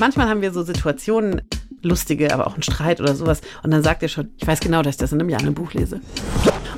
manchmal 0.00 0.28
haben 0.28 0.42
wir 0.42 0.52
so 0.52 0.62
Situationen, 0.62 1.42
lustige, 1.82 2.32
aber 2.34 2.46
auch 2.46 2.56
ein 2.56 2.62
Streit 2.62 3.00
oder 3.00 3.14
sowas. 3.14 3.40
Und 3.62 3.70
dann 3.70 3.82
sagt 3.82 4.02
er 4.02 4.08
schon, 4.08 4.30
ich 4.36 4.46
weiß 4.46 4.60
genau, 4.60 4.82
dass 4.82 4.94
ich 4.94 4.98
das 4.98 5.12
in 5.12 5.20
einem 5.20 5.28
Jahr 5.28 5.40
in 5.40 5.46
einem 5.46 5.54
Buch 5.54 5.72
lese. 5.72 6.00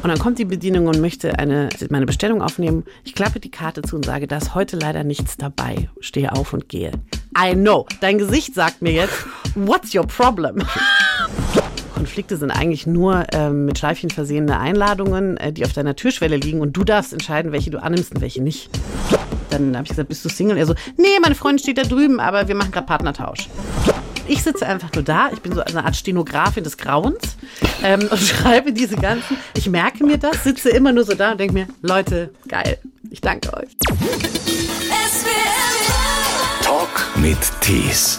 Und 0.02 0.08
dann 0.08 0.18
kommt 0.18 0.38
die 0.38 0.44
Bedienung 0.44 0.86
und 0.86 1.00
möchte 1.00 1.38
eine, 1.38 1.68
meine 1.90 2.06
Bestellung 2.06 2.42
aufnehmen. 2.42 2.84
Ich 3.04 3.14
klappe 3.14 3.40
die 3.40 3.50
Karte 3.50 3.82
zu 3.82 3.96
und 3.96 4.04
sage, 4.04 4.26
da 4.26 4.36
ist 4.36 4.54
heute 4.54 4.76
leider 4.76 5.04
nichts 5.04 5.36
dabei. 5.36 5.88
Stehe 6.00 6.32
auf 6.32 6.52
und 6.52 6.68
gehe. 6.68 6.92
I 7.38 7.54
know. 7.54 7.86
Dein 8.00 8.18
Gesicht 8.18 8.54
sagt 8.54 8.82
mir 8.82 8.92
jetzt, 8.92 9.26
what's 9.54 9.94
your 9.94 10.06
problem? 10.06 10.62
Konflikte 12.02 12.36
sind 12.36 12.50
eigentlich 12.50 12.84
nur 12.84 13.26
ähm, 13.32 13.64
mit 13.64 13.78
Schleifchen 13.78 14.10
versehene 14.10 14.58
Einladungen, 14.58 15.36
äh, 15.36 15.52
die 15.52 15.64
auf 15.64 15.72
deiner 15.72 15.94
Türschwelle 15.94 16.36
liegen 16.36 16.60
und 16.60 16.76
du 16.76 16.82
darfst 16.82 17.12
entscheiden, 17.12 17.52
welche 17.52 17.70
du 17.70 17.80
annimmst 17.80 18.12
und 18.12 18.20
welche 18.20 18.42
nicht. 18.42 18.70
Dann 19.50 19.76
habe 19.76 19.84
ich 19.84 19.90
gesagt, 19.90 20.08
bist 20.08 20.24
du 20.24 20.28
Single? 20.28 20.56
Er 20.56 20.66
so, 20.66 20.74
nee, 20.96 21.06
meine 21.22 21.36
Freundin 21.36 21.60
steht 21.60 21.78
da 21.78 21.84
drüben, 21.84 22.18
aber 22.18 22.48
wir 22.48 22.56
machen 22.56 22.72
gerade 22.72 22.88
Partnertausch. 22.88 23.48
Ich 24.26 24.42
sitze 24.42 24.66
einfach 24.66 24.92
nur 24.92 25.04
da, 25.04 25.30
ich 25.32 25.38
bin 25.42 25.52
so 25.52 25.60
eine 25.60 25.84
Art 25.84 25.94
Stenografin 25.94 26.64
des 26.64 26.76
Grauens 26.76 27.36
ähm, 27.84 28.00
und 28.10 28.18
schreibe 28.20 28.72
diese 28.72 28.96
ganzen, 28.96 29.36
ich 29.56 29.70
merke 29.70 30.04
mir 30.04 30.18
das, 30.18 30.42
sitze 30.42 30.70
immer 30.70 30.90
nur 30.90 31.04
so 31.04 31.14
da 31.14 31.30
und 31.30 31.38
denke 31.38 31.54
mir, 31.54 31.68
Leute, 31.82 32.30
geil, 32.48 32.78
ich 33.10 33.20
danke 33.20 33.54
euch. 33.54 33.68
Talk 36.62 37.10
mit 37.14 37.38
Tees. 37.60 38.18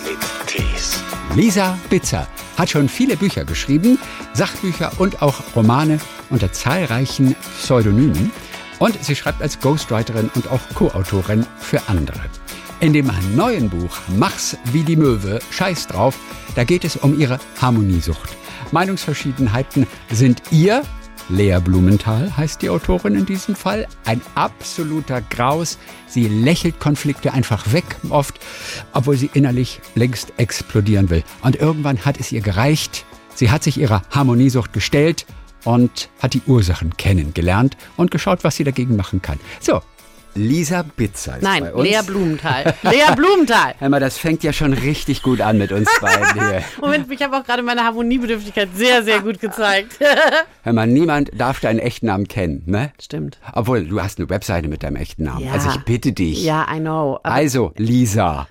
Lisa 1.36 1.78
Bitzer 1.90 2.28
hat 2.58 2.70
schon 2.70 2.90
viele 2.90 3.18
Bücher 3.18 3.46
geschrieben, 3.46 4.00
Sachbücher 4.34 4.92
und 4.98 5.22
auch 5.22 5.42
Romane 5.56 6.00
unter 6.30 6.52
zahlreichen 6.52 7.36
Pseudonymen. 7.58 8.32
Und 8.80 9.04
sie 9.04 9.16
schreibt 9.16 9.42
als 9.42 9.60
Ghostwriterin 9.60 10.30
und 10.36 10.50
auch 10.50 10.62
Co-Autorin 10.76 11.46
für 11.60 11.82
andere. 11.88 12.20
In 12.80 12.92
dem 12.92 13.10
neuen 13.36 13.70
Buch 13.70 13.98
Mach's 14.18 14.58
wie 14.72 14.84
die 14.84 14.98
Möwe, 14.98 15.40
Scheiß 15.52 15.88
drauf, 15.88 16.18
da 16.56 16.64
geht 16.64 16.84
es 16.84 16.98
um 16.98 17.18
ihre 17.18 17.40
Harmoniesucht. 17.62 18.36
Meinungsverschiedenheiten 18.72 19.88
sind 20.12 20.42
ihr, 20.52 20.84
Lea 21.30 21.60
Blumenthal 21.64 22.36
heißt 22.36 22.62
die 22.62 22.70
Autorin 22.70 23.16
in 23.16 23.26
diesem 23.26 23.56
Fall, 23.56 23.88
ein 24.06 24.22
absoluter 24.36 25.22
Graus. 25.22 25.78
Sie 26.08 26.28
lächelt 26.28 26.80
Konflikte 26.80 27.34
einfach 27.34 27.72
weg 27.72 27.86
oft, 28.10 28.40
obwohl 28.94 29.18
sie 29.18 29.30
innerlich 29.34 29.80
längst 29.96 30.34
explodieren 30.38 31.10
will. 31.10 31.24
Und 31.42 31.56
irgendwann 31.56 32.06
hat 32.06 32.20
es 32.20 32.32
ihr 32.32 32.42
gereicht. 32.42 33.06
Sie 33.36 33.50
hat 33.50 33.64
sich 33.64 33.80
ihrer 33.80 34.04
Harmoniesucht 34.12 34.74
gestellt 34.74 35.26
und 35.64 36.10
hat 36.22 36.34
die 36.34 36.42
Ursachen 36.46 36.98
kennengelernt 36.98 37.78
und 37.96 38.12
geschaut, 38.12 38.44
was 38.44 38.58
sie 38.58 38.64
dagegen 38.64 38.96
machen 38.96 39.22
kann. 39.22 39.40
So, 39.60 39.82
Lisa 40.36 40.82
Bitzer 40.82 41.38
ist 41.38 41.44
Nein, 41.44 41.64
bei 41.64 41.74
uns. 41.74 41.84
Lea 41.88 42.00
Blumenthal. 42.06 42.74
Lea 42.84 43.16
Blumenthal. 43.16 43.76
Hör 43.78 43.90
mal, 43.90 44.00
das 44.00 44.18
fängt 44.18 44.44
ja 44.44 44.52
schon 44.52 44.74
richtig 44.74 45.22
gut 45.22 45.42
an 45.42 45.58
mit 45.58 45.72
uns 45.72 45.88
beiden 46.02 46.34
hier. 46.50 46.64
Moment, 46.82 47.12
ich 47.12 47.22
habe 47.22 47.38
auch 47.38 47.44
gerade 47.44 47.62
meine 47.62 47.84
Harmoniebedürftigkeit 47.84 48.70
sehr, 48.76 49.04
sehr 49.04 49.22
gut 49.22 49.40
gezeigt. 49.40 50.00
Hör 50.64 50.74
mal, 50.74 50.88
niemand 50.88 51.30
darf 51.40 51.60
deinen 51.60 51.80
echten 51.80 52.08
Namen 52.08 52.28
kennen, 52.28 52.64
ne? 52.66 52.92
Stimmt. 53.00 53.38
Obwohl, 53.54 53.86
du 53.86 54.02
hast 54.02 54.18
eine 54.20 54.30
Webseite 54.30 54.68
mit 54.68 54.84
deinem 54.84 54.96
echten 54.96 55.24
Namen. 55.24 55.46
Ja. 55.46 55.52
Also 55.52 55.70
ich 55.70 55.78
bitte 55.86 56.14
dich. 56.14 56.44
Ja, 56.44 56.66
I 56.74 56.80
know. 56.80 57.20
Also, 57.24 57.74
Lisa. 57.78 58.48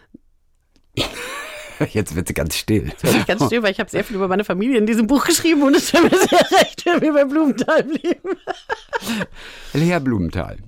Jetzt 1.91 2.15
wird 2.15 2.29
sie 2.29 2.35
ganz 2.35 2.57
still. 2.57 2.93
ich 3.03 3.27
ganz 3.27 3.45
still, 3.45 3.65
weil 3.65 3.73
ich 3.73 3.81
habe 3.81 3.91
sehr 3.91 4.05
viel 4.05 4.15
über 4.15 4.29
meine 4.29 4.45
Familie 4.45 4.79
in 4.79 4.87
diesem 4.87 5.09
Buch 5.09 5.25
geschrieben 5.25 5.63
und 5.63 5.75
es 5.75 5.93
wäre 5.93 6.05
mir 6.05 6.11
sehr 6.11 6.61
recht, 6.61 6.87
wenn 6.87 7.01
wir 7.01 7.13
bei 7.13 7.25
Blumenthal 7.25 7.83
blieben. 7.83 8.37
Lea 9.73 9.99
Blumenthal. 9.99 10.59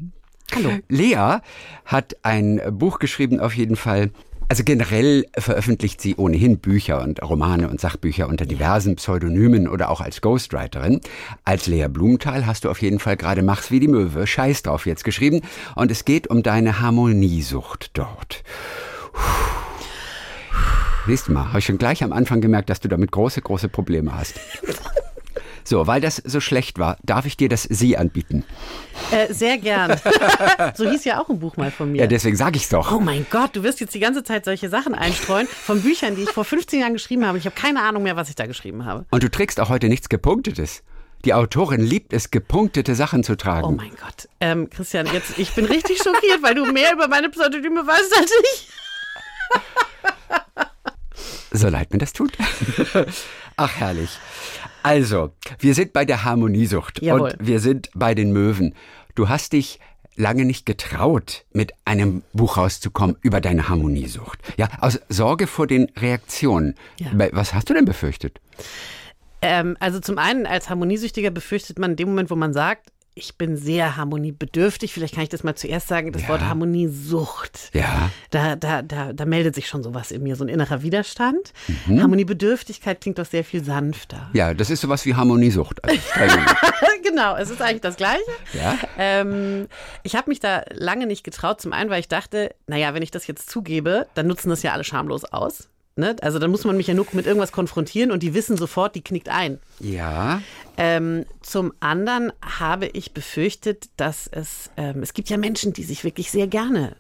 Hallo. 0.54 0.70
Lea 0.88 1.38
hat 1.84 2.16
ein 2.22 2.60
Buch 2.70 2.98
geschrieben, 2.98 3.40
auf 3.40 3.54
jeden 3.56 3.76
Fall. 3.76 4.10
Also 4.48 4.62
generell 4.62 5.24
veröffentlicht 5.36 6.00
sie 6.00 6.16
ohnehin 6.16 6.58
Bücher 6.58 7.02
und 7.02 7.22
Romane 7.22 7.68
und 7.68 7.80
Sachbücher 7.80 8.28
unter 8.28 8.44
diversen 8.44 8.96
Pseudonymen 8.96 9.66
oder 9.66 9.90
auch 9.90 10.00
als 10.00 10.20
Ghostwriterin. 10.20 11.00
Als 11.44 11.66
Lea 11.66 11.88
Blumenthal 11.88 12.46
hast 12.46 12.64
du 12.64 12.70
auf 12.70 12.82
jeden 12.82 12.98
Fall 12.98 13.16
gerade 13.16 13.42
Mach's 13.42 13.70
wie 13.70 13.80
die 13.80 13.88
Möwe, 13.88 14.26
Scheiß 14.26 14.62
drauf 14.62 14.86
jetzt 14.86 15.02
geschrieben. 15.02 15.40
Und 15.74 15.90
es 15.90 16.04
geht 16.04 16.28
um 16.28 16.42
deine 16.42 16.80
Harmoniesucht 16.80 17.90
dort. 17.94 18.44
Siehst 21.06 21.28
du 21.28 21.32
mal, 21.32 21.48
habe 21.48 21.58
ich 21.58 21.64
schon 21.64 21.78
gleich 21.78 22.04
am 22.04 22.12
Anfang 22.12 22.40
gemerkt, 22.40 22.70
dass 22.70 22.80
du 22.80 22.88
damit 22.88 23.10
große, 23.12 23.40
große 23.40 23.68
Probleme 23.68 24.16
hast. 24.16 24.38
So, 25.64 25.86
weil 25.86 26.00
das 26.02 26.16
so 26.16 26.40
schlecht 26.40 26.78
war, 26.78 26.98
darf 27.02 27.24
ich 27.24 27.38
dir 27.38 27.48
das 27.48 27.62
Sie 27.62 27.96
anbieten. 27.96 28.44
Äh, 29.10 29.32
sehr 29.32 29.56
gern. 29.56 29.98
so 30.74 30.88
hieß 30.88 31.04
ja 31.04 31.20
auch 31.20 31.30
ein 31.30 31.38
Buch 31.38 31.56
mal 31.56 31.70
von 31.70 31.90
mir. 31.90 32.02
Ja, 32.02 32.06
deswegen 32.06 32.36
sage 32.36 32.56
ich's 32.56 32.68
doch. 32.68 32.92
Oh 32.92 33.00
mein 33.00 33.26
Gott, 33.30 33.56
du 33.56 33.62
wirst 33.62 33.80
jetzt 33.80 33.94
die 33.94 34.00
ganze 34.00 34.22
Zeit 34.24 34.44
solche 34.44 34.68
Sachen 34.68 34.94
einstreuen 34.94 35.46
von 35.46 35.80
Büchern, 35.80 36.16
die 36.16 36.22
ich 36.22 36.30
vor 36.30 36.44
15 36.44 36.80
Jahren 36.80 36.92
geschrieben 36.92 37.26
habe. 37.26 37.38
Ich 37.38 37.46
habe 37.46 37.56
keine 37.56 37.82
Ahnung 37.82 38.02
mehr, 38.02 38.16
was 38.16 38.28
ich 38.28 38.34
da 38.34 38.46
geschrieben 38.46 38.84
habe. 38.84 39.06
Und 39.10 39.22
du 39.22 39.30
trägst 39.30 39.58
auch 39.58 39.70
heute 39.70 39.88
nichts 39.88 40.10
Gepunktetes. 40.10 40.82
Die 41.24 41.32
Autorin 41.32 41.80
liebt 41.80 42.12
es, 42.12 42.30
gepunktete 42.30 42.94
Sachen 42.94 43.24
zu 43.24 43.34
tragen. 43.36 43.66
Oh 43.66 43.70
mein 43.70 43.92
Gott. 43.92 44.28
Ähm, 44.40 44.68
Christian, 44.68 45.06
jetzt, 45.06 45.38
ich 45.38 45.52
bin 45.54 45.64
richtig 45.64 45.96
schockiert, 45.96 46.42
weil 46.42 46.54
du 46.54 46.66
mehr 46.70 46.92
über 46.92 47.08
meine 47.08 47.30
Pseudonyme 47.30 47.86
weißt 47.86 48.18
als 48.18 48.30
ich. 48.54 48.68
So 51.56 51.68
leid 51.68 51.92
mir 51.92 52.00
das 52.00 52.12
tut. 52.12 52.32
Ach, 53.56 53.76
herrlich. 53.76 54.10
Also, 54.84 55.32
wir 55.58 55.74
sind 55.74 55.94
bei 55.94 56.04
der 56.04 56.24
Harmoniesucht 56.24 57.00
Jawohl. 57.00 57.30
und 57.30 57.36
wir 57.40 57.58
sind 57.58 57.88
bei 57.94 58.14
den 58.14 58.32
Möwen. 58.32 58.74
Du 59.14 59.30
hast 59.30 59.54
dich 59.54 59.80
lange 60.14 60.44
nicht 60.44 60.66
getraut, 60.66 61.46
mit 61.52 61.72
einem 61.86 62.22
Buch 62.34 62.58
rauszukommen 62.58 63.16
über 63.22 63.40
deine 63.40 63.70
Harmoniesucht. 63.70 64.38
Ja, 64.58 64.68
aus 64.80 65.00
Sorge 65.08 65.46
vor 65.46 65.66
den 65.66 65.90
Reaktionen. 65.96 66.74
Ja. 67.00 67.10
Was 67.32 67.54
hast 67.54 67.70
du 67.70 67.74
denn 67.74 67.86
befürchtet? 67.86 68.42
Ähm, 69.40 69.74
also 69.80 70.00
zum 70.00 70.18
einen, 70.18 70.44
als 70.44 70.68
Harmoniesüchtiger 70.68 71.30
befürchtet 71.30 71.78
man 71.78 71.92
in 71.92 71.96
dem 71.96 72.08
Moment, 72.08 72.30
wo 72.30 72.36
man 72.36 72.52
sagt, 72.52 72.92
ich 73.16 73.36
bin 73.38 73.56
sehr 73.56 73.96
harmoniebedürftig. 73.96 74.92
Vielleicht 74.92 75.14
kann 75.14 75.22
ich 75.22 75.28
das 75.28 75.44
mal 75.44 75.54
zuerst 75.54 75.86
sagen, 75.88 76.12
das 76.12 76.22
Ja. 76.22 76.28
Wort 76.30 76.40
Harmoniesucht. 76.42 77.70
Ja. 77.72 78.10
Da, 78.30 78.56
da, 78.56 78.82
da, 78.82 79.12
da 79.12 79.24
meldet 79.24 79.54
sich 79.54 79.68
schon 79.68 79.82
sowas 79.82 80.10
in 80.10 80.22
mir, 80.22 80.36
so 80.36 80.44
ein 80.44 80.48
innerer 80.48 80.82
Widerstand. 80.82 81.52
Mhm. 81.86 82.02
Harmoniebedürftigkeit 82.02 83.00
klingt 83.00 83.18
doch 83.18 83.26
sehr 83.26 83.44
viel 83.44 83.62
sanfter. 83.64 84.30
Ja, 84.32 84.52
das 84.54 84.70
ist 84.70 84.80
sowas 84.80 85.06
wie 85.06 85.14
Harmoniesucht. 85.14 85.82
Also, 85.84 86.38
genau, 87.04 87.36
es 87.36 87.50
ist 87.50 87.62
eigentlich 87.62 87.82
das 87.82 87.96
Gleiche. 87.96 88.22
ja? 88.52 88.76
Ähm, 88.98 89.68
ich 90.02 90.16
habe 90.16 90.28
mich 90.30 90.40
da 90.40 90.62
lange 90.72 91.06
nicht 91.06 91.22
getraut. 91.24 91.60
Zum 91.60 91.72
einen, 91.72 91.90
weil 91.90 92.00
ich 92.00 92.08
dachte, 92.08 92.54
naja, 92.66 92.94
wenn 92.94 93.02
ich 93.02 93.10
das 93.12 93.26
jetzt 93.26 93.48
zugebe, 93.48 94.06
dann 94.14 94.26
nutzen 94.26 94.50
das 94.50 94.62
ja 94.62 94.72
alle 94.72 94.84
schamlos 94.84 95.24
aus. 95.24 95.68
Ne? 95.96 96.16
Also 96.22 96.40
dann 96.40 96.50
muss 96.50 96.64
man 96.64 96.76
mich 96.76 96.88
ja 96.88 96.94
nur 96.94 97.06
mit 97.12 97.24
irgendwas 97.26 97.52
konfrontieren 97.52 98.10
und 98.10 98.22
die 98.24 98.34
wissen 98.34 98.56
sofort, 98.56 98.96
die 98.96 99.02
knickt 99.04 99.28
ein. 99.28 99.60
Ja. 99.78 100.42
Ähm, 100.76 101.24
zum 101.40 101.72
anderen 101.78 102.32
habe 102.42 102.86
ich 102.86 103.12
befürchtet, 103.14 103.90
dass 103.96 104.26
es, 104.26 104.70
ähm, 104.76 105.02
es 105.04 105.14
gibt 105.14 105.28
ja 105.30 105.36
Menschen, 105.36 105.72
die 105.72 105.84
sich 105.84 106.02
wirklich 106.02 106.32
sehr 106.32 106.48
gerne 106.48 106.96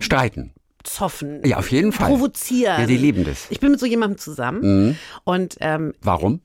Streiten. 0.00 0.54
zoffen, 0.84 1.44
Ja, 1.44 1.58
auf 1.58 1.70
jeden 1.70 1.92
Fall. 1.92 2.08
provozieren. 2.08 2.80
Ja, 2.80 2.86
die 2.86 2.96
lieben 2.96 3.24
das. 3.24 3.46
Ich 3.50 3.60
bin 3.60 3.72
mit 3.72 3.80
so 3.80 3.84
jemandem 3.84 4.16
zusammen 4.18 4.96
und 5.24 5.56
ähm, 5.60 5.92
Warum? 6.00 6.40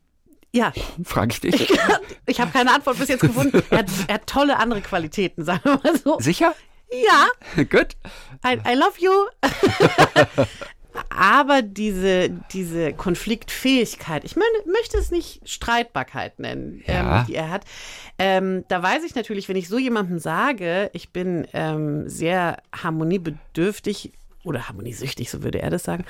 ja, 0.51 0.73
Frage 1.05 1.31
ich 1.31 1.39
dich. 1.39 1.69
ich 2.25 2.41
habe 2.41 2.51
keine 2.51 2.73
Antwort 2.75 2.99
bis 2.99 3.07
jetzt 3.07 3.21
gefunden. 3.21 3.63
Er 3.69 3.77
hat, 3.79 3.87
er 4.07 4.15
hat 4.15 4.27
tolle 4.27 4.57
andere 4.57 4.81
Qualitäten, 4.81 5.45
sagen 5.45 5.61
wir 5.63 5.79
mal 5.81 5.97
so. 5.97 6.19
Sicher? 6.19 6.53
Ja, 6.91 7.63
Gut. 7.63 7.95
I, 8.45 8.59
I 8.69 8.75
love 8.75 8.93
you. 8.99 9.11
Aber 11.09 11.61
diese, 11.61 12.29
diese 12.51 12.93
Konfliktfähigkeit, 12.93 14.23
ich 14.23 14.35
meine, 14.35 14.71
möchte 14.71 14.97
es 14.97 15.11
nicht 15.11 15.47
Streitbarkeit 15.47 16.39
nennen, 16.39 16.83
Ja. 16.85 17.19
ähm, 17.21 17.25
die 17.27 17.35
er 17.35 17.49
hat. 17.49 17.65
Ähm, 18.19 18.63
da 18.67 18.81
weiß 18.83 19.03
ich 19.03 19.15
natürlich, 19.15 19.49
wenn 19.49 19.55
ich 19.55 19.67
so 19.67 19.77
jemandem 19.77 20.19
sage, 20.19 20.89
ich 20.93 21.09
bin 21.11 21.47
ähm, 21.53 22.07
sehr 22.09 22.57
harmoniebedürftig 22.75 24.11
oder 24.43 24.67
harmoniesüchtig, 24.67 25.29
so 25.29 25.43
würde 25.43 25.61
er 25.61 25.69
das 25.69 25.83
sagen, 25.83 26.05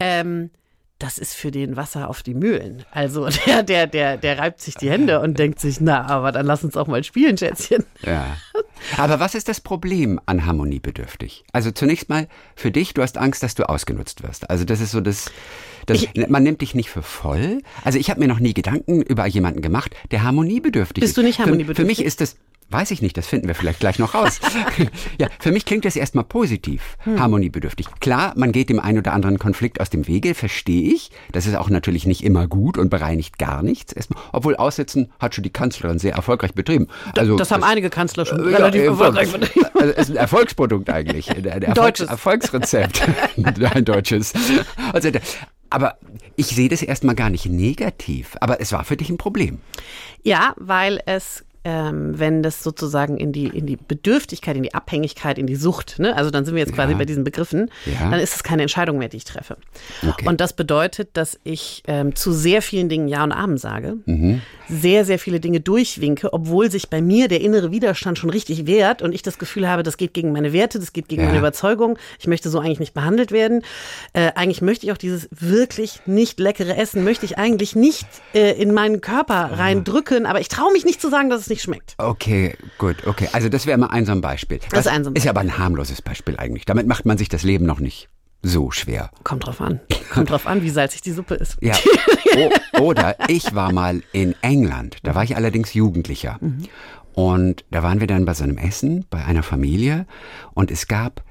ähm, 0.00 0.50
das 0.98 1.18
ist 1.18 1.34
für 1.34 1.50
den 1.50 1.76
Wasser 1.76 2.08
auf 2.08 2.22
die 2.22 2.34
Mühlen. 2.34 2.84
Also 2.90 3.28
der, 3.46 3.62
der, 3.62 3.86
der, 3.86 4.16
der 4.16 4.38
reibt 4.38 4.60
sich 4.60 4.74
die 4.76 4.90
Hände 4.90 5.20
und 5.20 5.38
denkt 5.38 5.60
sich, 5.60 5.80
na, 5.80 6.06
aber 6.06 6.32
dann 6.32 6.46
lass 6.46 6.64
uns 6.64 6.76
auch 6.76 6.86
mal 6.86 7.04
spielen, 7.04 7.36
Schätzchen. 7.36 7.84
Ja. 8.02 8.36
Aber 8.96 9.20
was 9.20 9.34
ist 9.34 9.48
das 9.48 9.60
Problem 9.60 10.20
an 10.26 10.46
harmoniebedürftig? 10.46 11.44
Also 11.52 11.70
zunächst 11.70 12.08
mal 12.08 12.28
für 12.54 12.70
dich, 12.70 12.94
du 12.94 13.02
hast 13.02 13.18
Angst, 13.18 13.42
dass 13.42 13.54
du 13.54 13.68
ausgenutzt 13.68 14.22
wirst. 14.22 14.48
Also 14.48 14.64
das 14.64 14.80
ist 14.80 14.92
so 14.92 15.00
das, 15.00 15.30
das 15.86 16.06
man 16.28 16.42
nimmt 16.42 16.62
dich 16.62 16.74
nicht 16.74 16.90
für 16.90 17.02
voll. 17.02 17.62
Also 17.84 17.98
ich 17.98 18.08
habe 18.10 18.20
mir 18.20 18.28
noch 18.28 18.38
nie 18.40 18.54
Gedanken 18.54 19.02
über 19.02 19.26
jemanden 19.26 19.60
gemacht, 19.60 19.94
der 20.10 20.22
harmoniebedürftig 20.22 21.02
Bist 21.02 21.10
ist. 21.12 21.16
du 21.18 21.22
nicht 21.22 21.36
Für, 21.36 21.42
für 21.42 21.48
harmoniebedürftig? 21.50 21.98
mich 21.98 22.06
ist 22.06 22.20
das 22.22 22.36
Weiß 22.68 22.90
ich 22.90 23.00
nicht, 23.00 23.16
das 23.16 23.28
finden 23.28 23.46
wir 23.46 23.54
vielleicht 23.54 23.78
gleich 23.78 24.00
noch 24.00 24.14
raus. 24.14 24.40
ja, 25.20 25.28
für 25.38 25.52
mich 25.52 25.64
klingt 25.64 25.84
das 25.84 25.94
erstmal 25.94 26.24
positiv, 26.24 26.96
Hm. 27.04 27.20
harmoniebedürftig. 27.20 27.86
Klar, 28.00 28.32
man 28.36 28.50
geht 28.50 28.70
dem 28.70 28.80
einen 28.80 28.98
oder 28.98 29.12
anderen 29.12 29.38
Konflikt 29.38 29.80
aus 29.80 29.88
dem 29.88 30.08
Wege, 30.08 30.34
verstehe 30.34 30.92
ich. 30.92 31.10
Das 31.30 31.46
ist 31.46 31.54
auch 31.54 31.70
natürlich 31.70 32.06
nicht 32.06 32.24
immer 32.24 32.48
gut 32.48 32.76
und 32.76 32.90
bereinigt 32.90 33.38
gar 33.38 33.62
nichts. 33.62 33.92
Erstmal, 33.92 34.20
obwohl 34.32 34.56
Aussitzen 34.56 35.12
hat 35.20 35.34
schon 35.34 35.44
die 35.44 35.50
Kanzlerin 35.50 36.00
sehr 36.00 36.14
erfolglich 36.14 36.54
betrieben. 36.54 36.88
Also 37.16 37.36
das 37.36 37.52
haben 37.52 37.62
einige 37.62 37.88
Kanzler 37.88 38.26
schon 38.26 38.38
ja, 38.50 38.56
relativ 38.56 38.82
äh, 38.82 38.86
erfolgreich 38.86 39.30
betrieben. 39.32 39.66
Also 39.76 39.92
es 39.92 40.08
ist 40.08 40.10
ein 40.12 40.16
Erfolgsprodukt 40.16 40.88
eigentlich. 40.88 41.30
Ein 41.30 41.44
Erfolgs 41.44 41.74
deutsches. 41.74 42.08
Erfolgsrezept. 42.08 43.02
ein 43.74 43.84
deutsches. 43.84 44.32
Also, 44.92 45.10
aber 45.68 45.98
ich 46.36 46.46
sehe 46.46 46.68
das 46.70 46.82
erstmal 46.82 47.14
gar 47.14 47.28
nicht 47.30 47.46
negativ. 47.46 48.36
Aber 48.40 48.60
es 48.60 48.72
war 48.72 48.84
für 48.84 48.96
dich 48.96 49.10
ein 49.10 49.18
Problem. 49.18 49.58
Ja, 50.22 50.54
weil 50.56 51.00
es 51.06 51.44
ähm, 51.68 52.16
wenn 52.16 52.44
das 52.44 52.62
sozusagen 52.62 53.16
in 53.16 53.32
die, 53.32 53.48
in 53.48 53.66
die 53.66 53.74
Bedürftigkeit, 53.76 54.56
in 54.56 54.62
die 54.62 54.72
Abhängigkeit, 54.72 55.36
in 55.36 55.48
die 55.48 55.56
Sucht, 55.56 55.98
ne? 55.98 56.14
also 56.16 56.30
dann 56.30 56.44
sind 56.44 56.54
wir 56.54 56.60
jetzt 56.62 56.72
quasi 56.74 56.92
Ja. 56.92 56.98
bei 56.98 57.04
diesen 57.04 57.24
Begriffen, 57.24 57.72
Ja. 57.86 58.08
dann 58.08 58.20
ist 58.20 58.36
es 58.36 58.44
keine 58.44 58.62
Entscheidung 58.62 58.98
mehr, 58.98 59.08
die 59.08 59.16
ich 59.16 59.24
treffe. 59.24 59.56
Okay. 60.08 60.28
Und 60.28 60.40
das 60.40 60.52
bedeutet, 60.52 61.08
dass 61.14 61.40
ich 61.42 61.82
ähm, 61.88 62.14
zu 62.14 62.30
sehr 62.32 62.62
vielen 62.62 62.88
Dingen 62.88 63.08
Ja 63.08 63.24
und 63.24 63.32
Amen 63.32 63.58
sage, 63.58 63.96
Mhm. 64.06 64.42
sehr, 64.68 65.04
sehr 65.04 65.18
viele 65.18 65.40
Dinge 65.40 65.58
durchwinke, 65.60 66.32
obwohl 66.32 66.70
sich 66.70 66.88
bei 66.88 67.02
mir 67.02 67.26
der 67.26 67.40
innere 67.40 67.72
Widerstand 67.72 68.16
schon 68.18 68.30
richtig 68.30 68.66
wehrt 68.68 69.02
und 69.02 69.12
ich 69.12 69.22
das 69.22 69.38
Gefühl 69.38 69.68
habe, 69.68 69.82
das 69.82 69.96
geht 69.96 70.14
gegen 70.14 70.30
meine 70.30 70.52
Werte, 70.52 70.78
das 70.78 70.92
geht 70.92 71.08
gegen 71.08 71.22
Ja. 71.22 71.28
meine 71.28 71.40
Überzeugung, 71.40 71.98
ich 72.20 72.28
möchte 72.28 72.48
so 72.48 72.60
eigentlich 72.60 72.78
nicht 72.80 72.94
behandelt 72.94 73.32
werden. 73.32 73.62
Äh, 74.12 74.30
eigentlich 74.36 74.62
möchte 74.62 74.86
ich 74.86 74.92
auch 74.92 74.96
dieses 74.98 75.28
wirklich 75.32 76.00
nicht 76.06 76.38
leckere 76.38 76.76
Essen, 76.76 77.02
möchte 77.02 77.24
ich 77.26 77.38
eigentlich 77.38 77.74
nicht 77.74 78.06
äh, 78.34 78.52
in 78.52 78.72
meinen 78.72 79.00
Körper 79.00 79.50
reindrücken, 79.58 80.26
aber 80.26 80.40
ich 80.40 80.48
traue 80.48 80.72
mich 80.72 80.84
nicht 80.84 81.00
zu 81.00 81.08
sagen, 81.10 81.28
dass 81.30 81.40
es 81.40 81.48
nicht 81.48 81.55
schmeckt. 81.62 81.94
Okay, 81.98 82.56
gut, 82.78 83.06
okay. 83.06 83.28
Also 83.32 83.48
das 83.48 83.66
wäre 83.66 83.78
mal 83.78 83.88
ein 83.88 84.06
so 84.06 84.12
ein 84.12 84.20
Beispiel. 84.20 84.58
Das 84.58 84.66
ist 84.66 84.74
Was- 84.74 84.86
ein 84.86 85.04
so 85.04 85.10
ein 85.10 85.16
ist 85.16 85.24
ja 85.24 85.30
aber 85.30 85.40
ein 85.40 85.58
harmloses 85.58 86.02
Beispiel 86.02 86.36
eigentlich. 86.38 86.64
Damit 86.64 86.86
macht 86.86 87.06
man 87.06 87.18
sich 87.18 87.28
das 87.28 87.42
Leben 87.42 87.66
noch 87.66 87.80
nicht 87.80 88.08
so 88.42 88.70
schwer. 88.70 89.10
Kommt 89.24 89.46
drauf 89.46 89.60
an. 89.60 89.80
Kommt 90.12 90.30
drauf 90.30 90.46
an, 90.46 90.62
wie 90.62 90.70
salzig 90.70 91.00
die 91.02 91.12
Suppe 91.12 91.34
ist. 91.34 91.56
Ja. 91.60 91.74
O 92.76 92.80
oder 92.82 93.16
ich 93.28 93.54
war 93.54 93.72
mal 93.72 94.02
in 94.12 94.34
England. 94.42 94.98
Da 95.04 95.14
war 95.14 95.24
ich 95.24 95.36
allerdings 95.36 95.72
Jugendlicher. 95.72 96.38
Und 97.14 97.64
da 97.70 97.82
waren 97.82 97.98
wir 98.00 98.06
dann 98.06 98.26
bei 98.26 98.34
so 98.34 98.44
einem 98.44 98.58
Essen 98.58 99.06
bei 99.08 99.24
einer 99.24 99.42
Familie 99.42 100.06
und 100.52 100.70
es 100.70 100.86
gab 100.86 101.22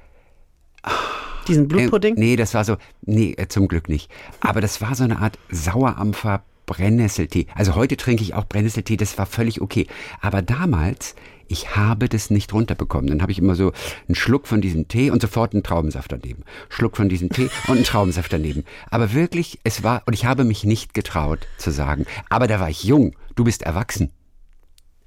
Diesen 1.46 1.64
Äh, 1.64 1.68
Blutpudding. 1.68 2.14
Nee, 2.16 2.34
das 2.36 2.54
war 2.54 2.64
so, 2.64 2.76
nee, 3.02 3.34
äh, 3.36 3.46
zum 3.48 3.68
Glück 3.68 3.88
nicht. 3.88 4.10
Aber 4.40 4.60
das 4.60 4.80
war 4.80 4.94
so 4.96 5.04
eine 5.04 5.20
Art 5.20 5.38
Sauerampfer 5.50 6.42
Brennnesseltee. 6.66 7.46
Also 7.54 7.74
heute 7.74 7.96
trinke 7.96 8.22
ich 8.22 8.34
auch 8.34 8.44
Brennnesseltee, 8.46 8.96
das 8.96 9.16
war 9.18 9.26
völlig 9.26 9.60
okay. 9.60 9.86
Aber 10.20 10.42
damals, 10.42 11.14
ich 11.48 11.76
habe 11.76 12.08
das 12.08 12.28
nicht 12.30 12.52
runterbekommen. 12.52 13.08
Dann 13.08 13.22
habe 13.22 13.30
ich 13.32 13.38
immer 13.38 13.54
so 13.54 13.72
einen 14.08 14.16
Schluck 14.16 14.48
von 14.48 14.60
diesem 14.60 14.88
Tee 14.88 15.10
und 15.10 15.22
sofort 15.22 15.52
einen 15.54 15.62
Traubensaft 15.62 16.10
daneben. 16.12 16.42
Schluck 16.68 16.96
von 16.96 17.08
diesem 17.08 17.30
Tee 17.30 17.48
und 17.68 17.76
einen 17.76 17.84
Traubensaft 17.84 18.32
daneben. 18.32 18.64
Aber 18.90 19.12
wirklich, 19.12 19.60
es 19.64 19.82
war, 19.82 20.02
und 20.06 20.12
ich 20.12 20.24
habe 20.26 20.44
mich 20.44 20.64
nicht 20.64 20.92
getraut 20.92 21.46
zu 21.56 21.70
sagen. 21.70 22.04
Aber 22.28 22.46
da 22.48 22.58
war 22.60 22.68
ich 22.68 22.82
jung. 22.84 23.14
Du 23.36 23.44
bist 23.44 23.62
erwachsen. 23.62 24.10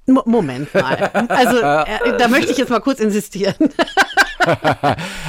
Mo- 0.06 0.22
Moment 0.24 0.72
mal. 0.74 0.96
Also, 1.28 1.58
äh, 1.58 2.16
da 2.18 2.26
möchte 2.28 2.50
ich 2.52 2.58
jetzt 2.58 2.70
mal 2.70 2.80
kurz 2.80 3.00
insistieren. 3.00 3.54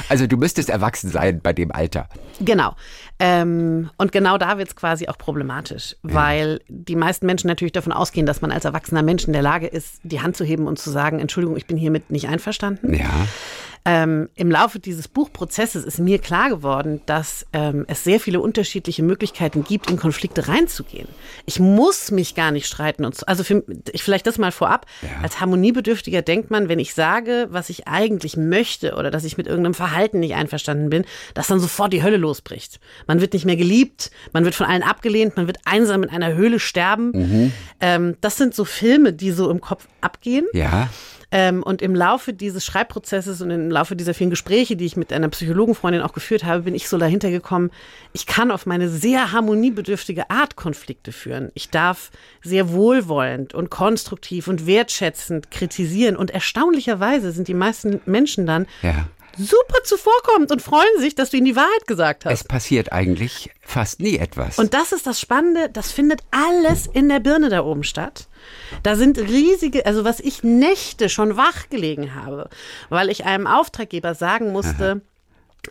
Also 0.08 0.26
du 0.26 0.38
müsstest 0.38 0.70
erwachsen 0.70 1.10
sein 1.10 1.40
bei 1.42 1.52
dem 1.52 1.70
Alter. 1.70 2.08
Genau. 2.40 2.74
Ähm, 3.24 3.88
und 3.98 4.10
genau 4.10 4.36
da 4.36 4.58
wird 4.58 4.66
es 4.66 4.74
quasi 4.74 5.06
auch 5.06 5.16
problematisch, 5.16 5.94
weil 6.02 6.60
die 6.66 6.96
meisten 6.96 7.24
Menschen 7.24 7.46
natürlich 7.46 7.70
davon 7.70 7.92
ausgehen, 7.92 8.26
dass 8.26 8.42
man 8.42 8.50
als 8.50 8.64
erwachsener 8.64 9.04
Mensch 9.04 9.24
in 9.28 9.32
der 9.32 9.42
Lage 9.42 9.68
ist, 9.68 10.00
die 10.02 10.20
Hand 10.20 10.36
zu 10.36 10.44
heben 10.44 10.66
und 10.66 10.80
zu 10.80 10.90
sagen, 10.90 11.20
Entschuldigung, 11.20 11.56
ich 11.56 11.66
bin 11.66 11.76
hiermit 11.76 12.10
nicht 12.10 12.26
einverstanden. 12.26 12.92
Ja. 12.92 13.28
Ähm, 13.84 14.28
Im 14.36 14.50
Laufe 14.50 14.78
dieses 14.78 15.08
Buchprozesses 15.08 15.84
ist 15.84 15.98
mir 15.98 16.18
klar 16.20 16.48
geworden, 16.48 17.00
dass 17.06 17.46
ähm, 17.52 17.84
es 17.88 18.04
sehr 18.04 18.20
viele 18.20 18.40
unterschiedliche 18.40 19.02
Möglichkeiten 19.02 19.64
gibt, 19.64 19.90
in 19.90 19.96
Konflikte 19.96 20.46
reinzugehen. 20.46 21.08
Ich 21.46 21.58
muss 21.58 22.12
mich 22.12 22.36
gar 22.36 22.52
nicht 22.52 22.66
streiten. 22.66 23.04
Und 23.04 23.16
so, 23.16 23.26
also 23.26 23.42
für, 23.42 23.64
ich 23.90 24.04
vielleicht 24.04 24.26
das 24.26 24.38
mal 24.38 24.52
vorab. 24.52 24.86
Als 25.22 25.40
Harmoniebedürftiger 25.40 26.22
denkt 26.22 26.50
man, 26.50 26.68
wenn 26.68 26.78
ich 26.78 26.94
sage, 26.94 27.48
was 27.50 27.70
ich 27.70 27.88
eigentlich 27.88 28.36
möchte 28.36 28.94
oder 28.94 29.10
dass 29.10 29.24
ich 29.24 29.36
mit 29.36 29.48
irgendeinem 29.48 29.74
Verhalten 29.74 30.20
nicht 30.20 30.34
einverstanden 30.34 30.88
bin, 30.88 31.04
dass 31.34 31.48
dann 31.48 31.58
sofort 31.58 31.92
die 31.92 32.02
Hölle 32.02 32.18
losbricht. 32.18 32.78
Man 33.08 33.20
wird 33.20 33.32
nicht 33.32 33.44
mehr 33.44 33.56
geliebt, 33.56 34.10
man 34.32 34.44
wird 34.44 34.54
von 34.54 34.66
allen 34.66 34.82
abgelehnt, 34.82 35.36
man 35.36 35.48
wird 35.48 35.58
einsam 35.64 36.04
in 36.04 36.10
einer 36.10 36.34
Höhle 36.34 36.60
sterben. 36.60 37.52
Ähm, 37.80 38.16
das 38.20 38.36
sind 38.36 38.54
so 38.54 38.64
Filme, 38.64 39.12
die 39.12 39.32
so 39.32 39.50
im 39.50 39.60
Kopf 39.60 39.88
abgehen. 40.00 40.46
Ja. 40.52 40.88
Ähm, 41.34 41.62
und 41.62 41.80
im 41.80 41.94
Laufe 41.94 42.34
dieses 42.34 42.64
Schreibprozesses 42.64 43.40
und 43.40 43.50
im 43.50 43.70
Laufe 43.70 43.96
dieser 43.96 44.12
vielen 44.12 44.28
Gespräche, 44.28 44.76
die 44.76 44.84
ich 44.84 44.96
mit 44.96 45.14
einer 45.14 45.30
Psychologenfreundin 45.30 46.02
auch 46.02 46.12
geführt 46.12 46.44
habe, 46.44 46.64
bin 46.64 46.74
ich 46.74 46.88
so 46.88 46.98
dahinter 46.98 47.30
gekommen, 47.30 47.70
ich 48.12 48.26
kann 48.26 48.50
auf 48.50 48.66
meine 48.66 48.90
sehr 48.90 49.32
harmoniebedürftige 49.32 50.28
Art 50.28 50.56
Konflikte 50.56 51.10
führen. 51.10 51.50
Ich 51.54 51.70
darf 51.70 52.10
sehr 52.42 52.70
wohlwollend 52.70 53.54
und 53.54 53.70
konstruktiv 53.70 54.46
und 54.46 54.66
wertschätzend 54.66 55.50
kritisieren. 55.50 56.16
Und 56.16 56.30
erstaunlicherweise 56.30 57.32
sind 57.32 57.48
die 57.48 57.54
meisten 57.54 58.02
Menschen 58.04 58.44
dann 58.44 58.66
Ja. 58.82 59.06
Super 59.36 59.82
zuvorkommend 59.84 60.50
und 60.50 60.62
freuen 60.62 60.98
sich, 60.98 61.14
dass 61.14 61.30
du 61.30 61.36
ihnen 61.36 61.46
die 61.46 61.56
Wahrheit 61.56 61.86
gesagt 61.86 62.24
hast. 62.24 62.32
Es 62.32 62.44
passiert 62.44 62.92
eigentlich 62.92 63.50
fast 63.60 64.00
nie 64.00 64.16
etwas. 64.16 64.58
Und 64.58 64.74
das 64.74 64.92
ist 64.92 65.06
das 65.06 65.20
Spannende, 65.20 65.68
das 65.70 65.92
findet 65.92 66.20
alles 66.30 66.86
in 66.86 67.08
der 67.08 67.20
Birne 67.20 67.48
da 67.48 67.64
oben 67.64 67.84
statt. 67.84 68.28
Da 68.82 68.96
sind 68.96 69.18
riesige, 69.18 69.86
also 69.86 70.04
was 70.04 70.20
ich 70.20 70.42
Nächte 70.42 71.08
schon 71.08 71.36
wach 71.36 71.68
gelegen 71.70 72.14
habe, 72.14 72.48
weil 72.88 73.08
ich 73.08 73.24
einem 73.24 73.46
Auftraggeber 73.46 74.14
sagen 74.14 74.52
musste, 74.52 75.02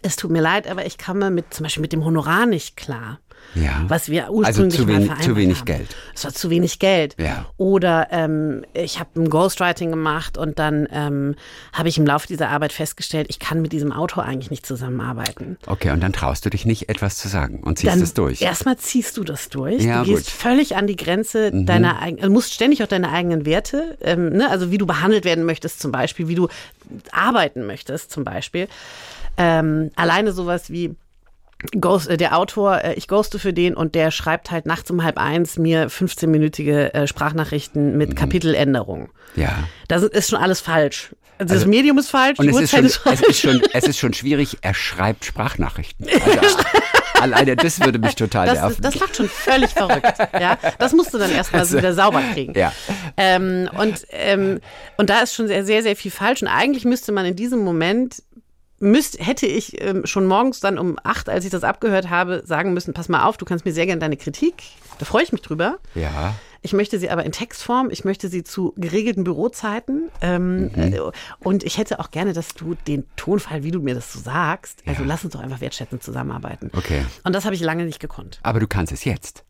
es 0.02 0.16
tut 0.16 0.32
mir 0.32 0.42
leid, 0.42 0.68
aber 0.68 0.86
ich 0.86 0.98
komme 0.98 1.30
mit 1.32 1.54
zum 1.54 1.64
Beispiel 1.64 1.82
mit 1.82 1.94
dem 1.94 2.06
Honorar 2.06 2.46
nicht 2.46 2.78
klar. 2.78 3.20
Ja. 3.56 3.84
Was 3.88 4.10
wir 4.10 4.24
Also 4.28 4.34
ursprünglich 4.38 4.76
zu 4.76 4.82
mal 4.86 4.88
wenig- 4.94 5.06
vereinbart 5.08 5.24
zu 5.24 5.36
wenig 5.36 5.58
haben. 5.60 5.66
Geld. 5.66 5.96
Es 6.16 6.24
war 6.24 6.34
zu 6.34 6.50
wenig 6.50 6.80
Geld. 6.80 7.16
Ja. 7.20 7.46
Oder 7.58 8.08
ähm, 8.12 8.64
ich 8.74 9.00
habe 9.00 9.10
ein 9.20 9.30
Ghostwriting 9.30 9.90
gemacht 9.90 10.38
und 10.38 10.58
dann 10.60 10.88
ähm, 10.92 11.36
habe 11.74 11.90
ich 11.90 11.98
im 11.98 12.06
Laufe 12.06 12.28
dieser 12.28 12.50
Arbeit 12.50 12.72
festgestellt, 12.72 13.28
ich 13.30 13.40
kann 13.40 13.62
mit 13.62 13.72
diesem 13.74 13.92
Autor 13.92 14.24
eigentlich 14.24 14.52
nicht 14.52 14.66
zusammenarbeiten. 14.66 15.58
Okay, 15.68 15.92
und 15.92 16.02
dann 16.02 16.14
traust 16.14 16.46
du 16.46 16.50
dich 16.50 16.66
nicht, 16.66 16.90
etwas 16.90 17.18
zu 17.18 17.28
sagen 17.28 17.62
und 17.62 17.78
ziehst 17.80 17.92
Dann 17.94 18.02
es 18.02 18.14
durch. 18.14 18.42
Erstmal 18.42 18.78
ziehst 18.78 19.18
du 19.18 19.24
das 19.24 19.50
durch. 19.50 19.84
Ja, 19.84 20.04
du 20.04 20.10
gehst 20.12 20.26
gut. 20.28 20.34
Mhm. 20.34 20.38
völlig 20.50 20.76
an 20.76 20.88
die 20.88 20.96
Grenze 20.96 21.52
deiner 21.52 22.00
eigenen, 22.00 22.32
musst 22.32 22.54
ständig 22.54 22.82
auch 22.84 22.88
deine 22.88 23.12
eigenen 23.12 23.46
Werte, 23.46 23.98
ähm, 24.02 24.30
ne? 24.30 24.50
also 24.50 24.72
wie 24.72 24.78
du 24.78 24.86
behandelt 24.86 25.26
werden 25.26 25.44
möchtest 25.46 25.80
zum 25.82 25.92
Beispiel, 25.92 26.28
wie 26.28 26.36
du 26.36 26.48
arbeiten 27.12 27.66
möchtest 27.66 28.12
zum 28.12 28.24
Beispiel. 28.24 28.68
Ähm, 29.38 29.92
alleine 29.96 30.34
sowas 30.34 30.70
wie 30.70 30.96
Ghost, 31.80 32.08
äh, 32.10 32.18
der 32.18 32.38
Autor, 32.38 32.84
äh, 32.84 32.94
ich 32.96 33.08
ghoste 33.08 33.40
für 33.40 33.54
den 33.54 33.76
und 33.76 33.96
der 33.96 34.12
schreibt 34.12 34.52
halt 34.52 34.66
nachts 34.66 34.90
um 34.92 35.04
halb 35.04 35.18
eins 35.18 35.58
mir 35.58 35.90
15-minütige 35.90 36.94
äh, 36.94 37.08
Sprachnachrichten 37.08 37.92
Mhm. 37.92 37.98
mit 37.98 38.16
Kapiteländerungen. 38.16 39.10
Ja. 39.36 39.52
Das 39.88 40.04
ist 40.04 40.30
schon 40.30 40.40
alles 40.40 40.60
falsch. 40.62 41.16
Also, 41.38 41.54
das 41.54 41.64
Also- 41.64 41.70
Medium 41.70 41.98
ist 41.98 42.10
falsch, 42.10 42.38
Und 42.40 42.46
die 42.46 42.52
es 42.52 42.60
ist, 42.62 42.72
schon, 42.72 42.84
Uhrzeit 42.84 42.86
ist 42.86 42.96
falsch. 42.98 43.20
es, 43.22 43.28
ist 43.30 43.40
schon, 43.42 43.62
es 43.74 43.84
ist 43.86 43.98
schon 44.00 44.14
schwierig, 44.14 44.58
er 44.62 44.74
schreibt 44.74 45.26
Sprachnachrichten. 45.26 46.08
Also, 46.10 46.58
alleine 47.22 47.56
das 47.56 47.80
würde 47.80 48.00
mich 48.00 48.16
total 48.16 48.48
Das, 48.48 48.60
nerven. 48.60 48.82
das 48.82 49.00
macht 49.00 49.16
schon 49.16 49.30
völlig 49.30 49.70
verrückt. 49.72 50.14
Ja? 50.40 50.58
Das 50.80 50.94
musst 50.94 51.14
du 51.14 51.18
dann 51.18 51.32
erstmal 51.32 51.62
Also, 51.62 51.78
wieder 51.78 51.94
sauber 51.94 52.22
kriegen. 52.34 52.54
ja. 52.58 52.72
Ähm, 53.18 53.70
und, 53.78 54.06
ähm, 54.12 54.60
und 54.98 55.10
da 55.10 55.20
ist 55.20 55.34
schon 55.36 55.48
sehr, 55.48 55.64
sehr, 55.66 55.82
sehr 55.84 55.96
viel 55.96 56.12
falsch. 56.12 56.42
Und 56.42 56.48
eigentlich 56.48 56.86
müsste 56.86 57.12
man 57.12 57.26
in 57.26 57.36
diesem 57.36 57.60
Moment, 57.64 58.22
müsst, 58.82 59.26
hätte 59.26 59.46
ich 59.46 59.82
ähm, 59.82 60.06
schon 60.06 60.26
morgens 60.26 60.60
dann 60.60 60.78
um 60.78 60.98
acht, 61.04 61.30
als 61.30 61.46
ich 61.46 61.52
das 61.52 61.64
abgehört 61.64 62.10
habe, 62.10 62.44
sagen 62.46 62.74
müssen, 62.74 62.94
pass 62.94 63.08
mal 63.10 63.24
auf, 63.26 63.38
du 63.38 63.46
kannst 63.46 63.64
mir 63.66 63.72
sehr 63.74 63.86
gerne 63.86 64.00
deine 64.00 64.18
Kritik, 64.18 64.64
da 65.00 65.06
freue 65.06 65.24
ich 65.24 65.32
mich 65.32 65.42
drüber. 65.42 65.78
ja. 65.96 66.36
Ich 66.64 66.74
möchte 66.74 67.00
sie 67.00 67.10
aber 67.10 67.26
in 67.26 67.32
Textform, 67.32 67.90
ich 67.90 68.06
möchte 68.06 68.28
sie 68.28 68.44
zu 68.44 68.76
geregelten 68.78 69.24
Bürozeiten. 69.24 70.12
Ähm, 70.22 70.66
Mhm. 70.66 70.94
äh, 70.94 71.00
und 71.40 71.64
ich 71.64 71.80
hätte 71.80 72.00
auch 72.00 72.12
gerne, 72.12 72.34
dass 72.34 72.50
du 72.54 72.76
den 72.86 73.04
Tonfall, 73.16 73.64
wie 73.64 73.72
du 73.72 73.80
mir 73.82 73.96
das 73.96 74.14
so 74.14 74.20
sagst, 74.20 74.84
also 74.86 75.02
Ja. 75.02 75.08
lass 75.08 75.24
uns 75.26 75.34
doch 75.34 75.40
einfach 75.40 75.60
wertschätzend 75.60 76.04
zusammenarbeiten. 76.04 76.70
Okay. 76.78 77.04
Und 77.24 77.34
das 77.34 77.46
habe 77.46 77.56
ich 77.56 77.62
lange 77.62 77.86
nicht 77.86 78.00
gekonnt. 78.00 78.40
Aber 78.44 78.60
du 78.60 78.68
kannst 78.68 78.94
es 78.94 79.06
jetzt. 79.06 79.44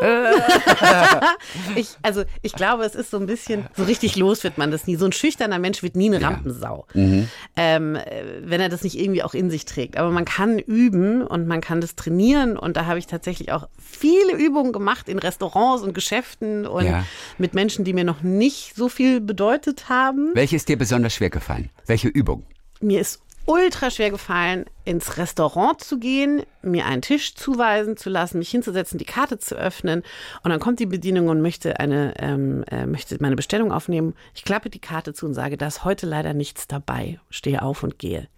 Ich, 1.76 1.88
also 2.02 2.24
ich 2.42 2.52
glaube, 2.52 2.84
es 2.84 2.94
ist 2.94 3.10
so 3.10 3.18
ein 3.18 3.26
bisschen, 3.26 3.66
so 3.76 3.84
richtig 3.84 4.16
los 4.16 4.44
wird 4.44 4.58
man 4.58 4.70
das 4.70 4.86
nie. 4.86 4.96
So 4.96 5.04
ein 5.06 5.12
schüchterner 5.12 5.58
Mensch 5.58 5.82
wird 5.82 5.96
nie 5.96 6.06
eine 6.14 6.22
Rampensau, 6.24 6.86
Mhm. 6.94 7.28
ähm, 7.56 7.96
äh, 7.96 8.24
wenn 8.42 8.60
er 8.60 8.68
das 8.68 8.82
nicht 8.82 8.98
irgendwie 8.98 9.22
auch 9.22 9.34
in 9.34 9.50
sich 9.50 9.64
trägt. 9.64 9.96
Aber 9.96 10.10
man 10.10 10.24
kann 10.24 10.58
üben 10.58 11.22
und 11.26 11.46
man 11.46 11.60
kann 11.60 11.80
das 11.80 11.94
trainieren. 11.96 12.56
Und 12.56 12.76
da 12.76 12.86
habe 12.86 12.98
ich 12.98 13.06
tatsächlich 13.06 13.52
auch 13.52 13.68
viele 13.78 14.36
Übungen 14.36 14.72
gemacht 14.72 15.08
in 15.08 15.18
Restaurants 15.18 15.82
und 15.82 15.94
Geschäften 15.94 16.66
und 16.66 16.86
Ja. 16.86 17.04
mit 17.38 17.54
Menschen, 17.54 17.84
die 17.84 17.92
mir 17.92 18.04
noch 18.04 18.22
nicht 18.22 18.74
so 18.76 18.88
viel 18.88 19.20
bedeutet 19.20 19.88
haben. 19.88 20.30
Welche 20.34 20.56
ist 20.56 20.68
dir 20.68 20.78
besonders 20.78 21.14
schwer 21.14 21.30
gefallen? 21.30 21.70
Welche 21.86 22.08
Übung? 22.08 22.44
Mir 22.80 23.00
ist 23.00 23.20
ultra 23.48 23.90
schwer 23.90 24.10
gefallen, 24.10 24.66
ins 24.84 25.16
Restaurant 25.16 25.80
zu 25.80 25.98
gehen, 25.98 26.42
mir 26.62 26.84
einen 26.84 27.02
Tisch 27.02 27.34
zuweisen 27.34 27.96
zu 27.96 28.10
lassen, 28.10 28.38
mich 28.38 28.50
hinzusetzen, 28.50 28.98
die 28.98 29.06
Karte 29.06 29.38
zu 29.38 29.56
öffnen. 29.56 30.02
Und 30.42 30.50
dann 30.50 30.60
kommt 30.60 30.80
die 30.80 30.86
Bedienung 30.86 31.28
und 31.28 31.40
möchte 31.40 31.80
eine, 31.80 32.14
ähm, 32.18 32.62
äh, 32.70 32.86
möchte 32.86 33.16
meine 33.20 33.36
Bestellung 33.36 33.72
aufnehmen. 33.72 34.14
Ich 34.34 34.44
klappe 34.44 34.68
die 34.68 34.80
Karte 34.80 35.14
zu 35.14 35.26
und 35.26 35.34
sage, 35.34 35.56
da 35.56 35.66
ist 35.66 35.84
heute 35.84 36.06
leider 36.06 36.34
nichts 36.34 36.68
dabei. 36.68 37.18
Stehe 37.30 37.62
auf 37.62 37.82
und 37.82 37.98
gehe. 37.98 38.28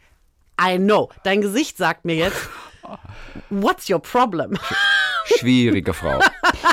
I 0.62 0.78
know. 0.78 1.10
Dein 1.24 1.40
Gesicht 1.40 1.76
sagt 1.76 2.04
mir 2.04 2.14
jetzt, 2.14 2.48
what's 3.50 3.90
your 3.90 4.00
problem? 4.00 4.56
Schwierige 5.24 5.92
Frau. 5.92 6.20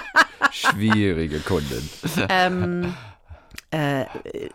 Schwierige 0.51 1.39
Kundin. 1.39 1.89
ähm, 2.29 2.93
äh, 3.71 4.05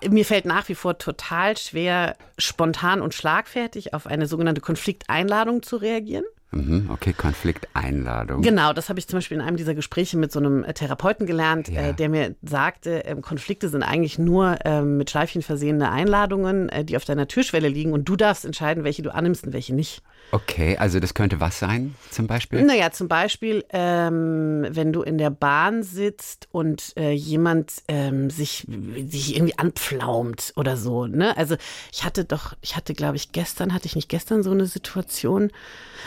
mir 0.09 0.25
fällt 0.25 0.45
nach 0.45 0.69
wie 0.69 0.75
vor 0.75 0.99
total 0.99 1.57
schwer, 1.57 2.17
spontan 2.39 3.03
und 3.03 3.15
schlagfertig 3.15 3.95
auf 3.95 4.07
eine 4.07 4.27
sogenannte 4.27 4.61
Konflikteinladung 4.61 5.63
zu 5.63 5.77
reagieren. 5.77 6.25
Mhm, 6.53 6.91
okay, 6.93 7.15
Konflikteinladung. 7.15 8.43
Genau, 8.43 8.73
das 8.75 8.89
habe 8.91 8.99
ich 8.99 9.09
zum 9.09 9.17
Beispiel 9.19 9.39
in 9.39 9.43
einem 9.43 9.57
dieser 9.57 9.75
Gespräche 9.75 10.19
mit 10.19 10.31
so 10.33 10.39
einem 10.39 10.65
äh, 10.65 10.75
Therapeuten 10.75 11.27
gelernt, 11.27 11.69
Ja. 11.69 11.89
äh, 11.89 11.95
der 11.95 12.09
mir 12.11 12.35
sagte, 12.43 13.03
ähm, 13.07 13.23
Konflikte 13.23 13.69
sind 13.71 13.83
eigentlich 13.83 14.19
nur 14.19 14.59
ähm, 14.65 14.99
mit 14.99 15.11
Schleifchen 15.11 15.41
versehene 15.43 15.91
Einladungen, 15.91 16.69
äh, 16.69 16.85
die 16.85 16.97
auf 16.97 17.05
deiner 17.07 17.27
Türschwelle 17.27 17.69
liegen 17.69 17.93
und 17.93 18.07
du 18.09 18.17
darfst 18.17 18.45
entscheiden, 18.45 18.85
welche 18.85 19.03
du 19.03 19.15
annimmst 19.15 19.45
und 19.47 19.53
welche 19.55 19.75
nicht. 19.75 20.03
Okay, 20.31 20.77
also 20.79 21.01
das 21.01 21.15
könnte 21.15 21.41
was 21.41 21.59
sein, 21.59 21.95
zum 22.11 22.27
Beispiel? 22.27 22.63
Naja, 22.63 22.91
zum 22.91 23.09
Beispiel, 23.09 23.65
ähm, 23.71 24.67
wenn 24.71 24.93
du 24.93 25.03
in 25.03 25.19
der 25.19 25.31
Bahn 25.31 25.83
sitzt 25.83 26.49
und 26.53 26.93
äh, 26.97 27.11
jemand 27.13 27.73
ähm, 27.89 28.31
sich, 28.31 28.67
sich 29.09 29.37
irgendwie 29.37 29.59
anpflaumt 29.59 30.53
oder 30.57 30.77
so. 30.77 31.07
Ne? 31.07 31.37
Also 31.37 31.57
ich 31.93 32.05
hatte 32.05 32.25
doch, 32.25 32.55
ich 32.63 32.77
hatte, 32.77 32.95
glaube 32.95 33.17
ich, 33.17 33.33
gestern, 33.33 33.75
hatte 33.75 33.87
ich 33.87 33.97
nicht 33.97 34.09
gestern 34.09 34.43
so 34.43 34.51
eine 34.53 34.67
Situation. 34.67 35.51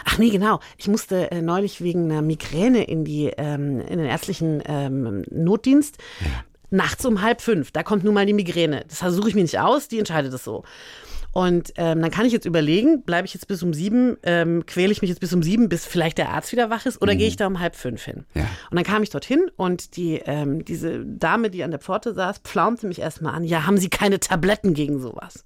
Ach 0.06 0.18
nee, 0.18 0.32
genau. 0.38 0.60
Ich 0.78 0.88
musste 0.88 1.32
äh, 1.32 1.42
neulich 1.42 1.82
wegen 1.82 2.12
einer 2.12 2.22
Migräne 2.22 2.84
in 2.84 3.06
die 3.06 3.32
ähm, 3.38 3.80
in 3.80 3.98
den 3.98 4.06
ärztlichen 4.06 4.62
ähm, 4.66 5.24
Notdienst. 5.32 5.98
Nachts 6.72 7.06
um 7.06 7.22
halb 7.22 7.42
fünf, 7.42 7.72
da 7.72 7.84
kommt 7.84 8.04
nun 8.04 8.14
mal 8.14 8.26
die 8.26 8.34
Migräne. 8.34 8.84
Das 8.90 9.00
suche 9.14 9.30
ich 9.30 9.36
mir 9.36 9.44
nicht 9.44 9.60
aus, 9.60 9.88
die 9.88 10.00
entscheidet 10.00 10.34
es 10.34 10.44
so. 10.44 10.64
Und 11.32 11.74
ähm, 11.76 12.02
dann 12.02 12.12
kann 12.12 12.26
ich 12.26 12.34
jetzt 12.34 12.46
überlegen, 12.46 13.04
bleibe 13.04 13.28
ich 13.28 13.34
jetzt 13.34 13.48
bis 13.48 13.62
um 13.62 13.74
sieben, 13.74 14.18
ähm, 14.24 14.66
quäle 14.66 14.92
ich 14.92 15.02
mich 15.02 15.10
jetzt 15.10 15.20
bis 15.20 15.34
um 15.34 15.44
sieben, 15.44 15.70
bis 15.70 15.86
vielleicht 15.86 16.18
der 16.18 16.30
Arzt 16.30 16.52
wieder 16.52 16.70
wach 16.70 16.86
ist, 16.86 17.02
oder 17.02 17.16
gehe 17.16 17.28
ich 17.28 17.36
da 17.36 17.48
um 17.48 17.60
halb 17.60 17.76
fünf 17.76 18.04
hin? 18.04 18.26
Ja. 18.34 18.48
Und 18.72 18.78
dann 18.78 18.86
kam 18.86 19.04
ich 19.04 19.10
dorthin 19.10 19.52
und 19.58 19.96
die, 19.96 20.22
ähm, 20.26 20.66
diese 20.66 21.06
Dame, 21.06 21.50
die 21.50 21.64
an 21.64 21.72
der 21.72 21.80
Pforte 21.80 22.14
saß, 22.14 22.40
pflaumte 22.40 22.88
mich 22.88 23.00
erstmal 23.00 23.36
an, 23.36 23.44
ja, 23.44 23.66
haben 23.66 23.78
Sie 23.78 23.90
keine 23.90 24.20
Tabletten 24.20 24.74
gegen 24.74 25.00
sowas? 25.00 25.46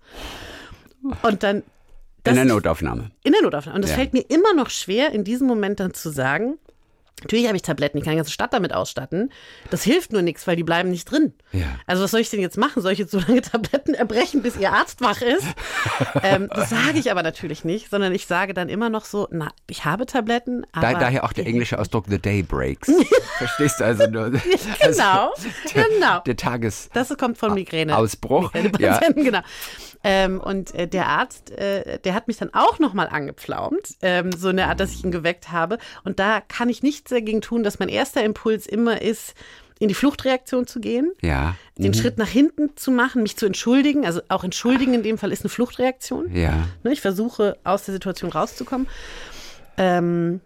Und 1.22 1.43
dann. 1.43 1.63
In 2.30 2.36
der 2.36 2.46
Notaufnahme. 2.46 3.12
in 3.24 3.32
der 3.34 3.42
Notaufnahme. 3.42 3.76
Und 3.78 3.84
es 3.86 3.92
Ja. 3.92 3.98
fällt 3.98 4.14
mir 4.14 4.24
immer 4.30 4.54
noch 4.54 4.70
schwer, 4.70 5.12
in 5.12 5.24
diesem 5.24 5.48
Moment 5.48 5.80
dann 5.80 5.94
zu 5.94 6.10
sagen, 6.10 6.58
natürlich 7.22 7.48
habe 7.48 7.56
ich 7.56 7.62
Tabletten, 7.62 7.98
ich 7.98 8.04
kann 8.04 8.12
die 8.12 8.18
ganze 8.18 8.32
Stadt 8.32 8.54
damit 8.54 8.74
ausstatten. 8.74 9.32
Das 9.70 9.84
hilft 9.84 10.13
nur 10.13 10.22
nichts, 10.22 10.48
weil 10.48 10.56
die 10.56 10.63
bleiben 10.63 10.89
nicht 10.89 11.10
drin. 11.10 11.34
Ja. 11.51 11.66
Also 11.86 12.04
was 12.04 12.12
soll 12.12 12.22
ich 12.22 12.30
denn 12.30 12.39
jetzt 12.39 12.58
machen? 12.58 12.82
Soll 12.82 12.92
ich 12.92 13.00
jetzt 13.00 13.12
so 13.12 13.20
lange 13.20 13.42
Tabletten 13.42 13.94
erbrechen, 13.94 14.42
bis 14.42 14.58
ihr 14.58 14.72
Arzt 14.72 15.01
wach 15.01 15.22
ist? 15.22 15.46
ähm, 16.24 16.50
das 16.54 16.70
sage 16.70 17.00
ich 17.00 17.12
aber 17.12 17.24
natürlich 17.24 17.63
nicht, 17.63 17.89
sondern 17.89 18.13
ich 18.13 18.25
sage 18.28 18.54
dann 18.54 18.70
immer 18.70 18.89
noch 18.89 19.06
so, 19.06 19.28
na, 19.32 19.51
ich 19.68 19.86
habe 19.86 20.06
Tabletten, 20.06 20.66
aber... 20.72 20.94
Da, 20.94 21.00
daher 21.00 21.24
auch 21.24 21.34
der 21.34 21.46
englische 21.46 21.80
Ausdruck 21.80 22.06
The 22.08 22.20
Day 22.20 22.44
Breaks. 22.44 22.92
Verstehst 23.38 23.80
du 23.80 23.86
also 23.86 24.08
nur? 24.08 24.32
Genau, 24.82 25.34
genau. 25.74 26.20
Der 26.25 26.36
Tages. 26.36 26.89
Das 26.94 27.16
kommt 27.18 27.38
von 27.38 27.54
Migräne. 27.54 27.98
Ausbruch, 27.98 28.54
Migränepatienten, 28.54 29.24
genau. 29.24 29.42
Ähm, 30.04 30.39
und 30.39 30.74
äh, 30.75 30.88
der 30.88 31.08
Arzt, 31.08 31.51
äh, 31.51 32.00
der 32.00 32.13
hat 32.13 32.28
mich 32.28 32.38
dann 32.38 32.54
auch 32.54 32.80
nochmal 32.80 33.10
angepflaumt, 33.10 33.98
ähm, 34.01 34.32
so 34.32 34.48
eine 34.48 34.68
Art, 34.68 34.80
dass 34.80 34.92
ich 34.92 35.04
ihn 35.04 35.12
geweckt 35.12 35.51
habe. 35.51 35.78
Und 36.06 36.20
da 36.20 36.39
kann 36.42 36.70
ich 36.70 36.84
nichts 37.10 37.25
dagegen 37.25 37.42
tun, 37.42 37.63
dass 37.63 37.80
mein 37.80 37.89
erster 37.89 38.24
Impuls 38.24 38.66
immer 38.68 39.01
ist, 39.01 39.34
in 39.80 39.88
die 39.88 39.94
Fluchtreaktion 39.94 40.68
zu 40.68 40.82
gehen, 40.82 41.13
Ja. 41.22 41.56
den 41.78 41.94
Schritt 41.94 42.18
nach 42.18 42.28
hinten 42.28 42.75
zu 42.75 42.92
machen, 42.92 43.24
mich 43.24 43.38
zu 43.38 43.46
entschuldigen. 43.46 44.06
Also 44.06 44.22
auch 44.28 44.44
entschuldigen 44.44 44.94
in 44.94 45.04
dem 45.04 45.18
Fall 45.18 45.32
ist 45.32 45.42
eine 45.44 45.50
Fluchtreaktion. 45.50 46.36
Ja. 46.36 46.68
Ne, 46.84 46.92
Ich 46.92 47.00
versuche 47.01 47.58
aus 47.63 47.86
der 47.86 47.94
Situation 47.94 48.30
rauszukommen. 48.32 48.88
Ähm, 49.78 50.42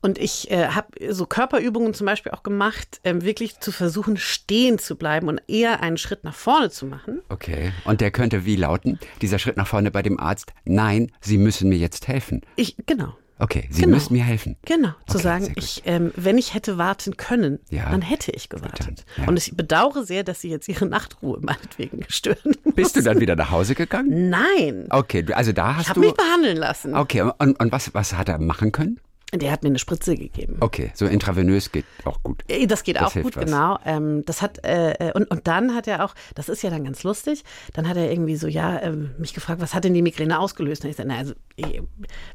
und 0.00 0.18
ich 0.18 0.50
äh, 0.50 0.68
habe 0.68 0.88
so 1.12 1.26
Körperübungen 1.26 1.94
zum 1.94 2.06
Beispiel 2.06 2.32
auch 2.32 2.42
gemacht, 2.42 3.00
ähm, 3.04 3.22
wirklich 3.22 3.60
zu 3.60 3.70
versuchen, 3.70 4.16
stehen 4.16 4.78
zu 4.80 4.96
bleiben 4.96 5.28
und 5.28 5.40
eher 5.46 5.80
einen 5.82 5.98
Schritt 5.98 6.24
nach 6.24 6.34
vorne 6.34 6.70
zu 6.70 6.86
machen. 6.86 7.20
Okay. 7.28 7.70
Und 7.84 8.00
der 8.00 8.10
könnte 8.10 8.44
wie 8.44 8.56
lauten? 8.56 8.98
Dieser 9.22 9.38
Schritt 9.38 9.56
nach 9.56 9.68
vorne 9.68 9.90
bei 9.92 10.02
dem 10.02 10.18
Arzt. 10.18 10.52
Nein, 10.64 11.12
Sie 11.20 11.38
müssen 11.38 11.68
mir 11.68 11.78
jetzt 11.78 12.08
helfen. 12.08 12.40
Ich, 12.56 12.76
genau. 12.86 13.14
Okay, 13.38 13.66
Sie 13.70 13.82
Genau. 13.82 13.94
müssen 13.96 14.12
mir 14.14 14.22
helfen. 14.24 14.56
Genau, 14.64 14.90
zu 15.08 15.16
Okay, 15.18 15.22
sagen, 15.22 15.52
ich, 15.56 15.82
ähm, 15.86 16.12
wenn 16.16 16.38
ich 16.38 16.54
hätte 16.54 16.78
warten 16.78 17.16
können, 17.16 17.58
Ja. 17.68 17.90
dann 17.90 18.00
hätte 18.02 18.30
ich 18.30 18.48
gewartet. 18.48 19.04
ja. 19.16 19.26
Und 19.26 19.36
ich 19.36 19.56
bedauere 19.56 20.04
sehr, 20.04 20.22
dass 20.22 20.40
Sie 20.40 20.50
jetzt 20.50 20.68
Ihre 20.68 20.86
Nachtruhe 20.86 21.40
meinetwegen 21.42 22.04
stören. 22.08 22.56
Bist 22.76 22.94
du 22.96 23.02
dann 23.02 23.18
wieder 23.20 23.34
nach 23.34 23.50
Hause 23.50 23.74
gegangen? 23.74 24.30
Nein, 24.30 24.86
Okay, 24.90 25.24
also 25.32 25.52
da 25.52 25.72
ich 25.72 25.76
hast 25.78 25.88
habe 25.90 26.00
du. 26.00 26.06
mich 26.06 26.14
behandeln 26.14 26.56
lassen. 26.56 26.94
Okay, 26.94 27.22
und, 27.22 27.58
und 27.60 27.72
was, 27.72 27.92
was 27.92 28.14
hat 28.14 28.28
er 28.28 28.38
machen 28.38 28.70
können? 28.72 29.00
Der 29.38 29.50
hat 29.52 29.62
mir 29.62 29.68
eine 29.70 29.78
Spritze 29.78 30.14
gegeben. 30.16 30.56
Okay, 30.60 30.92
so 30.94 31.06
intravenös 31.06 31.72
geht 31.72 31.84
auch 32.04 32.22
gut. 32.22 32.42
Äh, 32.48 32.66
Das 32.66 32.82
geht 32.84 32.96
Das 32.96 33.16
auch 33.16 33.22
gut, 33.22 33.36
was. 33.36 33.44
genau. 33.44 33.78
Ähm, 33.84 34.24
das 34.26 34.42
hat 34.42 34.64
äh, 34.64 34.92
äh, 34.92 35.12
und, 35.12 35.30
und 35.30 35.46
dann 35.46 35.74
hat 35.74 35.86
er 35.88 36.04
auch, 36.04 36.14
das 36.34 36.48
ist 36.48 36.62
ja 36.62 36.70
dann 36.70 36.84
ganz 36.84 37.02
lustig, 37.02 37.44
dann 37.72 37.88
hat 37.88 37.96
er 37.96 38.10
irgendwie 38.10 38.36
so, 38.36 38.46
ja, 38.46 38.80
ähm, 38.82 39.10
mich 39.18 39.34
gefragt, 39.34 39.60
was 39.60 39.74
hat 39.74 39.84
denn 39.84 39.94
die 39.94 40.02
Migräne 40.02 40.38
ausgelöst? 40.38 40.84
Und 40.84 40.90
ich 40.90 40.96
sagte, 40.96 41.08
na, 41.12 41.18
also, 41.18 41.34
eh, 41.56 41.80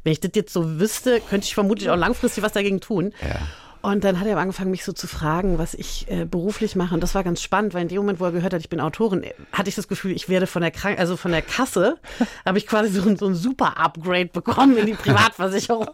wenn 0.03 0.11
ich 0.11 0.19
das 0.19 0.31
jetzt 0.35 0.51
so 0.53 0.79
wüsste, 0.79 1.21
könnte 1.29 1.45
ich 1.45 1.53
vermutlich 1.53 1.89
auch 1.89 1.95
langfristig 1.97 2.43
was 2.43 2.51
dagegen 2.51 2.79
tun. 2.81 3.13
Ja. 3.21 3.39
Und 3.81 4.03
dann 4.03 4.19
hat 4.19 4.27
er 4.27 4.37
angefangen, 4.37 4.71
mich 4.71 4.83
so 4.83 4.91
zu 4.91 5.07
fragen, 5.07 5.57
was 5.57 5.73
ich 5.73 6.05
äh, 6.11 6.25
beruflich 6.25 6.75
mache. 6.75 6.93
Und 6.93 7.01
das 7.01 7.15
war 7.15 7.23
ganz 7.23 7.41
spannend, 7.41 7.73
weil 7.73 7.83
in 7.83 7.87
dem 7.87 7.97
Moment, 7.99 8.19
wo 8.19 8.25
er 8.25 8.33
gehört 8.33 8.53
hat, 8.53 8.59
ich 8.59 8.67
bin 8.69 8.81
Autorin, 8.81 9.23
äh, 9.23 9.33
hatte 9.53 9.69
ich 9.69 9.75
das 9.75 9.87
Gefühl, 9.87 10.11
ich 10.11 10.27
werde 10.27 10.47
von 10.47 10.61
der 10.61 10.71
Krank 10.71 10.99
also 10.99 11.15
von 11.15 11.31
der 11.31 11.41
Kasse, 11.41 11.97
habe 12.45 12.57
ich 12.57 12.67
quasi 12.67 12.89
so, 12.89 13.07
ein- 13.07 13.15
so 13.15 13.27
ein 13.27 13.35
super 13.35 13.77
Upgrade 13.77 14.25
bekommen 14.27 14.75
in 14.77 14.85
die 14.85 14.93
Privatversicherung. 14.95 15.87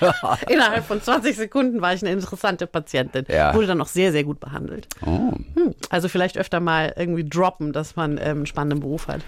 Innerhalb 0.50 0.84
von 0.84 1.00
20 1.00 1.34
Sekunden 1.36 1.80
war 1.80 1.94
ich 1.94 2.02
eine 2.02 2.12
interessante 2.12 2.66
Patientin. 2.66 3.24
Ja. 3.28 3.54
Wurde 3.54 3.66
dann 3.68 3.80
auch 3.80 3.88
sehr, 3.88 4.12
sehr 4.12 4.24
gut 4.24 4.38
behandelt. 4.38 4.86
Oh. 5.06 5.32
Hm. 5.54 5.74
Also 5.88 6.08
vielleicht 6.08 6.36
öfter 6.36 6.60
mal 6.60 6.92
irgendwie 6.96 7.24
droppen, 7.26 7.72
dass 7.72 7.96
man 7.96 8.18
ähm, 8.18 8.22
einen 8.38 8.46
spannenden 8.46 8.80
Beruf 8.80 9.08
hat. 9.08 9.22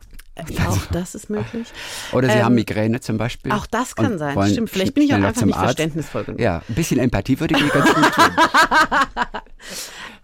Auch 0.67 0.85
das 0.91 1.15
ist 1.15 1.29
möglich. 1.29 1.67
Oder 2.11 2.29
sie 2.29 2.37
Ähm, 2.39 2.45
haben 2.45 2.55
Migräne 2.55 2.99
zum 3.01 3.17
Beispiel. 3.17 3.51
Auch 3.51 3.65
das 3.67 3.95
kann 3.95 4.17
sein. 4.17 4.35
wollen 4.35 4.51
Stimmt. 4.51 4.69
Vielleicht 4.69 4.93
bin 4.95 5.03
ich 5.03 5.11
auch 5.13 5.17
einfach 5.17 5.33
zum 5.33 5.47
nicht 5.47 5.55
Arzt. 5.55 5.65
verständnisvoll 5.75 6.23
genug. 6.23 6.39
Ja, 6.41 6.61
ein 6.67 6.75
bisschen 6.75 6.99
Empathie 6.99 7.39
würde 7.39 7.55
ich 7.57 7.71
ganz 7.71 7.93
gut 7.93 8.13
tun. 8.13 8.31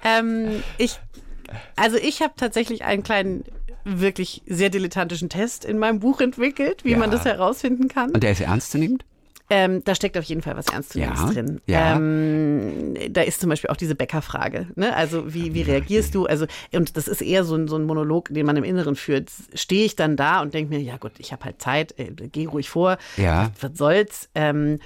Ähm, 0.04 0.64
ich, 0.78 1.00
also 1.76 1.98
ich 1.98 2.22
habe 2.22 2.34
tatsächlich 2.38 2.84
einen 2.86 3.04
kleinen, 3.04 3.44
wirklich 3.84 4.44
sehr 4.46 4.70
dilettantischen 4.70 5.30
Test 5.30 5.66
in 5.66 5.78
meinem 5.78 6.00
Buch 6.00 6.22
entwickelt, 6.22 6.84
wie 6.86 6.92
Ja. 6.92 6.98
man 6.98 7.12
das 7.12 7.26
herausfinden 7.26 7.88
kann. 7.88 8.12
Und 8.12 8.22
der 8.24 8.32
ist 8.32 8.42
ernstzunehmend? 8.42 9.04
Ähm, 9.50 9.84
da 9.84 9.96
steckt 9.96 10.18
auf 10.18 10.24
jeden 10.26 10.42
Fall 10.42 10.56
was 10.56 10.68
Ernstzunehmendes 10.68 11.22
Ja, 11.24 11.32
drin. 11.32 11.62
ja. 11.66 11.96
Ähm, 11.96 12.94
da 13.10 13.22
ist 13.22 13.42
zum 13.42 13.50
Beispiel 13.50 13.70
auch 13.72 13.76
diese 13.78 13.96
Bäckerfrage. 13.96 14.68
Ne? 14.76 14.96
Also 14.96 15.34
wie, 15.34 15.54
wie 15.56 15.64
reagierst 15.64 16.14
du? 16.14 16.26
Also 16.28 16.46
und 16.72 16.96
das 16.96 17.08
ist 17.08 17.22
eher 17.22 17.44
so 17.44 17.56
ein, 17.56 17.68
so 17.68 17.76
ein 17.76 17.84
Monolog, 17.84 18.30
den 18.30 18.46
man 18.46 18.58
im 18.58 18.64
Inneren 18.64 18.96
führt. 18.96 19.32
Stehe 19.56 19.86
ich 19.86 19.96
dann 19.96 20.16
da 20.18 20.42
und 20.42 20.54
denke 20.54 20.74
mir, 20.76 20.82
ja 20.82 20.98
gut, 20.98 21.14
ich 21.18 21.32
habe 21.32 21.46
halt 21.46 21.62
Zeit, 21.62 21.98
äh, 21.98 22.12
geh 22.32 22.46
ruhig 22.46 22.70
vor. 22.70 22.98
Ja. 23.18 23.52
Was, 23.60 23.72
was 23.72 23.78
soll's? 23.78 24.30
Ähm, 24.36 24.80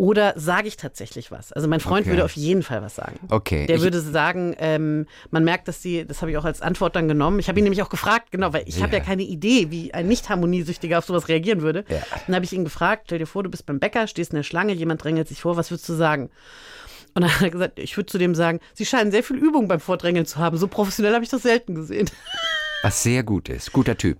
Oder 0.00 0.32
sage 0.36 0.66
ich 0.66 0.78
tatsächlich 0.78 1.30
was? 1.30 1.52
Also 1.52 1.68
mein 1.68 1.78
Freund 1.80 2.06
Okay. 2.06 2.12
würde 2.12 2.24
auf 2.24 2.32
jeden 2.32 2.62
Fall 2.62 2.80
was 2.80 2.94
sagen. 2.94 3.18
Okay, 3.28 3.66
Der 3.66 3.76
ich- 3.76 3.82
würde 3.82 4.00
sagen, 4.00 4.56
ähm, 4.58 5.04
man 5.30 5.44
merkt, 5.44 5.68
dass 5.68 5.82
die, 5.82 6.06
das 6.06 6.22
habe 6.22 6.30
ich 6.30 6.38
auch 6.38 6.46
als 6.46 6.62
Antwort 6.62 6.96
dann 6.96 7.06
genommen. 7.06 7.38
Ich 7.38 7.48
habe 7.50 7.58
ihn 7.58 7.64
nämlich 7.64 7.82
auch 7.82 7.90
gefragt, 7.90 8.30
genau, 8.30 8.54
weil 8.54 8.62
ich 8.64 8.82
habe 8.82 8.94
ja 8.94 9.00
keine 9.00 9.24
Idee, 9.24 9.70
wie 9.70 9.92
ein 9.92 10.08
Nicht-Harmoniesüchtiger 10.08 10.96
auf 10.96 11.04
sowas 11.04 11.28
reagieren 11.28 11.60
würde. 11.60 11.84
Ja. 11.90 11.98
Dann 12.26 12.34
habe 12.34 12.46
ich 12.46 12.52
ihn 12.54 12.64
gefragt, 12.64 13.02
stell 13.08 13.18
dir 13.18 13.26
vor, 13.26 13.42
du 13.42 13.50
bist 13.50 13.66
beim 13.66 13.78
Bäcker, 13.78 14.06
stehst 14.06 14.32
in 14.32 14.36
der 14.36 14.42
Schlange, 14.42 14.72
jemand 14.72 15.04
drängelt 15.04 15.28
sich 15.28 15.42
vor, 15.42 15.58
was 15.58 15.70
würdest 15.70 15.86
du 15.90 15.92
sagen? 15.92 16.30
Und 17.14 17.20
dann 17.22 17.34
hat 17.34 17.42
er 17.42 17.50
gesagt, 17.50 17.78
ich 17.78 17.94
würde 17.98 18.06
zu 18.06 18.16
dem 18.16 18.34
sagen, 18.34 18.60
Sie 18.72 18.86
scheinen 18.86 19.10
sehr 19.10 19.22
viel 19.22 19.36
Übung 19.36 19.68
beim 19.68 19.80
Vordrängeln 19.80 20.24
zu 20.24 20.38
haben. 20.38 20.56
So 20.56 20.66
professionell 20.66 21.12
habe 21.12 21.24
ich 21.24 21.30
das 21.30 21.42
selten 21.42 21.74
gesehen. 21.74 22.08
Was 22.82 23.02
sehr 23.02 23.22
gut 23.22 23.50
ist. 23.50 23.70
Guter 23.70 23.98
Typ. 23.98 24.16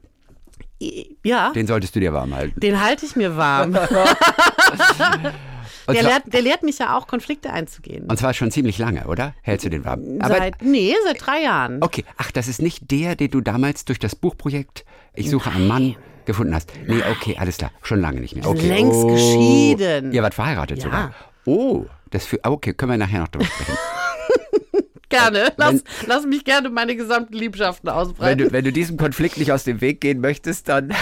Ja, 1.25 1.53
Den 1.55 1.67
solltest 1.67 1.97
du 1.97 2.01
dir 2.01 2.13
warm 2.13 2.35
halten. 2.35 2.61
den 2.61 2.83
halte 2.83 3.07
ich 3.07 3.17
mir 3.17 3.35
warm. 3.39 3.79
Und 5.91 5.95
Der 5.97 6.03
zwar, 6.05 6.13
lehrt, 6.13 6.33
der 6.33 6.43
lehrt 6.43 6.63
mich 6.63 6.79
ja 6.79 6.97
auch, 6.97 7.07
Konflikte 7.07 7.53
einzugehen. 7.53 8.07
und 8.07 8.19
zwar 8.19 8.33
schon 8.35 8.51
ziemlich 8.51 8.79
lange, 8.79 9.07
oder? 9.07 9.35
Hältst 9.43 9.67
du 9.67 9.71
den 9.71 9.85
warm? 9.85 10.19
Aber, 10.21 10.37
Seit, 10.37 10.63
nee, 10.63 10.95
seit 11.05 11.25
drei 11.25 11.43
Jahren. 11.43 11.83
okay, 11.83 12.05
ach, 12.17 12.31
das 12.31 12.49
ist 12.49 12.63
nicht 12.63 12.91
der, 12.91 13.17
den 13.17 13.31
du 13.31 13.41
damals 13.41 13.85
durch 13.85 13.99
das 13.99 14.15
Buchprojekt 14.17 14.85
Ich 15.15 15.31
suche 15.31 15.51
einen 15.51 15.67
Mann 15.69 15.97
gefunden 16.25 16.55
hast. 16.55 16.73
Nee, 16.87 17.03
okay, 17.11 17.37
alles 17.39 17.59
klar. 17.59 17.71
Schon 17.83 18.01
lange 18.01 18.21
nicht 18.21 18.37
mehr. 18.37 18.47
Okay. 18.47 18.69
längst 18.69 19.01
oh. 19.01 19.09
geschieden. 19.09 20.13
Ihr 20.13 20.23
wart 20.23 20.35
verheiratet 20.35 20.79
Ja. 20.79 20.85
sogar. 20.85 21.15
Oh, 21.45 21.87
das 22.11 22.27
für, 22.27 22.39
okay, 22.45 22.73
können 22.75 22.93
wir 22.93 22.99
nachher 22.99 23.21
noch 23.21 23.29
drüber 23.29 23.47
sprechen. 23.47 23.77
Gerne. 25.11 25.53
Lass, 25.57 25.73
Wenn- 25.75 25.83
lass 26.07 26.25
mich 26.25 26.45
gerne 26.45 26.71
meine 26.71 26.97
gesamten 26.97 27.35
Liebschaften 27.35 27.89
Wenn 27.89 27.95
ausbreiten. 27.95 28.39
du, 28.47 28.53
wenn 28.53 28.65
du 28.65 28.73
diesem 28.73 28.97
Konflikt 28.97 29.37
nicht 29.37 29.53
aus 29.53 29.65
dem 29.65 29.81
Weg 29.83 30.01
gehen 30.01 30.21
möchtest, 30.21 30.69
dann 30.69 30.93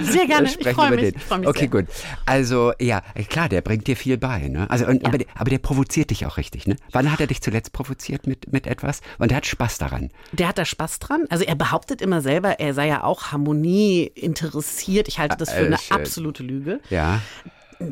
Sehr 0.00 0.26
gerne. 0.26 0.28
dann 0.28 0.44
Ich 0.46 0.52
sprechen 0.52 0.74
freu 0.74 0.90
wir 0.90 0.96
mich. 0.96 1.16
Ich 1.16 1.22
freu 1.22 1.38
mich 1.38 1.48
okay, 1.48 1.58
sehr. 1.60 1.68
gut. 1.68 1.86
Also 2.26 2.72
ja, 2.80 3.02
klar, 3.30 3.48
der 3.48 3.60
bringt 3.62 3.86
dir 3.86 3.96
viel 3.96 4.18
bei. 4.18 4.48
Ne? 4.48 4.68
Also 4.68 4.86
und, 4.86 5.06
aber, 5.06 5.18
der, 5.18 5.26
aber 5.36 5.48
der 5.50 5.58
provoziert 5.58 6.10
dich 6.10 6.26
auch 6.26 6.36
richtig. 6.36 6.66
Ne? 6.66 6.76
Wann 6.90 7.10
hat 7.10 7.20
er 7.20 7.26
dich 7.28 7.40
zuletzt 7.40 7.72
provoziert 7.72 8.26
mit, 8.26 8.52
mit 8.52 8.66
etwas? 8.66 9.00
Und 9.18 9.30
er 9.32 9.36
hat 9.38 9.46
Spaß 9.46 9.78
daran. 9.78 10.10
Der 10.32 10.48
hat 10.48 10.58
da 10.58 10.64
Spaß 10.64 10.98
dran. 10.98 11.24
Also 11.30 11.44
er 11.44 11.54
behauptet 11.54 12.02
immer 12.02 12.20
selber, 12.20 12.58
er 12.60 12.74
sei 12.74 12.88
ja 12.88 13.04
auch 13.04 13.30
Harmonie 13.32 14.10
interessiert. 14.14 15.08
Ich 15.08 15.18
halte 15.18 15.36
das 15.36 15.50
für 15.52 15.62
Äh, 15.62 15.66
eine 15.66 15.78
schön. 15.78 15.96
absolute 15.96 16.42
Lüge. 16.42 16.80
Ja. 16.90 17.20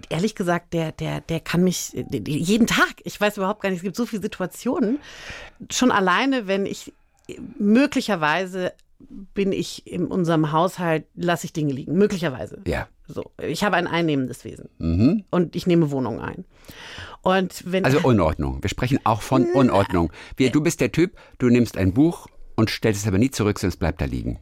Ehrlich 0.09 0.35
gesagt, 0.35 0.73
der, 0.75 0.93
der, 0.93 1.21
der 1.21 1.41
kann 1.41 1.63
mich 1.65 1.93
der- 1.95 2.21
jeden 2.23 2.67
Tag, 2.67 2.95
ich 3.05 3.21
weiß 3.21 3.37
überhaupt 3.37 3.63
gar 3.63 3.71
nicht, 3.71 3.79
es 3.79 3.83
gibt 3.83 3.97
so 3.97 4.07
viele 4.07 4.23
Situationen, 4.23 4.99
schon 5.71 5.91
alleine, 5.93 6.47
wenn 6.47 6.67
ich 6.67 6.93
möglicherweise 7.59 8.73
bin 9.35 9.51
ich 9.53 9.87
in 9.87 10.07
unserem 10.07 10.53
Haushalt, 10.53 11.07
lasse 11.15 11.47
ich 11.47 11.53
Dinge 11.55 11.73
liegen. 11.73 11.95
Möglicherweise. 11.97 12.61
Ja. 12.67 12.87
So, 13.09 13.31
ich 13.43 13.65
habe 13.65 13.77
ein 13.77 13.87
einnehmendes 13.87 14.45
Wesen. 14.45 14.69
Und 15.31 15.57
ich 15.57 15.67
nehme 15.67 15.91
Wohnungen 15.91 16.21
ein. 16.21 16.45
Und 17.23 17.63
wenn 17.67 17.85
Also 17.85 18.01
Unordnung. 18.03 18.63
Wir 18.63 18.69
sprechen 18.71 19.01
auch 19.05 19.23
von 19.23 19.47
Unordnung. 19.53 20.13
Wir, 20.37 20.51
du 20.51 20.61
bist 20.63 20.81
der 20.81 20.93
Typ, 20.93 21.17
du 21.39 21.49
nimmst 21.49 21.77
ein 21.79 21.93
Buch 21.95 22.27
und 22.57 22.69
stellst 22.71 23.01
es 23.03 23.09
aber 23.09 23.19
nie 23.19 23.31
zurück, 23.31 23.59
sonst 23.59 23.79
bleibt 23.79 24.01
da 24.01 24.05
liegen. 24.05 24.39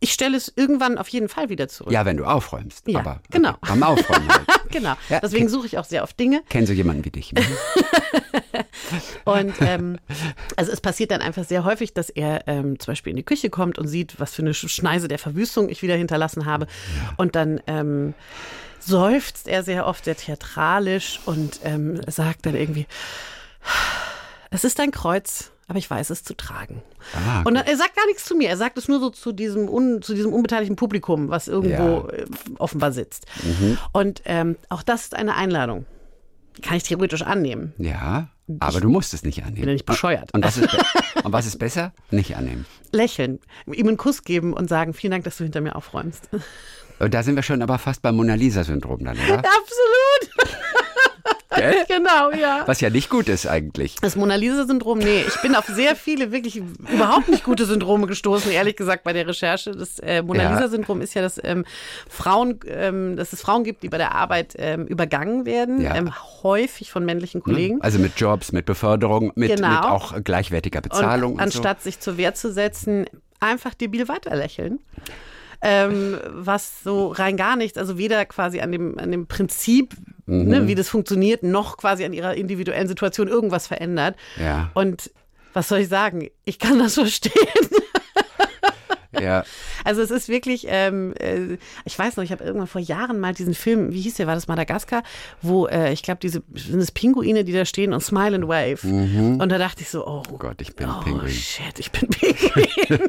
Ich 0.00 0.12
stelle 0.12 0.36
es 0.36 0.52
irgendwann 0.54 0.96
auf 0.98 1.08
jeden 1.08 1.28
Fall 1.28 1.48
wieder 1.48 1.68
zurück. 1.68 1.92
Ja, 1.92 2.04
wenn 2.04 2.16
du 2.16 2.24
aufräumst. 2.24 2.86
Ja, 2.86 3.00
aber 3.00 3.20
genau. 3.30 3.54
beim 3.60 3.82
Aufräumen 3.82 4.28
halt. 4.28 4.42
Genau. 4.70 4.94
Ja, 5.08 5.20
Deswegen 5.20 5.48
suche 5.48 5.66
ich 5.66 5.78
auch 5.78 5.86
sehr 5.86 6.02
oft 6.02 6.20
Dinge. 6.20 6.42
Kenn 6.50 6.66
so 6.66 6.74
jemanden 6.74 7.02
wie 7.06 7.10
dich. 7.10 7.32
Mhm. 7.32 7.40
Und 9.24 9.54
ähm, 9.60 9.98
also 10.56 10.70
es 10.72 10.80
passiert 10.82 11.10
dann 11.10 11.22
einfach 11.22 11.44
sehr 11.44 11.64
häufig, 11.64 11.94
dass 11.94 12.10
er 12.10 12.46
ähm, 12.46 12.78
zum 12.78 12.92
Beispiel 12.92 13.10
in 13.12 13.16
die 13.16 13.22
Küche 13.22 13.48
kommt 13.48 13.78
und 13.78 13.88
sieht, 13.88 14.20
was 14.20 14.34
für 14.34 14.42
eine 14.42 14.52
Sch- 14.52 14.68
Schneise 14.68 15.08
der 15.08 15.18
Verwüstung 15.18 15.70
ich 15.70 15.80
wieder 15.82 15.94
hinterlassen 15.96 16.44
habe. 16.44 16.66
Und 17.16 17.34
dann 17.34 17.60
ähm, 17.66 18.12
seufzt 18.78 19.48
er 19.48 19.62
sehr 19.62 19.86
oft 19.86 20.04
sehr 20.04 20.16
theatralisch 20.16 21.20
und 21.24 21.60
ähm, 21.64 22.00
sagt 22.06 22.44
dann 22.44 22.54
irgendwie, 22.54 22.86
es 24.50 24.64
ist 24.64 24.80
ein 24.80 24.90
Kreuz. 24.90 25.50
Aber 25.68 25.78
ich 25.78 25.88
weiß 25.90 26.10
es 26.10 26.24
zu 26.24 26.34
tragen. 26.34 26.82
Ah, 27.14 27.42
und 27.44 27.54
dann, 27.54 27.66
er 27.66 27.76
sagt 27.76 27.94
gar 27.94 28.06
nichts 28.06 28.24
zu 28.24 28.34
mir. 28.34 28.48
Er 28.48 28.56
sagt 28.56 28.78
es 28.78 28.88
nur 28.88 29.00
so 29.00 29.10
zu 29.10 29.32
diesem, 29.32 29.68
un, 29.68 30.00
zu 30.02 30.14
diesem 30.14 30.32
unbeteiligten 30.32 30.76
Publikum, 30.76 31.28
was 31.28 31.46
irgendwo 31.46 32.08
äh, 32.08 32.24
offenbar 32.58 32.90
sitzt. 32.92 33.26
Und 33.92 34.22
ähm, 34.24 34.56
auch 34.70 34.82
das 34.82 35.02
ist 35.02 35.14
eine 35.14 35.36
Einladung. 35.36 35.84
Kann 36.62 36.76
ich 36.76 36.82
theoretisch 36.84 37.22
annehmen. 37.22 37.74
Ja, 37.78 38.28
aber 38.60 38.80
du 38.80 38.88
musst 38.88 39.12
es 39.12 39.22
nicht 39.24 39.40
annehmen. 39.42 39.56
Bin 39.60 39.68
ja 39.68 39.72
nicht 39.74 39.84
bescheuert. 39.86 40.32
Und 40.32 40.42
was 40.42 40.56
ist, 40.56 40.68
und 41.22 41.32
was 41.32 41.46
ist 41.46 41.58
besser? 41.58 41.92
Nicht 42.10 42.34
annehmen. 42.36 42.64
lächeln, 42.90 43.38
ihm 43.66 43.88
einen 43.88 43.96
Kuss 43.98 44.24
geben 44.24 44.54
und 44.54 44.68
sagen, 44.68 44.94
vielen 44.94 45.10
Dank, 45.10 45.24
dass 45.24 45.36
du 45.36 45.44
hinter 45.44 45.60
mir 45.60 45.76
aufräumst. 45.76 46.30
Und 46.98 47.14
da 47.14 47.22
sind 47.22 47.36
wir 47.36 47.42
schon 47.42 47.60
aber 47.62 47.78
fast 47.78 48.00
beim 48.02 48.16
Mona 48.16 48.34
Lisa-Syndrom 48.34 49.04
dann, 49.04 49.16
oder? 49.18 49.38
Absolut. 49.44 50.48
Gell? 51.54 51.74
Genau, 51.88 52.30
ja. 52.32 52.62
Was 52.66 52.80
ja 52.80 52.90
nicht 52.90 53.08
gut 53.08 53.28
ist 53.28 53.46
eigentlich. 53.46 53.96
Das 54.02 54.16
Mona 54.16 54.34
Lisa-Syndrom, 54.34 54.98
nee, 54.98 55.24
ich 55.26 55.40
bin 55.40 55.54
auf 55.54 55.64
sehr 55.66 55.96
viele 55.96 56.30
wirklich 56.30 56.56
überhaupt 56.56 57.28
nicht 57.28 57.42
gute 57.44 57.64
Syndrome 57.64 58.06
gestoßen, 58.06 58.50
ehrlich 58.52 58.76
gesagt, 58.76 59.04
bei 59.04 59.12
der 59.14 59.26
Recherche. 59.26 59.72
Das 59.72 59.98
äh, 60.00 60.22
Mona. 60.22 60.52
Lisa-Syndrom 60.52 61.00
ist 61.00 61.14
ja, 61.14 61.22
dass 61.22 61.40
ähm, 61.42 61.64
Frauen, 62.08 62.60
ähm, 62.66 63.16
dass 63.16 63.32
es 63.32 63.40
Frauen 63.40 63.64
gibt, 63.64 63.82
die 63.82 63.88
bei 63.88 63.98
der 63.98 64.14
Arbeit 64.14 64.54
ähm, 64.58 64.86
übergangen 64.86 65.46
werden, 65.46 65.80
Ja. 65.80 65.94
ähm, 65.94 66.12
häufig 66.42 66.90
von 66.90 67.04
männlichen 67.04 67.42
Kollegen. 67.42 67.80
Also 67.80 67.98
mit 67.98 68.18
Jobs, 68.20 68.52
mit 68.52 68.66
Beförderung, 68.66 69.32
mit, 69.34 69.56
Genau. 69.56 69.68
mit 69.70 69.84
auch 69.84 70.22
gleichwertiger 70.22 70.80
Bezahlung. 70.82 71.32
Und 71.32 71.38
Und, 71.38 71.44
anstatt 71.44 71.82
sich 71.82 71.98
zur 72.00 72.18
Wehr 72.18 72.34
zu 72.34 72.52
setzen, 72.52 73.06
einfach 73.40 73.72
debil 73.74 74.06
weiterlächeln. 74.08 74.80
Ähm, 75.60 76.18
was 76.28 76.82
so 76.84 77.08
rein 77.08 77.36
gar 77.36 77.56
nichts, 77.56 77.78
also 77.78 77.98
weder 77.98 78.24
quasi 78.26 78.60
an 78.60 78.70
dem, 78.70 78.96
an 78.98 79.10
dem 79.10 79.26
Prinzip, 79.26 79.94
Mhm. 80.28 80.48
ne, 80.48 80.66
wie 80.68 80.74
das 80.74 80.88
funktioniert, 80.90 81.42
noch 81.42 81.78
quasi 81.78 82.04
an 82.04 82.12
ihrer 82.12 82.34
individuellen 82.34 82.86
Situation 82.86 83.28
irgendwas 83.28 83.66
verändert. 83.66 84.14
Ja, 84.38 84.70
Und 84.74 85.10
was 85.54 85.68
soll 85.68 85.78
ich 85.78 85.88
sagen? 85.88 86.28
Ich 86.44 86.58
kann 86.58 86.78
das 86.78 86.94
verstehen. 86.94 87.32
ja. 89.22 89.44
Also 89.84 90.02
es 90.02 90.10
ist 90.10 90.28
wirklich, 90.28 90.66
ähm, 90.68 91.14
äh, 91.18 91.58
ich 91.84 91.98
weiß 91.98 92.16
noch, 92.16 92.24
ich 92.24 92.32
habe 92.32 92.44
irgendwann 92.44 92.66
vor 92.68 92.80
Jahren 92.80 93.20
mal 93.20 93.34
diesen 93.34 93.54
Film, 93.54 93.92
wie 93.92 94.00
hieß 94.00 94.14
der, 94.14 94.26
war 94.26 94.34
das 94.34 94.48
Madagaskar, 94.48 95.02
wo 95.42 95.66
äh, 95.66 95.92
ich 95.92 96.02
glaube, 96.02 96.18
diese 96.22 96.42
sind 96.54 96.80
es 96.80 96.90
Pinguine, 96.92 97.44
die 97.44 97.52
da 97.52 97.64
stehen 97.64 97.92
und 97.92 98.00
smile 98.00 98.36
and 98.36 98.48
wave. 98.48 98.78
Und 98.86 99.48
da 99.48 99.58
dachte 99.58 99.82
ich 99.82 99.88
so, 99.90 100.06
oh, 100.06 100.22
Oh 100.30 100.36
Gott, 100.38 100.60
ich 100.60 100.74
bin 100.74 100.88
oh 100.88 101.00
Pinguin. 101.02 101.28
shit, 101.28 101.78
ich 101.78 101.90
bin 101.90 102.08
Pinguin. 102.08 103.08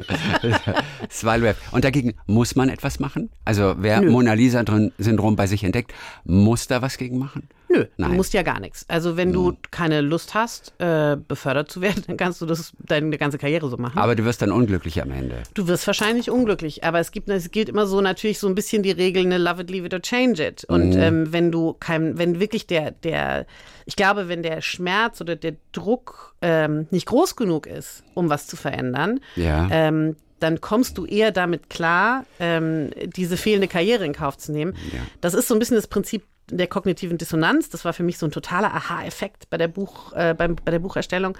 Swalweb. 1.10 1.56
Und 1.72 1.84
dagegen 1.84 2.14
muss 2.26 2.56
man 2.56 2.68
etwas 2.68 3.00
machen? 3.00 3.30
Also 3.44 3.74
wer 3.78 4.00
Nö. 4.00 4.10
Mona 4.10 4.32
Lisa-Syndrom 4.34 5.36
bei 5.36 5.46
sich 5.46 5.64
entdeckt, 5.64 5.92
muss 6.24 6.66
da 6.66 6.82
was 6.82 6.98
gegen 6.98 7.18
machen? 7.18 7.48
Nö, 7.72 7.84
Nein. 7.96 8.10
Du 8.10 8.16
musst 8.16 8.32
ja 8.34 8.42
gar 8.42 8.58
nichts. 8.58 8.84
Also 8.88 9.16
wenn 9.16 9.32
du 9.32 9.56
keine 9.70 10.00
Lust 10.00 10.34
hast, 10.34 10.72
äh, 10.78 11.16
befördert 11.16 11.70
zu 11.70 11.80
werden, 11.80 12.02
dann 12.06 12.16
kannst 12.16 12.40
du 12.40 12.46
das 12.46 12.72
deine 12.80 13.16
ganze 13.16 13.38
Karriere 13.38 13.68
so 13.70 13.76
machen. 13.76 13.96
Aber 13.98 14.16
du 14.16 14.24
wirst 14.24 14.42
dann 14.42 14.50
unglücklich 14.50 15.00
am 15.00 15.10
Ende. 15.12 15.42
Du 15.54 15.68
wirst 15.68 15.86
wahrscheinlich 15.86 16.30
unglücklich, 16.30 16.82
aber 16.82 16.98
es 16.98 17.12
gibt, 17.12 17.28
es 17.28 17.50
gilt 17.52 17.68
immer 17.68 17.86
so 17.86 18.00
natürlich 18.00 18.40
so 18.40 18.48
ein 18.48 18.54
bisschen 18.56 18.82
die 18.82 18.90
Regel, 18.90 19.24
ne, 19.24 19.38
love 19.38 19.62
it, 19.62 19.70
leave 19.70 19.86
it 19.86 19.94
or 19.94 20.02
change 20.02 20.44
it. 20.44 20.64
Und 20.64 20.90
Mhm. 20.94 21.00
ähm, 21.00 21.32
wenn 21.32 21.52
du 21.52 21.74
kein, 21.78 22.18
wenn 22.18 22.40
wirklich 22.40 22.66
der, 22.66 22.90
der, 22.90 23.46
ich 23.86 23.94
glaube, 23.94 24.28
wenn 24.28 24.42
der 24.42 24.62
Schmerz 24.62 25.20
oder 25.20 25.36
der 25.36 25.54
Druck 25.72 26.34
ähm, 26.42 26.88
nicht 26.90 27.06
groß 27.06 27.36
genug 27.36 27.66
ist, 27.68 28.02
um 28.14 28.28
was 28.30 28.46
zu 28.48 28.56
verändern, 28.56 29.20
Ja. 29.36 29.68
ähm, 29.70 30.16
dann 30.40 30.60
kommst 30.62 30.96
du 30.98 31.04
eher 31.04 31.32
damit 31.32 31.68
klar, 31.70 32.24
ähm, 32.40 32.90
diese 33.14 33.36
fehlende 33.36 33.68
Karriere 33.68 34.06
in 34.06 34.14
Kauf 34.14 34.38
zu 34.38 34.52
nehmen. 34.52 34.72
Ja. 34.92 35.00
Das 35.20 35.34
ist 35.34 35.46
so 35.48 35.54
ein 35.54 35.58
bisschen 35.58 35.76
das 35.76 35.86
Prinzip 35.86 36.24
der 36.50 36.66
kognitiven 36.66 37.18
Dissonanz. 37.18 37.70
Das 37.70 37.84
war 37.84 37.92
für 37.92 38.02
mich 38.02 38.18
so 38.18 38.26
ein 38.26 38.32
totaler 38.32 38.74
Aha-Effekt 38.74 39.50
bei 39.50 39.56
der 39.56 39.68
Buch, 39.68 40.12
äh, 40.12 40.34
beim, 40.34 40.56
bei 40.56 40.70
der 40.70 40.78
Bucherstellung 40.78 41.36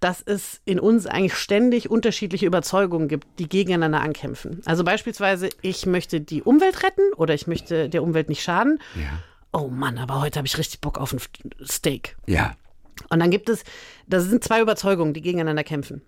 dass 0.00 0.22
es 0.22 0.60
in 0.64 0.78
uns 0.78 1.06
eigentlich 1.06 1.34
ständig 1.34 1.90
unterschiedliche 1.90 2.46
Überzeugungen 2.46 3.08
gibt, 3.08 3.26
die 3.38 3.48
gegeneinander 3.48 4.00
ankämpfen. 4.00 4.62
Also 4.64 4.84
beispielsweise, 4.84 5.48
ich 5.60 5.86
möchte 5.86 6.20
die 6.20 6.42
Umwelt 6.42 6.82
retten 6.82 7.12
oder 7.16 7.34
ich 7.34 7.46
möchte 7.46 7.88
der 7.88 8.02
Umwelt 8.02 8.28
nicht 8.28 8.42
schaden. 8.42 8.78
Ja. 8.94 9.18
Oh 9.52 9.68
Mann, 9.68 9.98
aber 9.98 10.20
heute 10.20 10.38
habe 10.38 10.46
ich 10.46 10.56
richtig 10.56 10.80
Bock 10.80 10.98
auf 10.98 11.12
ein 11.12 11.20
Steak. 11.64 12.16
Ja. 12.26 12.54
Und 13.08 13.20
dann 13.20 13.30
gibt 13.30 13.48
es, 13.48 13.64
das 14.06 14.24
sind 14.24 14.44
zwei 14.44 14.60
Überzeugungen, 14.60 15.12
die 15.14 15.22
gegeneinander 15.22 15.64
kämpfen. 15.64 16.02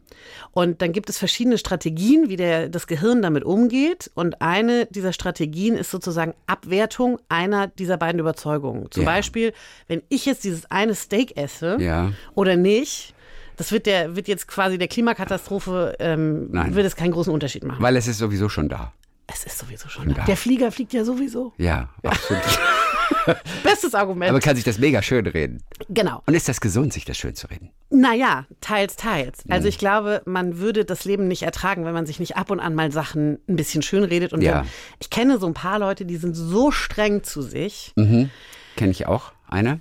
Und 0.53 0.81
dann 0.83 0.92
gibt 0.92 1.09
es 1.11 1.18
verschiedene 1.18 1.59
Strategien, 1.59 2.29
wie 2.29 2.37
der, 2.37 2.68
das 2.68 2.87
Gehirn 2.87 3.23
damit 3.23 3.42
umgeht. 3.44 4.11
Und 4.14 4.40
eine 4.42 4.87
dieser 4.87 5.12
Strategien 5.12 5.75
ist 5.77 5.90
sozusagen 5.90 6.35
Abwertung 6.47 7.18
einer 7.29 7.66
dieser 7.68 7.97
beiden 7.97 8.20
Überzeugungen. 8.20 8.90
Zum 8.90 9.03
Ja. 9.05 9.11
Beispiel, 9.11 9.53
wenn 9.88 10.03
ich 10.09 10.27
jetzt 10.27 10.44
dieses 10.44 10.70
eine 10.70 10.94
Steak 10.94 11.37
esse 11.37 11.77
Ja. 11.81 12.12
oder 12.35 12.57
nicht, 12.57 13.14
das 13.57 13.73
wird 13.73 13.87
der, 13.87 14.14
wird 14.16 14.29
jetzt 14.29 14.47
quasi 14.49 14.79
der 14.79 14.88
Klimakatastrophe, 14.88 15.97
ähm, 16.01 16.49
Nein. 16.51 16.75
wird 16.75 16.87
es 16.87 16.97
keinen 16.97 17.12
großen 17.12 17.33
Unterschied 17.33 17.64
machen. 17.64 17.83
Weil 17.83 17.97
es 17.97 18.07
ist 18.07 18.18
sowieso 18.18 18.49
schon 18.49 18.68
da. 18.68 18.92
es 19.27 19.44
ist 19.44 19.59
sowieso 19.59 19.88
schon 19.88 20.12
da. 20.14 20.25
Der 20.25 20.37
Flieger 20.37 20.70
fliegt 20.70 20.92
ja 20.92 21.05
sowieso. 21.05 21.55
Ja, 21.57 21.88
absolut. 22.03 22.42
Bestes 23.62 23.95
Argument. 23.95 24.31
Aber 24.31 24.40
kann 24.40 24.57
sich 24.57 24.64
das 24.64 24.79
mega 24.79 25.03
schön 25.03 25.27
reden. 25.27 25.62
genau. 25.88 26.23
Und 26.27 26.35
ist 26.35 26.49
das 26.49 26.61
gesund, 26.61 26.93
sich 26.93 27.05
das 27.05 27.17
schön 27.17 27.35
zu 27.35 27.47
reden? 27.49 27.71
Naja, 27.90 28.47
teils, 28.61 28.97
teils. 28.97 29.45
Mhm. 29.45 29.53
Also 29.53 29.69
ich 29.69 29.79
glaube, 29.79 30.23
man 30.27 30.59
würde 30.59 30.85
das 30.85 31.05
Leben 31.05 31.29
nicht 31.29 31.43
ertragen, 31.43 31.85
wenn 31.85 31.95
man 31.95 32.07
sich 32.07 32.19
nicht 32.21 32.37
ab 32.37 32.51
und 32.51 32.61
an 32.61 32.75
mal 32.75 32.90
Sachen 32.93 33.38
ein 33.49 33.57
bisschen 33.57 33.83
schön 33.83 34.05
redet. 34.05 34.33
Und 34.33 34.43
Ja. 34.43 34.61
wenn, 34.62 34.69
ich 35.01 35.11
kenne 35.11 35.38
so 35.38 35.47
ein 35.47 35.55
paar 35.55 35.79
Leute, 35.79 36.05
die 36.05 36.17
sind 36.17 36.35
so 36.35 36.71
streng 36.71 37.23
zu 37.23 37.43
sich. 37.43 37.93
Mhm. 37.97 38.31
Kenne 38.77 38.90
ich 38.90 39.07
auch. 39.07 39.33
Eine? 39.49 39.81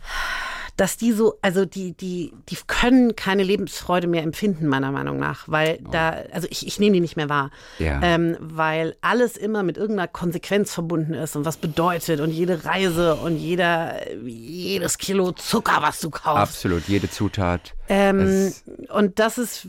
Dass 0.76 0.98
die 0.98 1.12
so, 1.12 1.38
also 1.42 1.66
die, 1.66 1.94
die, 1.94 2.34
die 2.50 2.58
können 2.68 3.16
keine 3.16 3.44
Lebensfreude 3.44 4.08
mehr 4.08 4.24
empfinden, 4.24 4.68
meiner 4.68 4.92
Meinung 4.92 5.20
nach, 5.20 5.48
weil 5.48 5.80
da, 5.92 6.10
also 6.32 6.48
ich, 6.50 6.66
ich 6.66 6.80
nehme 6.80 6.96
die 6.96 7.00
nicht 7.00 7.16
mehr 7.16 7.30
wahr, 7.30 7.52
Ja. 7.78 8.00
ähm, 8.02 8.36
weil 8.40 8.96
alles 9.02 9.38
immer 9.38 9.62
mit 9.62 9.78
irgendeiner 9.78 10.08
Konsequenz 10.08 10.74
verbunden 10.74 11.14
ist 11.14 11.36
und 11.36 11.46
was 11.46 11.58
bedeutet 11.58 12.20
und 12.22 12.32
jede 12.32 12.66
Reise 12.66 13.16
und 13.16 13.38
jeder, 13.38 14.02
jedes 14.26 14.98
Kilo 14.98 15.32
Zucker, 15.34 15.78
was 15.82 16.00
du 16.00 16.10
kaufst. 16.10 16.56
Absolut, 16.56 16.88
jede 16.88 17.10
Zutat. 17.10 17.74
Ähm, 17.90 18.52
und 18.90 19.20
das 19.20 19.38
ist, 19.38 19.68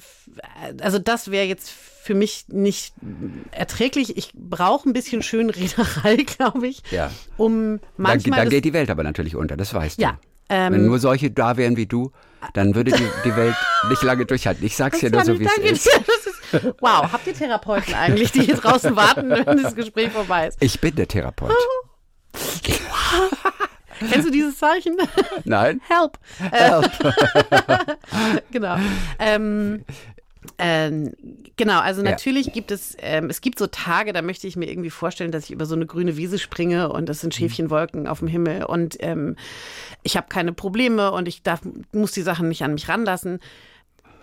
also 0.81 0.99
das 0.99 1.31
wäre 1.31 1.45
jetzt 1.45 1.71
für 1.71 2.15
mich 2.15 2.45
nicht 2.49 2.95
erträglich. 3.51 4.17
Ich 4.17 4.31
brauche 4.35 4.89
ein 4.89 4.93
bisschen 4.93 5.23
Schönrederei, 5.23 6.17
glaube 6.37 6.67
ich, 6.69 6.83
Ja. 6.91 7.11
um 7.37 7.79
Dann, 7.79 7.81
manchmal 7.97 8.39
dann 8.39 8.47
das- 8.47 8.55
geht 8.55 8.65
die 8.65 8.73
Welt 8.73 8.91
aber 8.91 9.03
natürlich 9.03 9.37
unter, 9.37 9.57
das 9.57 9.73
weißt 9.75 10.01
Ja, 10.01 10.13
du. 10.13 10.17
Ähm, 10.49 10.73
Wenn 10.73 10.87
nur 10.87 10.99
solche 10.99 11.31
da 11.31 11.57
wären 11.57 11.77
wie 11.77 11.87
du, 11.87 12.13
dann 12.53 12.75
würde 12.75 12.93
die, 12.93 13.07
die 13.25 13.37
Welt 13.37 13.55
nicht 13.89 14.03
lange 14.03 14.27
durchhalten. 14.27 14.65
Ich 14.65 14.77
sag's 14.77 15.01
dir 15.01 15.11
nur 15.11 15.25
so, 15.25 15.39
wie 15.39 15.47
es 15.47 15.87
ist. 15.87 15.89
Wow, 16.81 17.11
habt 17.13 17.27
ihr 17.27 17.35
Therapeuten 17.35 17.95
eigentlich, 17.95 18.33
die 18.33 18.43
hier 18.43 18.57
draußen 18.57 18.95
warten, 18.95 19.31
wenn 19.31 19.63
das 19.63 19.75
Gespräch 19.75 20.11
vorbei 20.11 20.49
ist? 20.49 20.59
Ich 20.61 20.81
bin 20.81 20.95
der 20.95 21.09
Therapeut. 21.09 21.53
Kennst 24.11 24.27
du 24.27 24.31
dieses 24.33 24.59
Zeichen? 24.59 24.97
Nein? 25.45 25.81
Help. 25.89 26.19
Help. 26.51 26.91
genau. 28.51 28.77
Ähm, 29.19 29.85
ähm, 30.59 31.13
genau, 31.57 31.81
also 31.81 32.03
Ja. 32.03 32.11
natürlich 32.11 32.53
gibt 32.53 32.71
es, 32.71 32.97
ähm, 33.01 33.31
es 33.31 33.41
gibt 33.41 33.59
so 33.59 33.67
Tage, 33.67 34.13
da 34.13 34.23
möchte 34.23 34.47
ich 34.47 34.57
mir 34.57 34.69
irgendwie 34.71 34.91
vorstellen, 34.91 35.33
dass 35.33 35.45
ich 35.45 35.51
über 35.51 35.67
so 35.67 35.75
eine 35.75 35.87
grüne 35.87 36.17
Wiese 36.17 36.39
springe 36.39 36.93
und 36.93 37.09
das 37.09 37.19
Mhm. 37.19 37.21
sind 37.23 37.35
Schäfchenwolken 37.35 38.07
auf 38.07 38.19
dem 38.21 38.29
Himmel 38.29 38.65
und 38.65 38.97
ähm, 39.01 39.37
ich 40.03 40.17
habe 40.17 40.27
keine 40.29 40.53
Probleme 40.53 41.11
und 41.13 41.29
ich 41.29 41.43
darf, 41.43 41.61
muss 41.93 42.13
die 42.13 42.23
Sachen 42.23 42.49
nicht 42.49 42.63
an 42.63 42.75
mich 42.75 42.89
ranlassen. 42.89 43.41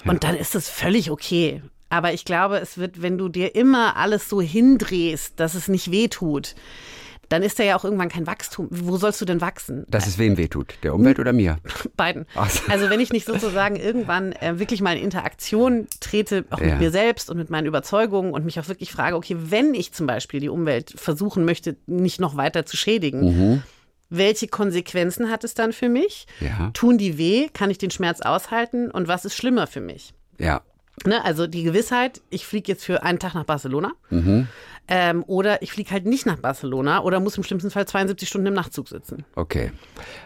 Und 0.06 0.24
dann 0.24 0.36
ist 0.36 0.56
es 0.56 0.68
völlig 0.70 1.12
okay. 1.12 1.62
Aber 1.90 2.14
ich 2.14 2.26
glaube, 2.26 2.58
es 2.58 2.78
wird, 2.78 3.02
wenn 3.02 3.18
du 3.18 3.28
dir 3.30 3.54
immer 3.54 3.98
alles 3.98 4.30
so 4.30 4.42
hindrehst, 4.42 5.40
dass 5.40 5.56
es 5.56 5.68
nicht 5.68 5.92
weh 5.92 6.08
tut, 6.08 6.56
dann 7.32 7.44
ist 7.44 7.58
da 7.60 7.64
ja 7.64 7.76
auch 7.76 7.84
irgendwann 7.84 8.10
kein 8.10 8.28
Wachstum. 8.28 8.68
Wo 8.70 8.98
sollst 8.98 9.22
du 9.22 9.26
denn 9.26 9.42
wachsen? 9.42 9.86
Dass 9.90 10.06
es 10.08 10.18
wem 10.18 10.38
wehtut, 10.38 10.76
der 10.84 10.94
Umwelt 10.94 11.18
oder 11.20 11.34
mir? 11.34 11.58
Beiden. 11.98 12.26
Also 12.36 12.90
wenn 12.90 13.00
ich 13.00 13.12
nicht 13.14 13.26
sozusagen 13.26 13.76
irgendwann 13.76 14.34
äh, 14.34 14.60
wirklich 14.60 14.82
mal 14.82 14.96
in 14.98 15.04
Interaktion 15.04 15.88
trete, 16.00 16.46
auch 16.50 16.60
Ja. 16.60 16.68
mit 16.68 16.80
mir 16.80 16.92
selbst 16.92 17.30
und 17.30 17.38
mit 17.38 17.50
meinen 17.50 17.66
Überzeugungen 17.68 18.34
und 18.34 18.46
mich 18.46 18.60
auch 18.60 18.68
wirklich 18.68 18.92
frage, 18.92 19.16
okay, 19.16 19.36
wenn 19.40 19.74
ich 19.74 19.94
zum 19.94 20.08
Beispiel 20.08 20.40
die 20.40 20.50
Umwelt 20.50 20.94
versuchen 20.96 21.46
möchte, 21.46 21.78
nicht 21.88 22.20
noch 22.20 22.36
weiter 22.38 22.66
zu 22.66 22.76
schädigen, 22.78 23.22
Mhm. 23.22 23.64
welche 24.10 24.48
Konsequenzen 24.48 25.30
hat 25.32 25.44
es 25.44 25.54
dann 25.54 25.72
für 25.74 25.88
mich? 25.90 26.28
Ja. 26.42 26.70
Tun 26.74 26.98
die 26.98 27.18
weh? 27.18 27.48
Kann 27.54 27.70
ich 27.72 27.78
den 27.78 27.92
Schmerz 27.92 28.20
aushalten? 28.22 28.92
Und 28.92 29.08
was 29.08 29.24
ist 29.26 29.36
schlimmer 29.36 29.68
für 29.68 29.82
mich? 29.82 30.14
Ja. 30.38 30.62
Ne, 31.06 31.24
also 31.24 31.48
die 31.48 31.64
Gewissheit, 31.64 32.22
ich 32.30 32.46
fliege 32.46 32.74
jetzt 32.74 32.84
für 32.84 33.02
einen 33.04 33.18
Tag 33.20 33.34
nach 33.34 33.46
Barcelona 33.46 33.94
Mhm. 34.10 34.48
Ähm, 34.88 35.24
oder 35.28 35.62
ich 35.62 35.72
fliege 35.72 35.92
halt 35.92 36.06
nicht 36.06 36.26
nach 36.26 36.38
Barcelona 36.38 37.02
oder 37.04 37.20
muss 37.20 37.38
im 37.38 37.44
schlimmsten 37.44 37.72
Fall 37.72 37.88
72 37.88 38.28
Stunden 38.28 38.48
im 38.48 38.54
Nachtzug 38.54 38.88
sitzen. 38.88 39.26
Okay. 39.36 39.72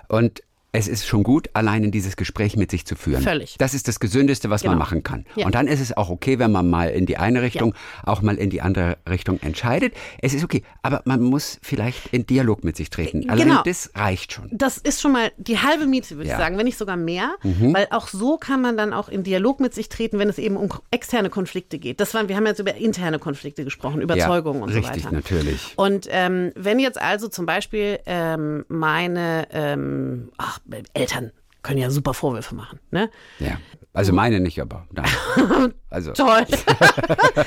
Und 0.08 0.42
es 0.76 0.88
ist 0.88 1.08
schon 1.08 1.24
gut, 1.24 1.50
allein 1.54 1.84
in 1.84 1.92
dieses 1.92 2.16
Gespräch 2.18 2.56
mit 2.58 2.72
sich 2.72 2.86
zu 2.86 2.96
führen. 2.96 3.22
Völlig. 3.24 3.56
Das 3.58 3.74
ist 3.74 3.88
das 3.88 4.00
Gesündeste, 4.00 4.50
was 4.50 4.64
man 4.64 4.74
Genau. 4.74 4.80
machen 4.84 5.04
kann. 5.04 5.26
Ja. 5.36 5.46
Und 5.46 5.56
dann 5.56 5.68
ist 5.68 5.80
es 5.80 5.96
auch 5.96 6.10
okay, 6.10 6.38
wenn 6.40 6.52
man 6.52 6.70
mal 6.70 6.90
in 6.90 7.06
die 7.06 7.18
eine 7.18 7.42
Richtung, 7.42 7.74
auch 8.04 8.22
mal 8.22 8.36
in 8.36 8.50
die 8.50 8.62
andere 8.62 8.98
Richtung 9.10 9.40
entscheidet. 9.42 9.94
Es 10.22 10.34
ist 10.34 10.44
okay, 10.44 10.64
aber 10.82 11.02
man 11.06 11.22
muss 11.24 11.60
vielleicht 11.62 12.08
in 12.14 12.26
Dialog 12.26 12.64
mit 12.64 12.76
sich 12.76 12.90
treten. 12.90 13.30
Allein 13.30 13.48
Genau. 13.48 13.64
das 13.64 13.92
reicht 13.96 14.34
schon. 14.34 14.50
Das 14.52 14.78
ist 14.78 15.02
schon 15.02 15.12
mal 15.14 15.32
die 15.38 15.60
halbe 15.60 15.86
Miete, 15.86 16.18
würde 16.18 16.30
Ja. 16.30 16.36
Mhm. 16.36 16.40
ich 16.40 16.44
sagen, 16.46 16.58
wenn 16.58 16.66
nicht 16.66 16.78
sogar 16.78 16.98
mehr, 16.98 17.36
weil 17.44 17.88
auch 17.92 18.08
so 18.08 18.38
kann 18.38 18.62
man 18.62 18.76
dann 18.78 18.92
auch 18.94 19.10
in 19.10 19.24
Dialog 19.24 19.60
mit 19.60 19.74
sich 19.74 19.90
treten, 19.90 20.20
wenn 20.20 20.30
es 20.30 20.38
eben 20.38 20.58
um 20.58 20.70
externe 20.92 21.30
Konflikte 21.30 21.80
geht. 21.80 22.00
Das 22.00 22.14
waren, 22.14 22.28
wir 22.28 22.36
haben 22.36 22.46
jetzt 22.46 22.60
über 22.60 22.76
interne 22.76 23.20
Konflikte 23.20 23.64
gesprochen, 23.64 24.02
Überzeugungen 24.02 24.62
und 24.64 24.70
richtig, 24.70 25.04
so 25.04 25.10
weiter. 25.10 25.16
natürlich. 25.16 25.74
Und 25.78 26.08
ähm, 26.10 26.52
wenn 26.56 26.80
jetzt 26.80 27.00
also 27.02 27.28
zum 27.28 27.46
Beispiel 27.46 28.00
ähm, 28.06 28.66
meine 28.68 29.48
ähm, 29.52 30.30
ach, 30.38 30.60
Eltern 30.94 31.32
können 31.64 31.80
ja 31.80 31.90
super 31.90 32.14
Vorwürfe 32.14 32.56
machen, 32.56 32.80
ne? 32.92 33.10
Ja. 33.40 33.58
Also 33.94 34.12
meine 34.14 34.40
nicht, 34.40 34.62
aber 34.62 34.88
nein. 34.92 35.74
Also. 35.90 36.12
Toll. 36.12 36.46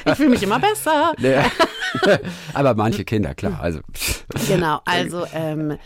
ich 0.07 0.15
fühle 0.15 0.31
mich 0.31 0.43
immer 0.43 0.59
besser. 0.59 1.13
Ja. 1.19 1.45
aber 2.55 2.75
manche 2.75 3.05
Kinder, 3.05 3.35
klar. 3.35 3.61
Also. 3.61 3.81
Genau, 4.49 4.81
also 4.87 5.27
ähm, 5.35 5.77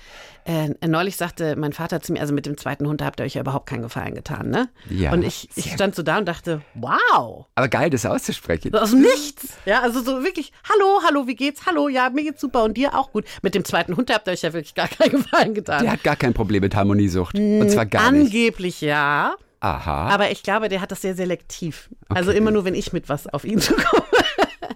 äh, 0.44 0.70
neulich 0.86 1.16
sagte 1.16 1.56
mein 1.56 1.72
Vater 1.72 2.00
zu 2.02 2.12
mir, 2.12 2.20
also 2.20 2.34
mit 2.34 2.46
dem 2.46 2.56
zweiten 2.56 2.86
Hund 2.86 3.02
habt 3.02 3.20
ihr 3.20 3.24
euch 3.24 3.34
ja 3.34 3.40
überhaupt 3.42 3.66
keinen 3.68 3.82
Gefallen 3.82 4.14
getan, 4.14 4.50
ne? 4.50 4.68
Ja, 4.90 5.12
Und 5.12 5.22
ich, 5.22 5.48
ich 5.54 5.72
stand 5.72 5.94
so 5.94 6.02
da 6.02 6.18
und 6.18 6.26
dachte, 6.26 6.62
wow, 6.74 7.46
Aber 7.54 7.68
geil, 7.68 7.90
das 7.90 8.04
auszusprechen. 8.06 8.70
so 8.72 8.78
aus 8.78 8.92
Nichts. 8.92 9.48
Ja, 9.66 9.80
also 9.82 10.02
so 10.02 10.22
wirklich, 10.24 10.52
hallo, 10.68 11.00
hallo, 11.06 11.26
wie 11.26 11.36
geht's? 11.36 11.66
Hallo, 11.66 11.88
ja, 11.88 12.10
mir 12.10 12.24
geht's 12.24 12.40
super 12.40 12.64
und 12.64 12.76
dir 12.76 12.94
auch 12.94 13.12
gut. 13.12 13.24
Mit 13.42 13.54
dem 13.54 13.64
zweiten 13.64 13.96
Hund 13.96 14.12
habt 14.12 14.26
ihr 14.26 14.32
euch 14.32 14.42
ja 14.42 14.52
wirklich 14.52 14.74
gar 14.74 14.88
keinen 14.88 15.10
Gefallen 15.22 15.54
getan. 15.54 15.82
Der 15.84 15.92
hat 15.92 16.02
gar 16.02 16.16
kein 16.16 16.34
Problem 16.34 16.60
mit 16.62 16.74
Harmoniesucht. 16.74 17.38
Und 17.38 17.70
zwar 17.70 17.86
gar 17.86 18.10
nicht. 18.10 18.26
Angeblich 18.26 18.80
ja, 18.80 19.34
Aha. 19.60 20.08
aber 20.08 20.30
ich 20.32 20.42
glaube, 20.42 20.68
der 20.68 20.80
hat 20.80 20.90
das 20.90 21.02
sehr 21.02 21.14
selektiv. 21.14 21.88
Also 22.08 22.32
immer 22.32 22.50
nur, 22.50 22.64
wenn 22.64 22.74
ich 22.74 22.92
mit 22.92 23.08
was 23.08 23.26
auf 23.28 23.44
ihn 23.44 23.58
zukomme. 23.60 24.02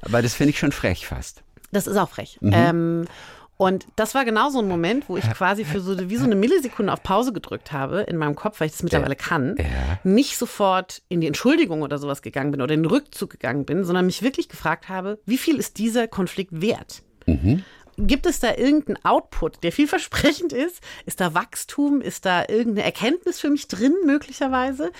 Aber 0.02 0.22
das 0.22 0.34
finde 0.34 0.50
ich 0.50 0.58
schon 0.58 0.70
frech 0.72 1.06
fast. 1.06 1.42
Das 1.72 1.88
ist 1.88 1.96
auch 1.96 2.08
frech. 2.08 2.38
Mhm. 2.40 2.52
Ähm, 2.54 3.04
und 3.56 3.86
das 3.96 4.14
war 4.14 4.24
genau 4.24 4.50
so 4.50 4.58
ein 4.58 4.68
Moment, 4.68 5.08
wo 5.08 5.16
ich 5.16 5.24
quasi 5.32 5.64
für 5.64 5.80
so 5.80 6.10
wie 6.10 6.16
so 6.16 6.24
eine 6.24 6.34
Millisekunde 6.34 6.92
auf 6.92 7.02
Pause 7.02 7.32
gedrückt 7.32 7.72
habe 7.72 8.00
in 8.02 8.16
meinem 8.16 8.34
Kopf, 8.34 8.60
weil 8.60 8.66
ich 8.66 8.72
das 8.72 8.82
mittlerweile 8.82 9.16
kann, 9.16 9.56
Ja. 9.58 9.98
nicht 10.04 10.36
sofort 10.36 11.02
in 11.08 11.20
die 11.20 11.26
Entschuldigung 11.26 11.82
oder 11.82 11.98
sowas 11.98 12.22
gegangen 12.22 12.50
bin 12.50 12.60
oder 12.60 12.74
in 12.74 12.82
den 12.82 12.90
Rückzug 12.90 13.30
gegangen 13.30 13.64
bin, 13.64 13.84
sondern 13.84 14.06
mich 14.06 14.22
wirklich 14.22 14.48
gefragt 14.48 14.88
habe, 14.88 15.18
wie 15.26 15.38
viel 15.38 15.56
ist 15.56 15.78
dieser 15.78 16.06
Konflikt 16.08 16.60
wert? 16.60 17.02
Mhm. 17.26 17.64
Gibt 17.98 18.26
es 18.26 18.40
da 18.40 18.54
irgendeinen 18.54 19.02
Output, 19.06 19.62
der 19.64 19.72
vielversprechend 19.72 20.52
ist? 20.52 20.82
Ist 21.06 21.18
da 21.22 21.32
Wachstum? 21.32 22.02
Ist 22.02 22.26
da 22.26 22.42
irgendeine 22.46 22.82
Erkenntnis 22.84 23.40
für 23.40 23.48
mich 23.48 23.68
drin, 23.68 23.94
möglicherweise? 24.04 24.90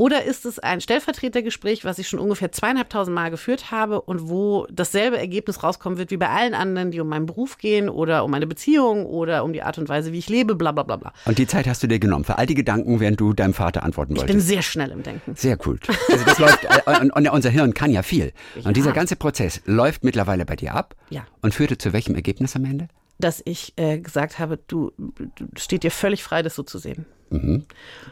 Oder 0.00 0.24
ist 0.24 0.46
es 0.46 0.58
ein 0.58 0.80
Stellvertretergespräch, 0.80 1.84
was 1.84 1.98
ich 1.98 2.08
schon 2.08 2.20
ungefähr 2.20 2.50
zweieinhalbtausend 2.50 3.14
Mal 3.14 3.30
geführt 3.30 3.70
habe 3.70 4.00
und 4.00 4.30
wo 4.30 4.66
dasselbe 4.72 5.18
Ergebnis 5.18 5.62
rauskommen 5.62 5.98
wird 5.98 6.10
wie 6.10 6.16
bei 6.16 6.30
allen 6.30 6.54
anderen, 6.54 6.90
die 6.90 7.00
um 7.00 7.08
meinen 7.08 7.26
Beruf 7.26 7.58
gehen 7.58 7.90
oder 7.90 8.24
um 8.24 8.30
meine 8.30 8.46
Beziehung 8.46 9.04
oder 9.04 9.44
um 9.44 9.52
die 9.52 9.62
Art 9.62 9.76
und 9.76 9.90
Weise, 9.90 10.10
wie 10.12 10.18
ich 10.18 10.30
lebe, 10.30 10.54
bla 10.54 10.72
bla 10.72 10.84
bla 10.84 10.96
bla. 10.96 11.12
Und 11.26 11.36
die 11.36 11.46
Zeit 11.46 11.66
hast 11.68 11.82
du 11.82 11.86
dir 11.86 11.98
genommen 11.98 12.24
für 12.24 12.38
all 12.38 12.46
die 12.46 12.54
Gedanken, 12.54 12.98
während 12.98 13.20
du 13.20 13.34
deinem 13.34 13.52
Vater 13.52 13.82
antworten 13.82 14.14
Ich 14.16 14.22
bin 14.22 14.28
wolltest. 14.36 14.48
sehr 14.48 14.62
schnell 14.62 14.90
im 14.90 15.02
Denken. 15.02 15.34
Sehr 15.36 15.58
cool. 15.66 15.78
Also 16.10 16.24
das 16.24 16.38
läuft, 16.38 16.64
äh, 16.64 17.00
und, 17.02 17.10
und 17.10 17.28
unser 17.28 17.50
Hirn 17.50 17.74
kann 17.74 17.90
ja 17.90 18.02
viel. 18.02 18.32
Und 18.64 18.78
dieser 18.78 18.92
ganze 18.92 19.16
Prozess 19.16 19.60
läuft 19.66 20.02
mittlerweile 20.02 20.46
bei 20.46 20.56
dir 20.56 20.74
ab 20.74 20.94
Ja. 21.10 21.26
und 21.42 21.52
führte 21.54 21.76
zu 21.76 21.92
welchem 21.92 22.14
Ergebnis 22.14 22.56
am 22.56 22.64
Ende? 22.64 22.88
Dass 23.20 23.42
ich 23.44 23.74
äh, 23.76 23.98
gesagt 23.98 24.38
habe, 24.38 24.58
du, 24.66 24.92
du 24.96 25.46
steht 25.56 25.82
dir 25.82 25.90
völlig 25.90 26.22
frei, 26.22 26.42
das 26.42 26.54
so 26.54 26.62
zu 26.62 26.78
sehen. 26.78 27.06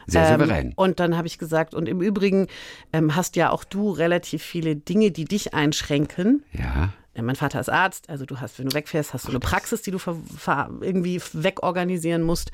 Sehr 0.06 0.28
Ähm, 0.28 0.40
souverän. 0.40 0.72
Und 0.76 1.00
dann 1.00 1.16
habe 1.16 1.26
ich 1.26 1.38
gesagt, 1.38 1.74
und 1.74 1.88
im 1.88 2.00
Übrigen 2.00 2.46
ähm, 2.92 3.16
hast 3.16 3.36
ja 3.36 3.50
auch 3.50 3.64
du 3.64 3.90
relativ 3.90 4.42
viele 4.42 4.76
Dinge, 4.76 5.10
die 5.10 5.24
dich 5.24 5.54
einschränken. 5.54 6.44
Ja. 6.52 6.92
Ja, 7.16 7.22
Mein 7.22 7.34
Vater 7.34 7.58
ist 7.58 7.68
Arzt, 7.68 8.08
also 8.08 8.24
du 8.26 8.40
hast, 8.40 8.60
wenn 8.60 8.68
du 8.68 8.74
wegfährst, 8.76 9.12
hast 9.12 9.26
du 9.26 9.30
eine 9.30 9.40
Praxis, 9.40 9.82
die 9.82 9.90
du 9.90 9.98
irgendwie 10.80 11.20
wegorganisieren 11.32 12.22
musst. 12.22 12.52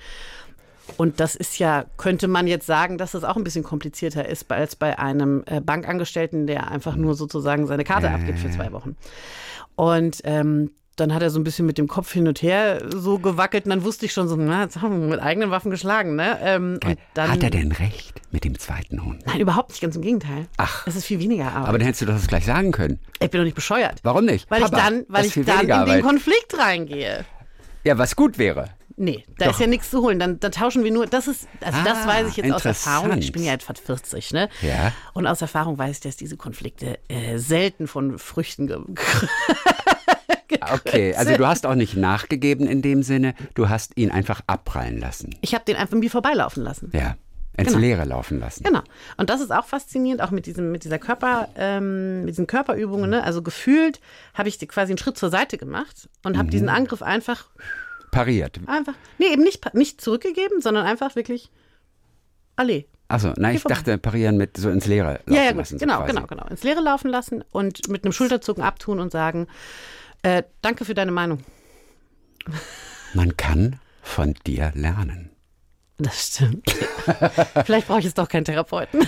Und 0.96 1.20
das 1.20 1.34
ist 1.34 1.58
ja, 1.58 1.84
könnte 1.98 2.28
man 2.28 2.46
jetzt 2.46 2.66
sagen, 2.66 2.96
dass 2.96 3.12
das 3.12 3.24
auch 3.24 3.36
ein 3.36 3.44
bisschen 3.44 3.64
komplizierter 3.64 4.26
ist 4.26 4.50
als 4.50 4.74
bei 4.74 4.98
einem 4.98 5.42
äh, 5.46 5.60
Bankangestellten, 5.60 6.46
der 6.46 6.70
einfach 6.70 6.96
nur 6.96 7.14
sozusagen 7.14 7.66
seine 7.66 7.84
Karte 7.84 8.10
abgibt 8.10 8.38
für 8.38 8.50
zwei 8.50 8.72
Wochen. 8.72 8.96
Und 9.76 10.20
ähm, 10.24 10.70
dann 10.96 11.12
hat 11.14 11.22
er 11.22 11.30
so 11.30 11.40
ein 11.40 11.44
bisschen 11.44 11.66
mit 11.66 11.78
dem 11.78 11.88
Kopf 11.88 12.12
hin 12.12 12.28
und 12.28 12.42
her 12.42 12.83
so 12.94 13.18
gewackelt 13.18 13.64
und 13.64 13.70
dann 13.70 13.85
wusste 13.85 14.07
ich 14.07 14.12
schon 14.12 14.28
so, 14.28 14.37
na, 14.37 14.62
jetzt 14.62 14.80
haben 14.80 15.00
wir 15.00 15.09
mit 15.09 15.20
eigenen 15.20 15.50
Waffen 15.50 15.70
geschlagen, 15.70 16.14
ne? 16.16 16.38
Ähm, 16.42 16.78
dann, 17.14 17.30
Hat 17.30 17.42
er 17.42 17.50
denn 17.50 17.72
recht 17.72 18.20
mit 18.30 18.44
dem 18.44 18.59
zweiten 18.59 19.04
Hund? 19.04 19.22
Nein, 19.26 19.40
überhaupt 19.40 19.70
nicht, 19.70 19.80
ganz 19.80 19.96
im 19.96 20.02
Gegenteil. 20.02 20.46
Ach. 20.57 20.87
Es 20.87 20.96
ist 20.96 21.04
viel 21.07 21.18
weniger 21.20 21.52
Arbeit. 21.52 21.68
Aber 21.68 21.78
dann 21.78 21.87
hättest 21.87 22.02
du 22.02 22.07
das 22.07 22.26
gleich 22.26 22.44
sagen 22.46 22.72
können. 22.72 22.98
ich 23.20 23.30
bin 23.30 23.40
doch 23.40 23.44
nicht 23.44 23.54
bescheuert. 23.57 24.00
Warum 24.02 24.24
nicht? 24.24 24.50
Weil 24.50 24.61
Papa, 24.62 24.76
ich 24.76 24.83
dann, 24.83 25.04
weil 25.09 25.22
das 25.24 25.37
ich 25.37 25.44
dann 25.44 25.54
in 25.54 25.59
weniger 25.61 25.64
den 25.64 25.72
Arbeit. 25.90 26.02
Konflikt 26.02 26.59
reingehe. 26.59 27.24
Ja, 27.85 27.98
was 27.98 28.16
gut 28.16 28.38
wäre. 28.38 28.70
Nee, 28.96 29.24
da 29.38 29.46
Doch. 29.46 29.54
ist 29.54 29.61
ja 29.61 29.66
nichts 29.66 29.90
zu 29.90 30.02
holen. 30.02 30.20
Dann, 30.20 30.38
dann 30.38 30.52
tauschen 30.52 30.85
wir 30.85 30.92
nur. 30.92 31.07
Das 31.07 31.26
ist, 31.26 31.48
also 31.61 31.78
das 31.85 31.98
Ah, 32.04 32.07
weiß 32.07 32.28
ich 32.28 32.37
jetzt 32.37 32.52
aus. 32.52 32.64
Erfahrung. 32.64 33.18
Ich 33.18 33.33
bin 33.33 33.42
ja 33.42 33.57
fast 33.59 33.80
40, 33.80 34.33
ne? 34.33 34.48
Ja. 34.62 34.92
Und 35.14 35.26
aus 35.26 35.42
Erfahrung 35.42 35.76
weiß 35.76 35.96
ich, 35.96 36.00
dass 36.02 36.16
diese 36.16 36.37
Konflikte 36.37 37.00
äh, 37.09 37.38
selten 37.38 37.88
von 37.88 38.18
Früchten 38.20 38.68
Okay, 40.72 41.14
also 41.14 41.37
du 41.37 41.46
hast 41.46 41.66
auch 41.66 41.74
nicht 41.74 41.96
nachgegeben 41.96 42.66
in 42.66 42.83
dem 42.83 43.02
Sinne, 43.02 43.35
du 43.54 43.68
hast 43.68 43.96
ihn 43.96 44.11
einfach 44.11 44.40
abprallen 44.46 44.98
lassen. 44.98 45.35
Ich 45.40 45.54
habe 45.54 45.64
den 45.64 45.76
einfach 45.76 45.96
mir 45.96 46.11
vorbeilaufen 46.11 46.62
lassen. 46.62 46.90
Ja, 46.92 47.16
ins 47.57 47.68
Genau. 47.68 47.78
Leere 47.80 48.04
laufen 48.04 48.40
lassen. 48.40 48.64
Genau. 48.64 48.83
Und 49.16 49.30
das 49.30 49.40
ist 49.40 49.52
auch 49.52 49.64
faszinierend, 49.66 50.20
auch 50.22 50.30
mit 50.30 50.46
diesem, 50.46 50.72
mit 50.72 50.85
dieser 50.85 50.98
Körper, 50.98 51.48
ähm, 51.57 52.20
mit 52.20 52.30
diesen 52.30 52.46
Körperübungen. 52.46 53.09
Ne? 53.11 53.22
Also 53.22 53.42
gefühlt 53.42 54.00
habe 54.35 54.48
ich 54.48 54.59
quasi 54.68 54.92
einen 54.92 54.98
Schritt 54.98 55.16
zur 55.18 55.30
Seite 55.30 55.57
gemacht 55.59 56.09
und 56.24 56.33
Mhm. 56.35 56.38
habe 56.38 56.50
diesen 56.50 56.68
Angriff 56.68 57.02
einfach 57.02 57.46
pariert. 58.11 58.61
Einfach. 58.66 58.94
Nee, 59.18 59.26
eben 59.33 59.42
nicht, 59.42 59.72
nicht 59.74 60.00
zurückgegeben, 60.00 60.61
sondern 60.61 60.87
einfach 60.87 61.16
wirklich 61.16 61.50
Allee. 62.57 62.87
Achso, 63.09 63.33
nein, 63.37 63.57
ich 63.57 63.62
vorbei. 63.62 63.74
dachte 63.76 63.98
parieren 63.98 64.37
mit 64.37 64.57
so 64.57 64.70
ins 64.70 64.87
Leere 64.87 65.14
laufen 65.26 65.33
Ja, 65.35 65.42
ja, 65.44 65.50
lassen. 65.52 65.78
so 65.78 65.85
genau, 65.85 65.98
quasi. 65.98 66.14
genau, 66.14 66.26
genau. 66.26 66.46
Ins 66.48 66.62
Leere 66.62 66.80
laufen 66.80 67.09
lassen 67.11 67.44
und 67.52 67.88
mit 67.88 68.04
einem 68.04 68.12
Schulterzucken 68.12 68.62
abtun 68.64 68.98
und 68.98 69.12
sagen, 69.12 69.46
äh, 70.24 70.42
danke 70.62 70.84
für 70.84 70.94
deine 70.94 71.12
Meinung. 71.12 71.44
Man 73.14 73.37
kann 73.37 73.78
von 74.02 74.34
dir 74.46 74.72
lernen. 74.74 75.30
Das 75.98 76.26
stimmt. 76.28 76.68
Vielleicht 77.64 77.87
brauche 77.87 78.00
ich 78.00 78.04
jetzt 78.06 78.18
doch 78.18 78.28
keinen 78.28 78.44
Therapeuten. 78.44 79.06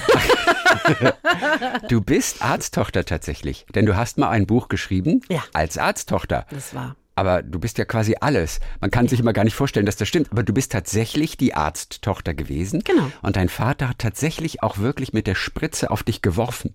Du 1.88 2.00
bist 2.00 2.42
Arzttochter 2.42 3.04
tatsächlich, 3.04 3.66
denn 3.74 3.86
du 3.86 3.96
hast 3.96 4.18
mal 4.18 4.30
ein 4.30 4.46
Buch 4.46 4.68
geschrieben 4.68 5.20
Ja. 5.28 5.42
als 5.52 5.78
Arzttochter. 5.78 6.46
Das 6.50 6.74
war. 6.74 6.94
Aber 7.16 7.42
du 7.42 7.58
bist 7.58 7.78
ja 7.78 7.84
quasi 7.84 8.14
alles. 8.20 8.60
Man 8.80 8.90
kann 8.90 9.08
sich 9.08 9.18
immer 9.20 9.32
gar 9.32 9.44
nicht 9.44 9.54
vorstellen, 9.54 9.86
dass 9.86 9.96
das 9.96 10.06
stimmt. 10.06 10.30
Aber 10.30 10.42
du 10.42 10.52
bist 10.52 10.70
tatsächlich 10.70 11.36
die 11.36 11.54
Arzttochter 11.54 12.34
gewesen. 12.34 12.82
Genau. 12.84 13.10
Und 13.22 13.36
dein 13.36 13.48
Vater 13.48 13.88
hat 13.88 13.98
tatsächlich 13.98 14.62
auch 14.62 14.78
wirklich 14.78 15.12
mit 15.12 15.26
der 15.26 15.34
Spritze 15.34 15.90
auf 15.90 16.02
dich 16.02 16.22
geworfen. 16.22 16.72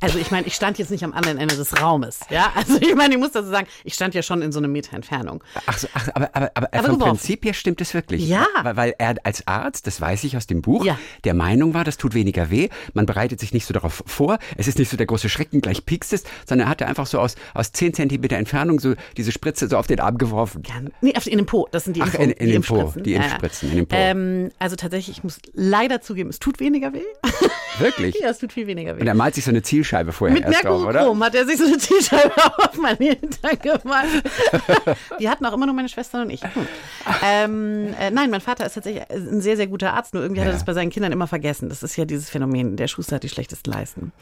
Also 0.00 0.18
ich 0.18 0.30
meine, 0.30 0.46
ich 0.46 0.54
stand 0.54 0.78
jetzt 0.78 0.90
nicht 0.90 1.04
am 1.04 1.12
anderen 1.12 1.38
Ende 1.38 1.56
des 1.56 1.80
Raumes. 1.80 2.20
Ja, 2.30 2.52
also 2.56 2.76
ich 2.80 2.94
meine, 2.94 3.14
ich 3.14 3.20
muss 3.20 3.32
dazu 3.32 3.48
sagen, 3.48 3.66
ich 3.84 3.94
stand 3.94 4.14
ja 4.14 4.22
schon 4.22 4.42
in 4.42 4.52
so 4.52 4.58
einem 4.58 4.72
Meter 4.72 4.94
Entfernung. 4.96 5.42
Ach, 5.66 5.78
so, 5.78 5.86
ach 5.94 6.08
aber, 6.14 6.30
aber, 6.34 6.50
aber, 6.54 6.68
Aber 6.74 6.88
vom 6.88 6.98
geworfen. 6.98 7.16
Prinzip 7.18 7.44
her 7.44 7.54
stimmt 7.54 7.80
es 7.80 7.94
wirklich. 7.94 8.28
Ja. 8.28 8.46
Weil, 8.62 8.76
weil 8.76 8.94
er 8.98 9.14
als 9.22 9.46
Arzt, 9.46 9.86
das 9.86 10.00
weiß 10.00 10.24
ich 10.24 10.36
aus 10.36 10.46
dem 10.48 10.60
Buch, 10.60 10.84
Ja. 10.84 10.98
der 11.24 11.34
Meinung 11.34 11.72
war, 11.74 11.84
das 11.84 11.96
tut 11.98 12.14
weniger 12.14 12.50
weh. 12.50 12.68
Man 12.94 13.06
bereitet 13.06 13.38
sich 13.40 13.54
nicht 13.54 13.64
so 13.66 13.72
darauf 13.72 14.02
vor. 14.06 14.38
Es 14.56 14.66
ist 14.66 14.78
nicht 14.78 14.88
so 14.90 14.96
der 14.96 15.06
große 15.06 15.28
Schrecken, 15.28 15.60
gleich 15.60 15.86
piekst 15.86 16.12
es, 16.12 16.24
sondern 16.46 16.66
er 16.66 16.70
hatte 16.70 16.86
einfach 16.86 17.06
so 17.06 17.20
aus, 17.20 17.36
aus 17.54 17.70
10 17.70 17.94
Zentimeter 17.94 18.36
Entfernung 18.36 18.80
so 18.80 18.94
diese 19.16 19.30
Spritze 19.30 19.67
so 19.68 19.76
auf 19.76 19.86
den 19.86 20.00
Arm 20.00 20.18
geworfen. 20.18 20.62
Ja, 20.66 20.74
nee, 21.00 21.14
auf- 21.16 21.26
in 21.26 21.38
den 21.38 21.46
Po. 21.46 21.68
Das 21.70 21.84
sind 21.84 21.96
die, 21.96 22.02
Ach, 22.02 22.06
Impfung- 22.06 22.20
in- 22.24 22.30
in 22.32 22.46
die 22.46 22.52
den 22.52 22.62
Po, 22.62 22.74
Impfspritzen. 22.76 23.02
die 23.04 23.10
Ja, 23.12 23.16
ja. 23.18 23.24
Impfspritzen 23.24 23.70
in 23.70 23.76
den 23.76 23.86
Po. 23.86 23.96
Ähm, 23.96 24.50
also 24.58 24.76
tatsächlich, 24.76 25.16
ich 25.18 25.24
muss 25.24 25.38
leider 25.54 26.00
zugeben, 26.00 26.30
es 26.30 26.38
tut 26.38 26.60
weniger 26.60 26.92
weh. 26.92 27.02
Wirklich. 27.78 28.16
ja, 28.20 28.28
es 28.30 28.38
tut 28.38 28.52
viel 28.52 28.66
weniger 28.66 28.96
weh. 28.96 29.00
Und 29.00 29.06
er 29.06 29.14
malt 29.14 29.34
sich 29.34 29.44
so 29.44 29.50
eine 29.50 29.62
Zielscheibe 29.62 30.12
vorher 30.12 30.34
Mit 30.36 30.44
erst 30.44 30.64
drauf, 30.64 30.84
oder? 30.84 31.14
Hat 31.20 31.34
er 31.34 31.46
sich 31.46 31.58
so 31.58 31.64
eine 31.64 31.78
Zielscheibe 31.78 32.32
auf 32.58 32.76
meinen 32.78 32.96
Hintern 32.98 33.58
gemacht. 33.62 34.06
Die 35.20 35.28
hatten 35.28 35.44
auch 35.46 35.52
immer 35.52 35.66
nur 35.66 35.74
meine 35.74 35.88
Schwester 35.88 36.22
und 36.22 36.30
ich. 36.30 36.42
Hm. 36.42 36.66
Ähm, 37.24 37.94
äh, 37.98 38.10
nein, 38.10 38.30
mein 38.30 38.40
Vater 38.40 38.66
ist 38.66 38.74
tatsächlich 38.74 39.08
ein 39.10 39.40
sehr, 39.40 39.56
sehr 39.56 39.66
guter 39.66 39.92
Arzt, 39.94 40.14
nur 40.14 40.22
irgendwie 40.22 40.40
hat 40.40 40.46
er 40.48 40.52
Ja. 40.52 40.56
das 40.56 40.64
bei 40.64 40.72
seinen 40.74 40.90
Kindern 40.90 41.12
immer 41.12 41.26
vergessen. 41.26 41.68
Das 41.68 41.82
ist 41.82 41.96
ja 41.96 42.04
dieses 42.04 42.30
Phänomen, 42.30 42.76
der 42.76 42.88
Schuster 42.88 43.16
hat 43.16 43.22
die 43.22 43.28
schlechtesten 43.28 43.70
Leisten. 43.70 44.12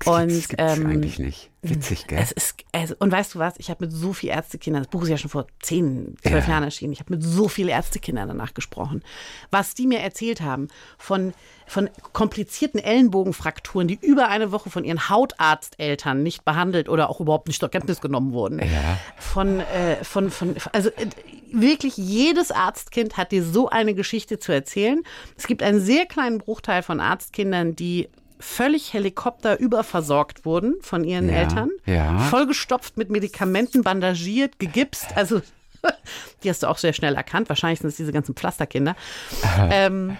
das 0.00 0.06
Und 0.14 0.28
gibt's 0.28 0.48
ähm, 0.58 0.86
eigentlich 0.86 1.18
nicht. 1.18 1.50
Witzig, 1.62 2.06
gell? 2.08 2.18
es 2.22 2.30
ist, 2.30 2.56
also, 2.72 2.94
und 2.98 3.10
weißt 3.10 3.34
du 3.34 3.38
was, 3.38 3.54
ich 3.56 3.70
habe 3.70 3.86
mit 3.86 3.92
so 3.92 4.12
vielen 4.12 4.34
Ärztekindern, 4.74 4.82
das 4.82 4.90
Buch 4.90 5.02
ist 5.02 5.08
ja 5.08 5.18
schon 5.18 5.30
vor 5.30 5.46
10, 5.62 6.16
12 6.22 6.44
Ja. 6.46 6.50
Jahren 6.52 6.64
erschienen, 6.64 6.92
ich 6.92 7.00
habe 7.00 7.14
mit 7.14 7.22
so 7.22 7.48
vielen 7.48 7.68
Ärztekindern 7.68 8.28
danach 8.28 8.54
gesprochen. 8.54 9.02
Was 9.50 9.74
die 9.74 9.86
mir 9.86 10.00
erzählt 10.00 10.40
haben 10.40 10.68
von, 10.98 11.32
von 11.66 11.88
komplizierten 12.12 12.78
Ellenbogenfrakturen, 12.80 13.88
die 13.88 13.98
über 14.00 14.28
eine 14.28 14.52
Woche 14.52 14.70
von 14.70 14.84
ihren 14.84 15.08
Hautarzteltern 15.08 16.22
nicht 16.22 16.44
behandelt 16.44 16.88
oder 16.88 17.10
auch 17.10 17.20
überhaupt 17.20 17.48
nicht 17.48 17.60
zur 17.60 17.70
Kenntnis 17.70 18.00
genommen 18.00 18.32
wurden. 18.32 18.58
Ja. 18.58 18.98
Von, 19.18 19.60
äh, 19.60 20.02
von, 20.02 20.30
von, 20.30 20.54
also 20.72 20.90
äh, 20.90 21.06
wirklich 21.52 21.96
jedes 21.96 22.50
Arztkind 22.50 23.16
hat 23.16 23.32
dir 23.32 23.44
so 23.44 23.68
eine 23.68 23.94
Geschichte 23.94 24.38
zu 24.38 24.52
erzählen. 24.52 25.02
Es 25.36 25.46
gibt 25.46 25.62
einen 25.62 25.80
sehr 25.80 26.06
kleinen 26.06 26.38
Bruchteil 26.38 26.82
von 26.82 27.00
Arztkindern, 27.00 27.76
die 27.76 28.08
völlig 28.38 28.92
Helikopter 28.92 29.58
überversorgt 29.58 30.44
wurden 30.44 30.76
von 30.80 31.04
ihren 31.04 31.28
Ja, 31.28 31.36
Eltern. 31.36 31.70
ja. 31.86 32.18
Vollgestopft 32.18 32.96
mit 32.96 33.10
Medikamenten, 33.10 33.82
bandagiert, 33.82 34.58
gegipst. 34.58 35.16
Also, 35.16 35.40
die 36.42 36.50
hast 36.50 36.62
du 36.62 36.68
auch 36.68 36.78
sehr 36.78 36.92
schnell 36.92 37.14
erkannt. 37.14 37.48
Wahrscheinlich 37.48 37.80
sind 37.80 37.88
es 37.88 37.96
diese 37.96 38.12
ganzen 38.12 38.34
Pflasterkinder. 38.34 38.96
Ähm, 39.70 40.16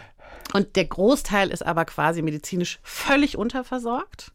und 0.53 0.77
der 0.77 0.85
Großteil 0.85 1.51
ist 1.51 1.65
aber 1.65 1.85
quasi 1.85 2.23
medizinisch 2.23 2.79
völlig 2.83 3.37
unterversorgt. 3.37 4.31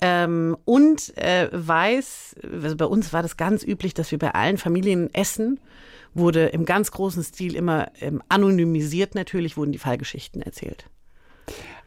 Ähm, 0.00 0.56
und 0.64 1.16
äh, 1.18 1.48
weiß, 1.52 2.36
also 2.62 2.76
bei 2.76 2.84
uns 2.86 3.12
war 3.12 3.22
das 3.22 3.36
ganz 3.36 3.62
üblich, 3.62 3.94
dass 3.94 4.10
wir 4.10 4.18
bei 4.18 4.32
allen 4.34 4.58
Familienessen 4.58 5.60
wurde 6.14 6.46
im 6.46 6.64
ganz 6.64 6.90
großen 6.90 7.22
Stil 7.22 7.54
immer 7.54 7.90
ähm, 8.00 8.22
anonymisiert 8.28 9.14
natürlich 9.14 9.56
wurden 9.56 9.72
die 9.72 9.78
Fallgeschichten 9.78 10.40
erzählt. 10.42 10.86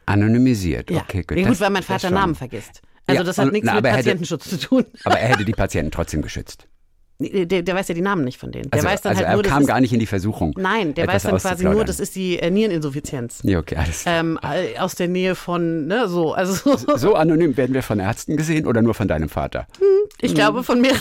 Anonymisiert. 0.05 0.89
Ja, 0.91 1.01
Okay, 1.01 1.23
gut. 1.27 1.37
ja, 1.37 1.47
gut, 1.47 1.59
weil 1.59 1.69
mein 1.69 1.83
Vater. 1.83 2.09
Namen 2.09 2.35
vergisst. 2.35 2.81
Also 3.07 3.19
Ja, 3.21 3.23
das 3.25 3.37
hat 3.37 3.51
nichts 3.51 3.65
na, 3.65 3.75
mit 3.75 3.85
er 3.85 3.91
hätte- 3.91 3.97
Patientenschutz 4.03 4.49
zu 4.49 4.59
tun. 4.59 4.85
Aber 5.03 5.19
er 5.19 5.29
hätte 5.29 5.45
die 5.45 5.51
Patienten 5.63 5.91
trotzdem 5.91 6.21
geschützt. 6.21 6.67
Der, 7.19 7.61
der 7.61 7.75
weiß 7.75 7.87
ja 7.87 7.93
die 7.93 8.01
Namen 8.01 8.23
nicht 8.23 8.39
von 8.39 8.51
denen. 8.51 8.71
Der 8.71 8.79
Also, 8.79 8.87
weiß 8.87 9.01
dann 9.01 9.11
also 9.11 9.19
halt 9.19 9.29
er 9.29 9.33
nur, 9.35 9.43
kam 9.43 9.65
gar 9.67 9.79
nicht 9.79 9.93
in 9.93 9.99
die 9.99 10.07
Versuchung. 10.07 10.55
Nein, 10.57 10.95
der 10.95 11.05
weiß 11.07 11.21
dann 11.21 11.37
quasi 11.37 11.65
nur, 11.65 11.85
das 11.85 11.99
ist 11.99 12.15
die 12.15 12.39
äh, 12.39 12.49
Niereninsuffizienz. 12.49 13.41
Ja, 13.43 13.59
okay, 13.59 13.75
alles 13.75 14.01
klar. 14.01 14.19
Ähm, 14.21 14.39
äh, 14.41 14.79
aus 14.79 14.95
der 14.95 15.07
Nähe 15.07 15.35
von, 15.35 15.85
ne, 15.85 16.07
so, 16.09 16.33
also 16.33 16.75
So 16.97 17.13
anonym 17.13 17.57
werden 17.57 17.75
wir 17.75 17.83
von 17.83 17.99
Ärzten 17.99 18.37
gesehen 18.37 18.65
oder 18.65 18.81
nur 18.81 18.95
von 18.95 19.07
deinem 19.07 19.29
Vater? 19.29 19.67
ich 20.19 20.33
glaube 20.33 20.63
von 20.63 20.81
mehreren. 20.81 20.99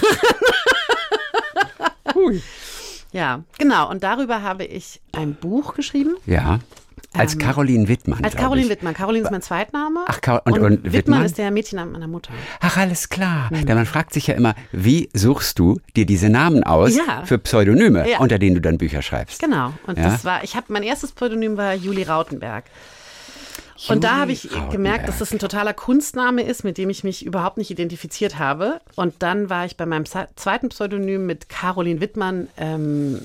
Ja, 3.13 3.43
genau. 3.59 3.91
Und 3.91 4.03
darüber 4.03 4.43
habe 4.43 4.65
ich 4.65 5.01
ein 5.13 5.35
Buch 5.35 5.75
geschrieben. 5.75 6.17
Ja. 6.27 6.61
Als 7.13 7.39
Caroline 7.39 7.89
Wittmann. 7.89 8.21
Ähm, 8.21 8.25
Als 8.25 8.37
Caroline. 8.37 8.69
Wittmann. 8.69 8.95
Caroline 8.95 9.25
ist 9.25 9.31
mein 9.33 9.43
Zweitname. 9.43 10.05
Ach, 10.07 10.21
Car- 10.21 10.43
und- 10.47 10.53
und, 10.53 10.63
und 10.63 10.71
Wittmann, 10.85 10.93
Wittmann? 10.93 11.25
ist 11.25 11.39
der 11.39 11.51
Mädchenname 11.51 11.91
meiner 11.91 12.07
Mutter. 12.07 12.33
Ach, 12.61 12.77
alles 12.77 13.09
klar. 13.09 13.49
Mhm. 13.51 13.67
Denn 13.67 13.77
man 13.77 13.87
fragt 13.87 14.13
sich 14.15 14.29
ja 14.29 14.35
immer, 14.35 14.55
wie 14.71 15.09
suchst 15.13 15.59
du 15.59 15.81
dir 15.97 16.07
diese 16.07 16.29
Namen 16.29 16.63
aus 16.63 16.97
Ja. 16.97 17.23
für 17.25 17.39
Pseudonyme, 17.39 18.09
Ja. 18.09 18.19
unter 18.19 18.39
denen 18.39 18.55
du 18.55 18.61
dann 18.61 18.79
Bücher 18.79 19.03
schreibst? 19.03 19.41
Genau. 19.41 19.73
Und 19.87 19.99
Ja? 19.99 20.05
das 20.05 20.25
war, 20.25 20.45
ich 20.45 20.55
habe, 20.55 20.67
mein 20.73 20.85
erstes 20.85 21.11
Pseudonym 21.13 21.57
war 21.57 21.75
Julie 21.75 22.07
Rautenberg. 22.07 22.65
Und 23.89 24.05
da 24.05 24.17
habe 24.17 24.33
ich 24.33 24.49
gemerkt, 24.71 25.09
dass 25.09 25.19
das 25.19 25.33
ein 25.33 25.39
totaler 25.39 25.73
Kunstname 25.73 26.43
ist, 26.43 26.65
mit 26.65 26.79
dem 26.79 26.91
ich 26.91 27.05
mich 27.05 27.25
überhaupt 27.25 27.57
nicht 27.57 27.71
identifiziert 27.71 28.39
habe. 28.39 28.81
Und 28.97 29.15
dann 29.21 29.49
war 29.49 29.65
ich 29.65 29.77
bei 29.77 29.87
meinem 29.87 30.05
zweiten 30.05 30.69
Pseudonym 30.69 31.27
mit 31.27 31.49
Caroline 31.49 32.01
Wittmann, 32.01 32.49
ähm, 32.57 33.21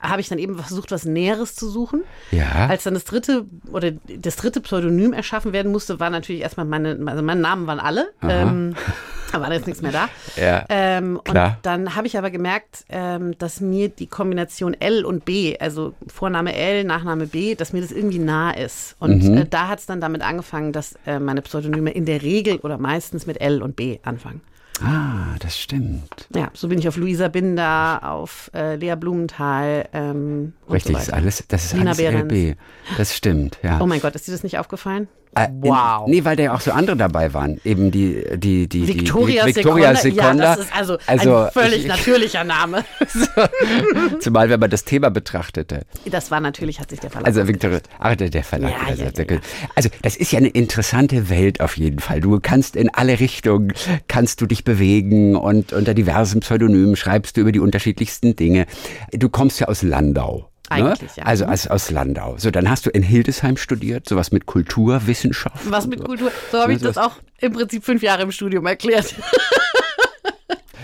habe 0.00 0.22
ich 0.22 0.28
dann 0.28 0.38
eben 0.38 0.56
versucht, 0.58 0.90
was 0.90 1.04
Näheres 1.04 1.54
zu 1.54 1.68
suchen. 1.68 2.02
Ja. 2.30 2.68
Als 2.68 2.84
dann 2.84 2.94
das 2.94 3.04
dritte 3.04 3.44
oder 3.70 3.90
das 3.90 4.36
dritte 4.36 4.60
Pseudonym 4.62 5.12
erschaffen 5.12 5.52
werden 5.52 5.70
musste, 5.70 6.00
war 6.00 6.08
natürlich 6.08 6.40
erstmal 6.40 6.66
meine, 6.66 6.98
also 7.06 7.22
meine 7.22 7.40
Namen 7.40 7.66
waren 7.66 7.80
alle. 7.80 8.10
Ähm, 8.22 8.74
da 9.32 9.40
war 9.40 9.52
jetzt 9.52 9.66
nichts 9.66 9.82
mehr 9.82 9.92
da. 9.92 10.08
Ja, 10.36 10.64
Ähm, 10.68 11.20
klar. 11.24 11.48
Und 11.56 11.56
dann 11.66 11.94
habe 11.96 12.06
ich 12.06 12.16
aber 12.18 12.30
gemerkt, 12.30 12.84
ähm, 12.88 13.36
dass 13.38 13.60
mir 13.60 13.88
die 13.88 14.06
Kombination 14.06 14.74
L 14.78 15.04
und 15.04 15.24
B, 15.24 15.56
also 15.58 15.94
Vorname 16.06 16.54
L, 16.54 16.84
Nachname 16.84 17.26
B, 17.26 17.54
dass 17.54 17.72
mir 17.72 17.80
das 17.82 17.92
irgendwie 17.92 18.18
nah 18.18 18.50
ist. 18.52 18.96
Und 18.98 19.22
Mhm. 19.24 19.36
äh, 19.38 19.46
da 19.48 19.68
hat 19.68 19.80
es 19.80 19.86
dann 19.86 20.00
damit 20.00 20.22
angefangen, 20.22 20.72
dass 20.72 20.94
äh, 21.06 21.18
meine 21.18 21.42
Pseudonyme 21.42 21.90
in 21.90 22.04
der 22.06 22.22
Regel 22.22 22.56
oder 22.58 22.78
meistens 22.78 23.26
mit 23.26 23.40
L 23.40 23.62
und 23.62 23.76
B 23.76 23.98
anfangen. 24.02 24.40
Ah, 24.82 25.36
das 25.40 25.58
stimmt. 25.58 26.26
Ja, 26.34 26.48
so 26.54 26.68
bin 26.68 26.78
ich 26.78 26.88
auf 26.88 26.96
Luisa 26.96 27.28
Binder, 27.28 28.00
auf 28.02 28.50
äh, 28.54 28.76
Lea 28.76 28.94
Blumenthal. 28.96 29.86
Ähm, 29.92 30.54
Richtig, 30.72 30.92
so 30.92 30.92
das 30.94 31.08
ist 31.08 31.12
alles, 31.12 31.44
das 31.48 31.64
ist 31.66 31.72
Lina 31.74 31.86
alles 31.90 31.98
Behrens. 31.98 32.32
LB. 32.32 32.56
Das 32.96 33.14
stimmt, 33.14 33.58
ja. 33.62 33.78
Oh 33.82 33.86
mein 33.86 34.00
Gott, 34.00 34.14
ist 34.14 34.26
dir 34.26 34.32
das 34.32 34.42
nicht 34.42 34.58
aufgefallen? 34.58 35.08
Äh, 35.34 35.44
in- 35.46 35.62
wow. 35.62 36.08
Nee, 36.08 36.24
weil 36.24 36.36
da 36.36 36.42
ja 36.42 36.54
auch 36.54 36.60
so 36.60 36.72
andere 36.72 36.96
dabei 36.96 37.32
waren. 37.32 37.60
Eben 37.64 37.90
die, 37.90 38.22
die, 38.36 38.68
die, 38.68 38.88
Victoria, 38.88 39.46
die, 39.46 39.54
Victoria 39.54 39.94
Seconda. 39.94 40.44
Ja, 40.44 40.56
das 40.56 40.66
ist 40.66 40.76
also, 40.76 40.98
ein 41.06 41.50
völlig 41.52 41.82
ich- 41.82 41.86
natürlicher 41.86 42.44
Name. 42.44 42.84
Zumal, 44.20 44.50
wenn 44.50 44.60
man 44.60 44.70
das 44.70 44.84
Thema 44.84 45.10
betrachtete. 45.10 45.82
Das 46.06 46.30
war 46.30 46.40
natürlich, 46.40 46.80
hat 46.80 46.90
sich 46.90 47.00
der 47.00 47.10
Verlag 47.10 47.26
Also 47.28 47.46
Victoria, 47.46 47.80
ach, 47.98 48.16
der, 48.16 48.30
der 48.30 48.44
Verlag. 48.44 48.72
Ja, 48.72 48.86
also, 48.88 49.04
ja. 49.04 49.38
also 49.74 49.88
das 50.02 50.16
ist 50.16 50.32
ja 50.32 50.38
eine 50.38 50.48
interessante 50.48 51.28
Welt 51.28 51.60
auf 51.60 51.76
jeden 51.76 52.00
Fall. 52.00 52.20
Du 52.20 52.38
kannst 52.40 52.74
in 52.76 52.88
alle 52.92 53.20
Richtungen, 53.20 53.72
kannst 54.08 54.40
du 54.40 54.46
dich 54.46 54.64
bewegen 54.64 55.36
und 55.36 55.72
unter 55.72 55.94
diversen 55.94 56.40
Pseudonymen 56.40 56.96
schreibst 56.96 57.36
du 57.36 57.42
über 57.42 57.52
die 57.52 57.60
unterschiedlichsten 57.60 58.34
Dinge. 58.36 58.66
Du 59.12 59.28
kommst 59.28 59.60
ja 59.60 59.68
aus 59.68 59.82
Landau. 59.82 60.49
Eigentlich, 60.70 61.16
ne? 61.16 61.22
ja. 61.22 61.24
Also 61.24 61.46
als, 61.46 61.66
aus 61.66 61.90
Landau. 61.90 62.36
So, 62.38 62.50
dann 62.50 62.70
hast 62.70 62.86
du 62.86 62.90
in 62.90 63.02
Hildesheim 63.02 63.56
studiert, 63.56 64.08
sowas 64.08 64.32
mit 64.32 64.46
Kulturwissenschaft. 64.46 65.70
Was 65.70 65.86
mit 65.86 66.02
Kultur? 66.02 66.30
So 66.52 66.58
habe 66.58 66.72
ich 66.72 66.80
das 66.80 66.96
auch 66.96 67.16
im 67.40 67.52
Prinzip 67.52 67.84
fünf 67.84 68.02
Jahre 68.02 68.22
im 68.22 68.32
Studium 68.32 68.66
erklärt. 68.66 69.14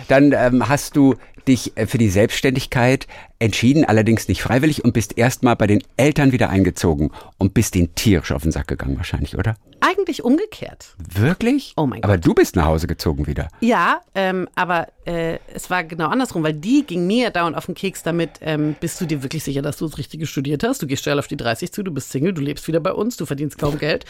Dann 0.09 0.33
ähm, 0.33 0.69
hast 0.69 0.97
du 0.97 1.17
dich 1.47 1.77
äh, 1.77 1.87
für 1.87 1.99
die 1.99 2.09
Selbstständigkeit 2.09 3.07
entschieden, 3.39 3.85
allerdings 3.85 4.29
nicht 4.29 4.43
freiwillig 4.43 4.85
und 4.85 4.93
bist 4.93 5.19
erstmal 5.19 5.57
bei 5.57 5.67
den 5.67 5.83
Eltern 5.97 6.33
wieder 6.33 6.51
eingezogen 6.51 7.11
und 7.39 7.55
bist 7.55 7.75
den 7.75 7.95
tierisch 7.95 8.33
auf 8.33 8.43
den 8.43 8.53
Sack 8.53 8.69
gegangen 8.69 8.97
wahrscheinlich, 8.97 9.37
oder? 9.37 9.57
Eigentlich 9.81 10.25
umgekehrt. 10.25 10.95
Wirklich? 10.99 11.75
Oh 11.77 11.87
mein 11.87 12.03
Aber 12.03 12.17
du 12.17 12.33
bist 12.33 12.57
nach 12.57 12.65
Hause 12.65 12.87
gezogen 12.87 13.27
wieder. 13.27 13.49
Ja, 13.61 14.01
ähm, 14.15 14.49
aber 14.55 14.89
äh, 15.05 15.39
es 15.53 15.69
war 15.69 15.85
genau 15.85 16.09
andersrum, 16.09 16.43
weil 16.43 16.55
die 16.55 16.85
ging 16.87 17.07
mir 17.07 17.31
dauernd 17.31 17.57
auf 17.57 17.67
den 17.67 17.75
Keks 17.75 18.03
damit, 18.03 18.31
ähm, 18.41 18.75
bist 18.81 19.01
du 19.01 19.07
dir 19.07 19.23
wirklich 19.23 19.45
sicher, 19.45 19.61
dass 19.61 19.77
du 19.77 19.87
das 19.87 19.99
Richtige 19.99 20.27
studiert 20.27 20.65
hast? 20.65 20.83
Du 20.83 20.87
gehst 20.87 21.03
schnell 21.03 21.19
auf 21.19 21.27
die 21.27 21.37
30 21.37 21.73
zu, 21.73 21.83
du 21.83 21.93
bist 21.93 22.11
Single, 22.11 22.33
du 22.33 22.41
lebst 22.41 22.67
wieder 22.69 22.81
bei 22.81 22.93
uns, 22.93 23.19
du 23.19 23.27
verdienst 23.27 23.59
kaum 23.59 23.79
Geld. 23.79 24.07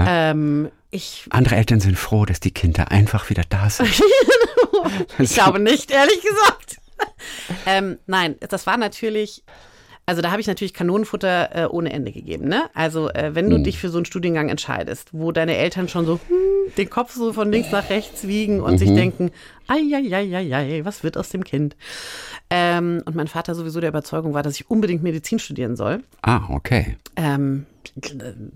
Ähm, 0.00 0.70
ich, 0.90 1.26
Andere 1.30 1.54
Eltern 1.54 1.78
sind 1.78 1.96
froh, 1.96 2.24
dass 2.24 2.40
die 2.40 2.50
Kinder 2.50 2.90
einfach 2.90 3.30
wieder 3.30 3.44
da 3.48 3.70
sind. 3.70 3.88
ich 5.18 5.34
glaube 5.34 5.58
nicht, 5.60 5.90
ehrlich 5.90 6.20
gesagt. 6.22 6.78
ähm, 7.66 7.98
nein, 8.06 8.36
das 8.48 8.66
war 8.66 8.76
natürlich. 8.76 9.42
Also 10.06 10.22
da 10.22 10.32
habe 10.32 10.40
ich 10.40 10.48
natürlich 10.48 10.74
Kanonenfutter 10.74 11.54
äh, 11.54 11.66
ohne 11.66 11.92
Ende 11.92 12.10
gegeben. 12.10 12.48
Ne? 12.48 12.68
Also 12.74 13.10
äh, 13.10 13.34
wenn 13.34 13.48
du 13.48 13.56
Hm. 13.56 13.62
dich 13.64 13.78
für 13.78 13.90
so 13.90 13.98
einen 13.98 14.06
Studiengang 14.06 14.48
entscheidest, 14.48 15.10
wo 15.12 15.30
deine 15.30 15.56
Eltern 15.56 15.88
schon 15.88 16.04
so 16.04 16.14
hm, 16.14 16.74
den 16.76 16.90
Kopf 16.90 17.14
so 17.14 17.32
von 17.32 17.52
links 17.52 17.70
nach 17.70 17.90
rechts 17.90 18.26
wiegen 18.26 18.60
und 18.60 18.72
Mhm. 18.72 18.78
sich 18.78 18.92
denken, 18.92 19.30
ei, 19.68 20.80
was 20.82 21.04
wird 21.04 21.16
aus 21.16 21.28
dem 21.28 21.44
Kind? 21.44 21.76
Ähm, 22.48 23.02
und 23.04 23.14
mein 23.14 23.28
Vater 23.28 23.54
sowieso 23.54 23.78
der 23.78 23.90
Überzeugung 23.90 24.34
war, 24.34 24.42
dass 24.42 24.56
ich 24.56 24.68
unbedingt 24.68 25.04
Medizin 25.04 25.38
studieren 25.38 25.76
soll. 25.76 26.02
Ah, 26.22 26.40
okay. 26.48 26.96
Ähm, 27.14 27.66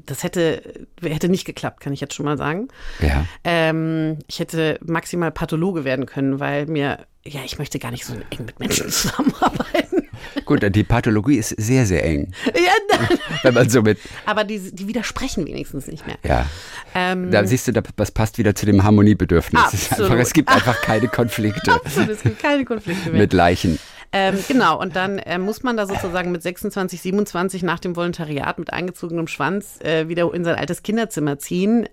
das 0.06 0.22
hätte, 0.22 0.86
hätte 1.02 1.28
nicht 1.28 1.44
geklappt, 1.44 1.80
kann 1.80 1.92
ich 1.92 2.00
jetzt 2.00 2.14
schon 2.14 2.26
mal 2.26 2.36
sagen. 2.38 2.68
Ja. 3.00 3.26
Ähm, 3.44 4.18
ich 4.28 4.38
hätte 4.38 4.78
maximal 4.84 5.30
Pathologe 5.30 5.84
werden 5.84 6.06
können, 6.06 6.40
weil 6.40 6.66
mir, 6.66 7.06
ja, 7.24 7.40
ich 7.44 7.58
möchte 7.58 7.78
gar 7.78 7.90
nicht 7.90 8.04
so 8.04 8.14
eng 8.14 8.44
mit 8.44 8.58
Menschen 8.60 8.88
zusammenarbeiten. 8.90 10.08
Gut, 10.44 10.62
die 10.74 10.84
Pathologie 10.84 11.36
ist 11.36 11.50
sehr, 11.50 11.86
sehr 11.86 12.04
eng. 12.04 12.32
ja, 12.46 12.72
nein. 12.98 13.18
Wenn 13.42 13.54
man 13.54 13.68
so 13.70 13.82
mit, 13.82 13.98
aber 14.26 14.44
die, 14.44 14.74
die 14.74 14.86
widersprechen 14.88 15.46
wenigstens 15.46 15.86
nicht 15.86 16.06
mehr. 16.06 16.16
ja. 16.24 16.46
Ähm, 16.94 17.30
Da 17.30 17.44
siehst 17.44 17.66
du, 17.68 17.72
das 17.72 18.10
passt 18.10 18.38
wieder 18.38 18.54
zu 18.54 18.66
dem 18.66 18.84
Harmoniebedürfnis. 18.84 19.62
Es, 19.72 19.92
einfach, 20.00 20.16
es 20.16 20.32
gibt 20.32 20.48
einfach 20.48 20.80
keine 20.82 21.08
Konflikte 21.08 21.72
absolut, 21.84 22.10
es 22.10 22.22
gibt 22.22 22.40
keine 22.40 22.64
Konflikte 22.64 23.10
mehr. 23.10 23.20
mit 23.22 23.32
Leichen. 23.32 23.78
Ähm, 24.14 24.38
genau, 24.48 24.80
und 24.80 24.94
dann 24.96 25.18
äh, 25.18 25.38
muss 25.38 25.62
man 25.62 25.76
da 25.76 25.86
sozusagen 25.86 26.30
mit 26.32 26.42
26, 26.42 27.02
27 27.02 27.62
nach 27.62 27.80
dem 27.80 27.96
Volontariat 27.96 28.58
mit 28.58 28.72
eingezogenem 28.72 29.26
Schwanz 29.26 29.80
äh, 29.82 30.08
wieder 30.08 30.32
in 30.32 30.44
sein 30.44 30.54
altes 30.54 30.82
Kinderzimmer 30.82 31.38
ziehen. 31.38 31.88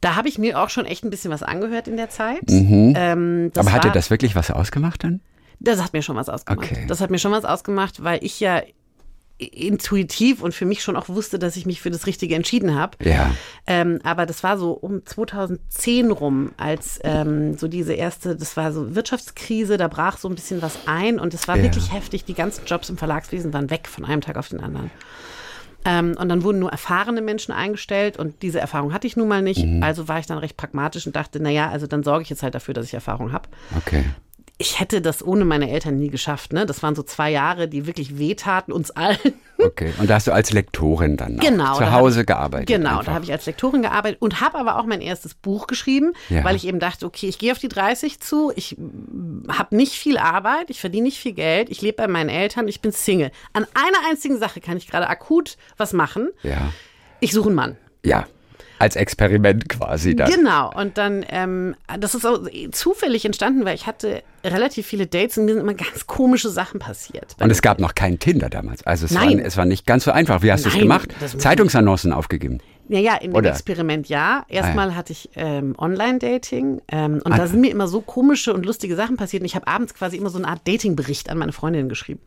Da 0.00 0.14
habe 0.16 0.28
ich 0.28 0.38
mir 0.38 0.58
auch 0.58 0.70
schon 0.70 0.86
echt 0.86 1.04
ein 1.04 1.10
bisschen 1.10 1.30
was 1.30 1.42
angehört 1.42 1.88
in 1.88 1.96
der 1.96 2.08
Zeit. 2.08 2.44
Ähm, 2.48 3.42
Mhm. 3.46 3.50
Aber 3.56 3.72
hat 3.72 3.84
dir 3.84 3.90
das 3.90 4.08
wirklich 4.10 4.34
was 4.36 4.50
ausgemacht 4.50 5.04
dann? 5.04 5.20
Das 5.58 5.82
hat 5.82 5.92
mir 5.92 6.00
schon 6.02 6.16
was 6.16 6.28
ausgemacht. 6.30 6.70
Okay. 6.70 6.86
Das 6.88 7.00
hat 7.02 7.10
mir 7.10 7.18
schon 7.18 7.32
was 7.32 7.44
ausgemacht, 7.44 8.02
weil 8.02 8.24
ich 8.24 8.40
ja 8.40 8.62
intuitiv 9.40 10.42
und 10.42 10.54
für 10.54 10.66
mich 10.66 10.82
schon 10.82 10.96
auch 10.96 11.08
wusste, 11.08 11.38
dass 11.38 11.56
ich 11.56 11.66
mich 11.66 11.80
für 11.80 11.90
das 11.90 12.06
Richtige 12.06 12.34
entschieden 12.34 12.74
habe. 12.74 12.96
Ja. 13.04 13.34
Ähm, 13.66 13.98
aber 14.04 14.26
das 14.26 14.42
war 14.42 14.58
so 14.58 14.72
um 14.72 15.04
2010 15.04 16.10
rum, 16.10 16.52
als 16.56 17.00
ähm, 17.04 17.56
so 17.56 17.68
diese 17.68 17.94
erste, 17.94 18.36
das 18.36 18.56
war 18.56 18.72
so 18.72 18.94
Wirtschaftskrise, 18.94 19.76
da 19.76 19.88
brach 19.88 20.18
so 20.18 20.28
ein 20.28 20.34
bisschen 20.34 20.60
was 20.62 20.78
ein 20.86 21.18
und 21.18 21.32
es 21.34 21.48
war 21.48 21.56
Ja. 21.56 21.62
wirklich 21.62 21.92
heftig. 21.92 22.24
Die 22.24 22.34
ganzen 22.34 22.64
Jobs 22.66 22.90
im 22.90 22.98
Verlagswesen 22.98 23.52
waren 23.52 23.70
weg 23.70 23.88
von 23.88 24.04
einem 24.04 24.20
Tag 24.20 24.36
auf 24.36 24.48
den 24.48 24.60
anderen. 24.60 24.90
Ähm, 25.86 26.14
und 26.18 26.28
dann 26.28 26.42
wurden 26.42 26.58
nur 26.58 26.70
erfahrene 26.70 27.22
Menschen 27.22 27.52
eingestellt 27.52 28.18
und 28.18 28.42
diese 28.42 28.60
Erfahrung 28.60 28.92
hatte 28.92 29.06
ich 29.06 29.16
nun 29.16 29.28
mal 29.28 29.40
nicht. 29.40 29.64
Mhm. 29.64 29.82
Also 29.82 30.08
war 30.08 30.18
ich 30.18 30.26
dann 30.26 30.36
recht 30.36 30.58
pragmatisch 30.58 31.06
und 31.06 31.16
dachte, 31.16 31.40
naja, 31.40 31.70
also 31.70 31.86
dann 31.86 32.02
sorge 32.02 32.22
ich 32.22 32.28
jetzt 32.28 32.42
halt 32.42 32.54
dafür, 32.54 32.74
dass 32.74 32.84
ich 32.84 32.92
Erfahrung 32.92 33.32
habe 33.32 33.48
Okay. 33.76 34.04
Ich 34.60 34.78
hätte 34.78 35.00
das 35.00 35.26
ohne 35.26 35.46
meine 35.46 35.70
Eltern 35.70 35.96
nie 35.98 36.10
geschafft. 36.10 36.52
Ne? 36.52 36.66
Das 36.66 36.82
waren 36.82 36.94
so 36.94 37.02
zwei 37.02 37.30
Jahre, 37.30 37.66
die 37.66 37.86
wirklich 37.86 38.18
wehtaten 38.18 38.72
uns 38.72 38.90
allen. 38.90 39.18
Okay. 39.62 39.92
Und 39.98 40.08
da 40.08 40.14
hast 40.14 40.26
du 40.26 40.32
als 40.32 40.52
Lektorin 40.54 41.18
dann 41.18 41.36
Genau, 41.36 41.76
zu 41.76 41.92
Hause 41.92 42.20
ich- 42.22 42.26
gearbeitet. 42.26 42.66
Genau, 42.68 42.92
einfach. 42.92 43.04
da 43.04 43.12
habe 43.12 43.26
ich 43.26 43.30
als 43.32 43.44
Lektorin 43.44 43.82
gearbeitet 43.82 44.22
und 44.22 44.40
habe 44.40 44.56
aber 44.56 44.78
auch 44.78 44.86
mein 44.86 45.02
erstes 45.02 45.34
Buch 45.34 45.66
geschrieben, 45.66 46.14
Ja. 46.30 46.44
weil 46.44 46.56
ich 46.56 46.66
eben 46.66 46.78
dachte, 46.80 47.04
okay, 47.04 47.28
ich 47.28 47.38
gehe 47.38 47.52
auf 47.52 47.58
die 47.58 47.68
30 47.68 48.20
zu, 48.20 48.50
ich 48.56 48.78
habe 49.50 49.76
nicht 49.76 49.92
viel 49.92 50.16
Arbeit, 50.16 50.70
ich 50.70 50.80
verdiene 50.80 51.02
nicht 51.08 51.18
viel 51.18 51.34
Geld, 51.34 51.68
ich 51.68 51.82
lebe 51.82 51.96
bei 51.98 52.08
meinen 52.08 52.30
Eltern, 52.30 52.68
ich 52.68 52.80
bin 52.80 52.90
Single. 52.90 53.32
An 53.52 53.66
einer 53.74 53.98
einzigen 54.10 54.38
Sache 54.38 54.62
kann 54.62 54.78
ich 54.78 54.86
gerade 54.88 55.10
akut 55.10 55.58
was 55.76 55.92
machen. 55.92 56.30
Ja. 56.42 56.72
Ich 57.20 57.32
suche 57.32 57.48
einen 57.48 57.56
Mann. 57.56 57.76
Ja. 58.02 58.26
Als 58.78 58.96
Experiment 58.96 59.68
quasi 59.68 60.16
dann. 60.16 60.30
Genau, 60.30 60.72
und 60.74 60.98
dann, 60.98 61.24
ähm, 61.28 61.74
das 61.98 62.14
ist 62.14 62.24
auch 62.24 62.40
zufällig 62.72 63.24
entstanden, 63.24 63.64
weil 63.64 63.74
ich 63.74 63.86
hatte 63.86 64.22
relativ 64.44 64.86
viele 64.86 65.06
Dates 65.06 65.38
und 65.38 65.44
mir 65.44 65.52
sind 65.54 65.62
immer 65.62 65.74
ganz 65.74 66.06
komische 66.06 66.48
Sachen 66.48 66.80
passiert. 66.80 67.36
Und 67.40 67.50
es 67.50 67.62
gab 67.62 67.78
noch 67.78 67.94
kein 67.94 68.18
Tinder 68.18 68.48
damals. 68.48 68.82
Also 68.86 69.06
es, 69.06 69.14
war, 69.14 69.24
Nein. 69.24 69.38
es 69.38 69.56
war 69.56 69.66
nicht 69.66 69.86
ganz 69.86 70.04
so 70.04 70.12
einfach. 70.12 70.42
Wie 70.42 70.50
hast 70.50 70.64
du 70.64 70.70
es 70.70 70.78
gemacht? 70.78 71.10
Zeitungsannoncen 71.38 72.12
aufgegeben. 72.12 72.58
Naja, 72.90 73.14
in 73.16 73.30
dem 73.30 73.36
Oder? 73.36 73.50
Experiment 73.50 74.08
ja. 74.08 74.44
Erstmal 74.48 74.96
hatte 74.96 75.12
ich 75.12 75.30
ähm, 75.36 75.74
Online-Dating 75.78 76.82
ähm, 76.88 77.22
und 77.24 77.32
Ah. 77.32 77.36
da 77.36 77.46
sind 77.46 77.60
mir 77.60 77.70
immer 77.70 77.86
so 77.86 78.00
komische 78.00 78.52
und 78.52 78.66
lustige 78.66 78.96
Sachen 78.96 79.16
passiert. 79.16 79.42
Und 79.42 79.46
ich 79.46 79.54
habe 79.54 79.68
abends 79.68 79.94
quasi 79.94 80.16
immer 80.16 80.28
so 80.28 80.38
eine 80.38 80.48
Art 80.48 80.66
Dating-Bericht 80.66 81.30
an 81.30 81.38
meine 81.38 81.52
Freundin 81.52 81.88
geschrieben. 81.88 82.20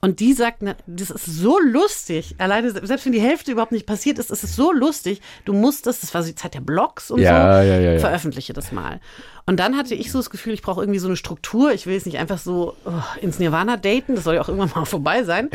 Und 0.00 0.20
die 0.20 0.32
sagt, 0.34 0.58
na, 0.62 0.74
das 0.86 1.10
ist 1.10 1.26
so 1.26 1.58
lustig. 1.60 2.36
Alleine, 2.38 2.70
selbst 2.70 3.04
wenn 3.06 3.12
die 3.12 3.20
Hälfte 3.20 3.50
überhaupt 3.52 3.72
nicht 3.72 3.86
passiert 3.86 4.18
ist, 4.20 4.30
ist 4.30 4.44
es 4.44 4.54
so 4.54 4.72
lustig. 4.72 5.20
Du 5.44 5.52
musst 5.52 5.86
das, 5.86 6.00
das 6.00 6.14
war 6.14 6.22
so 6.22 6.28
die 6.28 6.34
Zeit 6.36 6.54
der 6.54 6.60
Blogs 6.60 7.10
und 7.10 7.20
Ja, 7.20 7.60
so, 7.62 7.68
ja, 7.68 7.78
ja, 7.78 7.92
ja. 7.94 7.98
veröffentliche 7.98 8.52
das 8.52 8.70
mal. 8.72 9.00
Und 9.46 9.58
dann 9.58 9.76
hatte 9.76 9.94
ich 9.96 10.12
so 10.12 10.18
das 10.20 10.30
Gefühl, 10.30 10.52
ich 10.54 10.62
brauche 10.62 10.80
irgendwie 10.80 11.00
so 11.00 11.08
eine 11.08 11.16
Struktur. 11.16 11.72
Ich 11.72 11.86
will 11.86 11.94
jetzt 11.94 12.06
nicht 12.06 12.18
einfach 12.18 12.38
so 12.38 12.76
oh, 12.84 12.90
ins 13.20 13.40
Nirvana 13.40 13.76
daten. 13.76 14.14
Das 14.14 14.22
soll 14.24 14.36
ja 14.36 14.40
auch 14.42 14.48
irgendwann 14.48 14.70
mal 14.74 14.84
vorbei 14.84 15.24
sein. 15.24 15.50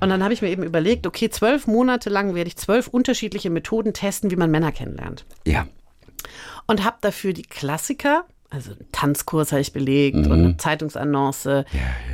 Und 0.00 0.08
dann 0.10 0.22
habe 0.22 0.32
ich 0.34 0.42
mir 0.42 0.48
eben 0.48 0.62
überlegt, 0.62 1.06
okay, 1.06 1.28
zwölf 1.30 1.66
Monate 1.66 2.08
lang 2.10 2.34
werde 2.34 2.48
ich 2.48 2.56
zwölf 2.56 2.86
unterschiedliche 2.88 3.50
Methoden 3.50 3.92
testen, 3.92 4.30
wie 4.30 4.36
man 4.36 4.50
Männer 4.50 4.72
kennenlernt. 4.72 5.24
Ja. 5.44 5.66
Und 6.66 6.84
habe 6.84 6.98
dafür 7.00 7.32
die 7.32 7.42
Klassiker, 7.42 8.24
also 8.50 8.72
einen 8.72 8.90
Tanzkurs 8.92 9.52
habe 9.52 9.60
ich 9.60 9.72
belegt 9.72 10.16
Mhm. 10.16 10.30
und 10.30 10.38
eine 10.44 10.56
Zeitungsannonce. 10.56 11.64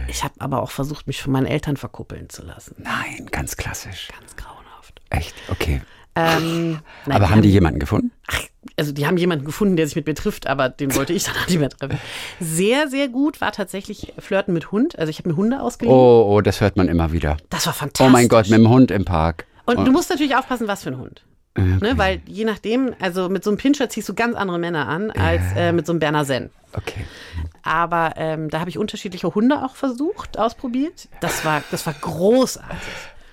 Ich 0.09 0.25
habe 0.25 0.35
aber 0.39 0.63
auch 0.63 0.71
versucht, 0.71 1.07
mich 1.07 1.21
von 1.23 1.33
meinen 1.33 1.47
Eltern 1.47 1.77
verkuppeln 1.77 2.29
zu 2.29 2.43
lassen. 2.43 2.77
Nein, 2.79 3.27
ganz 3.31 3.57
klassisch. 3.57 4.09
Ganz 4.19 4.35
grauenhaft. 4.37 5.01
Echt? 5.11 5.35
Okay. 5.49 5.83
Ähm, 6.17 6.79
nein, 7.07 7.17
Aber 7.17 7.31
haben 7.31 7.43
die 7.43 7.51
jemanden 7.51 7.81
gefunden? 7.81 8.13
Ach, 8.29 8.41
also 8.77 8.93
die 8.93 9.07
haben 9.07 9.17
jemanden 9.17 9.45
gefunden, 9.45 9.77
der 9.77 9.87
sich 9.87 9.97
mit 9.97 10.07
mir 10.07 10.15
trifft, 10.15 10.47
aber 10.47 10.69
den 10.69 10.95
wollte 10.97 11.13
ich 11.13 11.25
dann 11.25 11.37
auch 11.37 11.49
nicht 11.49 11.59
mehr 11.59 11.71
treffen. 11.71 11.99
Sehr, 12.41 12.89
sehr 12.89 13.09
gut 13.09 13.41
war 13.41 13.53
tatsächlich 13.53 14.13
Flirten 14.19 14.55
mit 14.55 14.73
Hund. 14.73 14.99
Also 14.99 15.11
ich 15.11 15.19
habe 15.19 15.31
mir 15.31 15.37
Hunde 15.37 15.61
ausgeliehen. 15.61 15.97
Oh, 15.97 16.35
oh, 16.37 16.41
das 16.41 16.61
hört 16.61 16.77
man 16.77 16.89
immer 16.89 17.13
wieder. 17.13 17.37
Das 17.51 17.67
war 17.67 17.73
fantastisch. 17.73 18.07
Oh 18.07 18.11
mein 18.11 18.29
Gott, 18.29 18.49
mit 18.49 18.59
dem 18.59 18.69
Hund 18.69 18.91
im 18.91 19.05
Park. 19.05 19.47
Und 19.67 19.85
du 19.85 19.93
musst 19.93 20.11
natürlich 20.11 20.37
aufpassen, 20.37 20.69
was 20.69 20.83
für 20.83 20.91
ein 20.91 20.99
Hund. 20.99 21.25
Ne, 21.57 21.93
weil 21.97 22.21
je 22.27 22.45
nachdem, 22.45 22.95
also 23.01 23.29
mit 23.29 23.45
so 23.45 23.51
einem 23.51 23.59
Pinscher 23.59 23.89
ziehst 23.89 24.09
du 24.09 24.15
ganz 24.15 24.35
andere 24.35 24.59
Männer 24.59 24.89
an 24.89 25.13
als 25.13 25.43
äh, 25.57 25.71
mit 25.71 25.87
so 25.87 25.93
einem 25.93 26.01
Berner 26.01 26.25
Senn. 26.25 26.51
Okay. 26.73 27.05
Aber 27.63 28.15
ähm, 28.17 28.51
da 28.51 28.59
habe 28.59 28.71
ich 28.71 28.77
unterschiedliche 28.77 29.33
Hunde 29.33 29.65
auch 29.65 29.77
versucht, 29.77 30.37
ausprobiert. 30.37 31.09
Das 31.21 31.45
war, 31.45 31.63
das 31.71 31.87
war 31.87 31.95
großartig. 31.95 32.77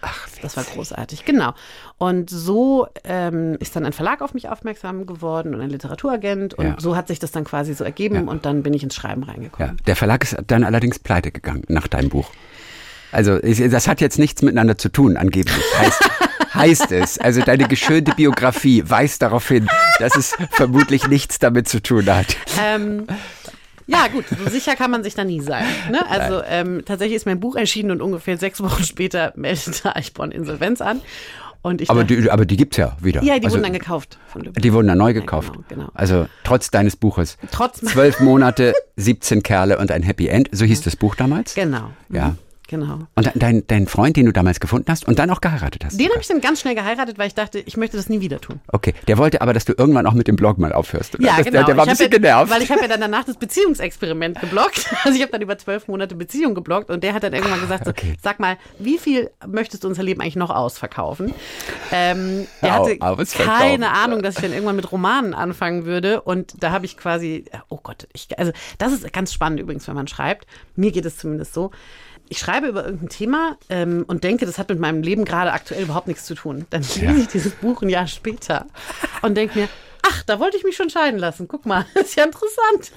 Ach, 0.01 0.27
Das 0.41 0.57
war 0.57 0.63
großartig, 0.63 1.25
genau. 1.25 1.53
Und 1.97 2.29
so 2.29 2.87
ähm, 3.03 3.55
ist 3.59 3.75
dann 3.75 3.85
ein 3.85 3.93
Verlag 3.93 4.21
auf 4.21 4.33
mich 4.33 4.49
aufmerksam 4.49 5.05
geworden 5.05 5.53
und 5.53 5.61
ein 5.61 5.69
Literaturagent. 5.69 6.53
Und 6.55 6.65
Ja. 6.65 6.75
so 6.79 6.95
hat 6.95 7.07
sich 7.07 7.19
das 7.19 7.31
dann 7.31 7.43
quasi 7.43 7.73
so 7.73 7.83
ergeben 7.83 8.27
und 8.27 8.45
dann 8.45 8.63
bin 8.63 8.73
ich 8.73 8.83
ins 8.83 8.95
Schreiben 8.95 9.23
reingekommen. 9.23 9.77
Ja, 9.77 9.83
der 9.85 9.95
Verlag 9.95 10.23
ist 10.23 10.35
dann 10.47 10.63
allerdings 10.63 10.97
pleite 10.99 11.31
gegangen 11.31 11.63
nach 11.67 11.87
deinem 11.87 12.09
Buch. 12.09 12.29
Also 13.11 13.37
das 13.39 13.87
hat 13.87 13.99
jetzt 14.01 14.17
nichts 14.19 14.41
miteinander 14.41 14.77
zu 14.77 14.89
tun, 14.89 15.17
angeblich. 15.17 15.63
Heißt, 15.77 16.09
heißt 16.53 16.91
es. 16.93 17.17
Also 17.17 17.41
deine 17.41 17.67
geschönte 17.67 18.13
Biografie 18.15 18.83
weist 18.87 19.21
darauf 19.21 19.47
hin, 19.47 19.67
dass 19.99 20.15
es 20.15 20.35
vermutlich 20.51 21.07
nichts 21.07 21.37
damit 21.37 21.67
zu 21.67 21.81
tun 21.81 22.05
hat. 22.07 22.37
Ähm, 22.63 23.05
ja, 23.91 24.07
gut, 24.07 24.25
so 24.29 24.49
sicher 24.49 24.75
kann 24.75 24.89
man 24.91 25.03
sich 25.03 25.13
da 25.15 25.23
nie 25.23 25.41
sein. 25.41 25.65
Ne? 25.91 25.99
Also 26.09 26.41
ähm, 26.47 26.81
tatsächlich 26.85 27.17
ist 27.17 27.25
mein 27.25 27.39
Buch 27.39 27.55
erschienen 27.55 27.91
und 27.91 28.01
ungefähr 28.01 28.37
sechs 28.37 28.61
Wochen 28.61 28.83
später 28.83 29.33
meldete 29.35 29.95
Eichborn 29.95 30.31
Insolvenz 30.31 30.81
an. 30.81 31.01
Und 31.63 31.79
ich 31.79 31.91
Aber 31.91 32.03
dachte, 32.03 32.19
die, 32.19 32.31
aber 32.31 32.45
die 32.47 32.57
gibt's 32.57 32.77
ja 32.77 32.97
wieder. 33.01 33.21
ja, 33.21 33.37
die 33.37 33.45
also, 33.45 33.57
wurden 33.57 33.63
dann 33.65 33.73
gekauft 33.73 34.17
von 34.25 34.41
Lübeck. 34.41 34.63
Die 34.63 34.73
wurden 34.73 34.87
dann 34.87 34.97
neu 34.97 35.13
gekauft. 35.13 35.53
genau, 35.53 35.65
genau. 35.69 35.89
Also 35.93 36.25
trotz 36.43 36.71
deines 36.71 36.95
Buches. 36.95 37.37
Trotz 37.51 37.81
Zwölf 37.81 38.19
Monate, 38.19 38.73
17 38.95 39.43
Kerle 39.43 39.77
und 39.77 39.91
ein 39.91 40.01
Happy 40.01 40.27
End. 40.27 40.49
So 40.51 40.65
hieß 40.65 40.81
das 40.81 40.95
Buch 40.95 41.13
damals. 41.13 41.53
Genau. 41.53 41.91
Mhm, 42.09 42.15
Ja. 42.15 42.35
Genau. 42.71 42.99
Und 43.15 43.25
de- 43.25 43.33
dein, 43.35 43.67
dein 43.67 43.85
Freund, 43.85 44.15
den 44.15 44.25
du 44.25 44.31
damals 44.33 44.61
gefunden 44.61 44.89
hast 44.89 45.05
und 45.05 45.19
dann 45.19 45.29
auch 45.29 45.41
geheiratet 45.41 45.83
hast. 45.85 45.99
Den 45.99 46.09
habe 46.09 46.21
ich 46.21 46.27
dann 46.27 46.39
ganz 46.41 46.61
schnell 46.61 46.73
geheiratet, 46.73 47.17
weil 47.19 47.27
ich 47.27 47.35
dachte, 47.35 47.59
ich 47.59 47.75
möchte 47.75 47.97
das 47.97 48.07
nie 48.07 48.21
wieder 48.21 48.39
tun. 48.39 48.61
Okay, 48.69 48.93
der 49.09 49.17
wollte 49.17 49.41
aber, 49.41 49.51
dass 49.53 49.65
du 49.65 49.73
irgendwann 49.77 50.07
auch 50.07 50.13
mit 50.13 50.27
dem 50.29 50.37
Blog 50.37 50.57
mal 50.57 50.71
aufhörst. 50.71 51.15
Oder? 51.15 51.25
Ja, 51.25 51.35
das, 51.37 51.45
genau. 51.45 51.57
Der, 51.59 51.65
der 51.65 51.77
war 51.77 51.83
ein 51.83 51.89
Ich 51.91 51.97
bisschen 51.97 52.11
ja, 52.13 52.17
genervt. 52.17 52.49
Weil 52.51 52.61
ich 52.63 52.71
habe 52.71 52.81
ja 52.81 52.87
dann 52.87 53.01
danach 53.01 53.25
das 53.25 53.35
Beziehungsexperiment 53.39 54.39
geblockt. 54.39 54.89
Also 55.03 55.15
ich 55.17 55.21
habe 55.21 55.31
dann 55.33 55.41
über 55.41 55.57
zwölf 55.57 55.87
Monate 55.89 56.15
Beziehung 56.15 56.55
geblockt 56.55 56.89
und 56.89 57.03
der 57.03 57.13
hat 57.13 57.23
dann 57.23 57.33
irgendwann 57.33 57.59
gesagt, 57.59 57.83
so, 57.83 57.89
okay. 57.91 58.15
sag 58.23 58.39
mal, 58.39 58.55
wie 58.79 58.97
viel 58.97 59.29
möchtest 59.45 59.83
du 59.83 59.89
unser 59.89 60.03
Leben 60.03 60.21
eigentlich 60.21 60.37
noch 60.37 60.49
ausverkaufen? 60.49 61.33
Ähm, 61.91 62.47
der 62.61 62.79
Au- 62.79 62.85
hatte 62.87 62.97
ausverkaufen. 63.01 63.59
keine 63.59 63.91
Ahnung, 63.91 64.21
dass 64.21 64.35
ich 64.37 64.41
dann 64.43 64.53
irgendwann 64.53 64.77
mit 64.77 64.89
Romanen 64.91 65.33
anfangen 65.33 65.83
würde 65.85 66.21
und 66.21 66.63
da 66.63 66.71
habe 66.71 66.85
ich 66.85 66.95
quasi, 66.95 67.43
oh 67.67 67.79
Gott, 67.83 68.07
ich, 68.13 68.27
also 68.39 68.53
das 68.77 68.93
ist 68.93 69.11
ganz 69.11 69.33
spannend 69.33 69.59
übrigens, 69.59 69.87
wenn 69.89 69.95
man 69.95 70.07
schreibt. 70.07 70.47
Mir 70.77 70.91
geht 70.93 71.05
es 71.05 71.17
zumindest 71.17 71.53
so. 71.53 71.71
Ich 72.31 72.39
schreibe 72.39 72.67
über 72.67 72.85
irgendein 72.85 73.09
Thema 73.09 73.57
ähm, 73.69 74.05
und 74.07 74.23
denke, 74.23 74.45
das 74.45 74.57
hat 74.57 74.69
mit 74.69 74.79
meinem 74.79 75.03
Leben 75.03 75.25
gerade 75.25 75.51
aktuell 75.51 75.83
überhaupt 75.83 76.07
nichts 76.07 76.23
zu 76.23 76.33
tun. 76.33 76.65
Dann 76.69 76.81
lese 76.81 77.19
ich 77.19 77.27
dieses 77.27 77.51
Buch 77.55 77.81
ein 77.81 77.89
Jahr 77.89 78.07
später 78.07 78.67
und 79.21 79.35
denke 79.35 79.59
mir, 79.59 79.67
ach, 80.01 80.23
da 80.23 80.39
wollte 80.39 80.55
ich 80.55 80.63
mich 80.63 80.77
schon 80.77 80.89
scheiden 80.89 81.19
lassen. 81.19 81.49
Guck 81.49 81.65
mal, 81.65 81.85
ist 81.95 82.15
ja 82.15 82.23
interessant. 82.23 82.93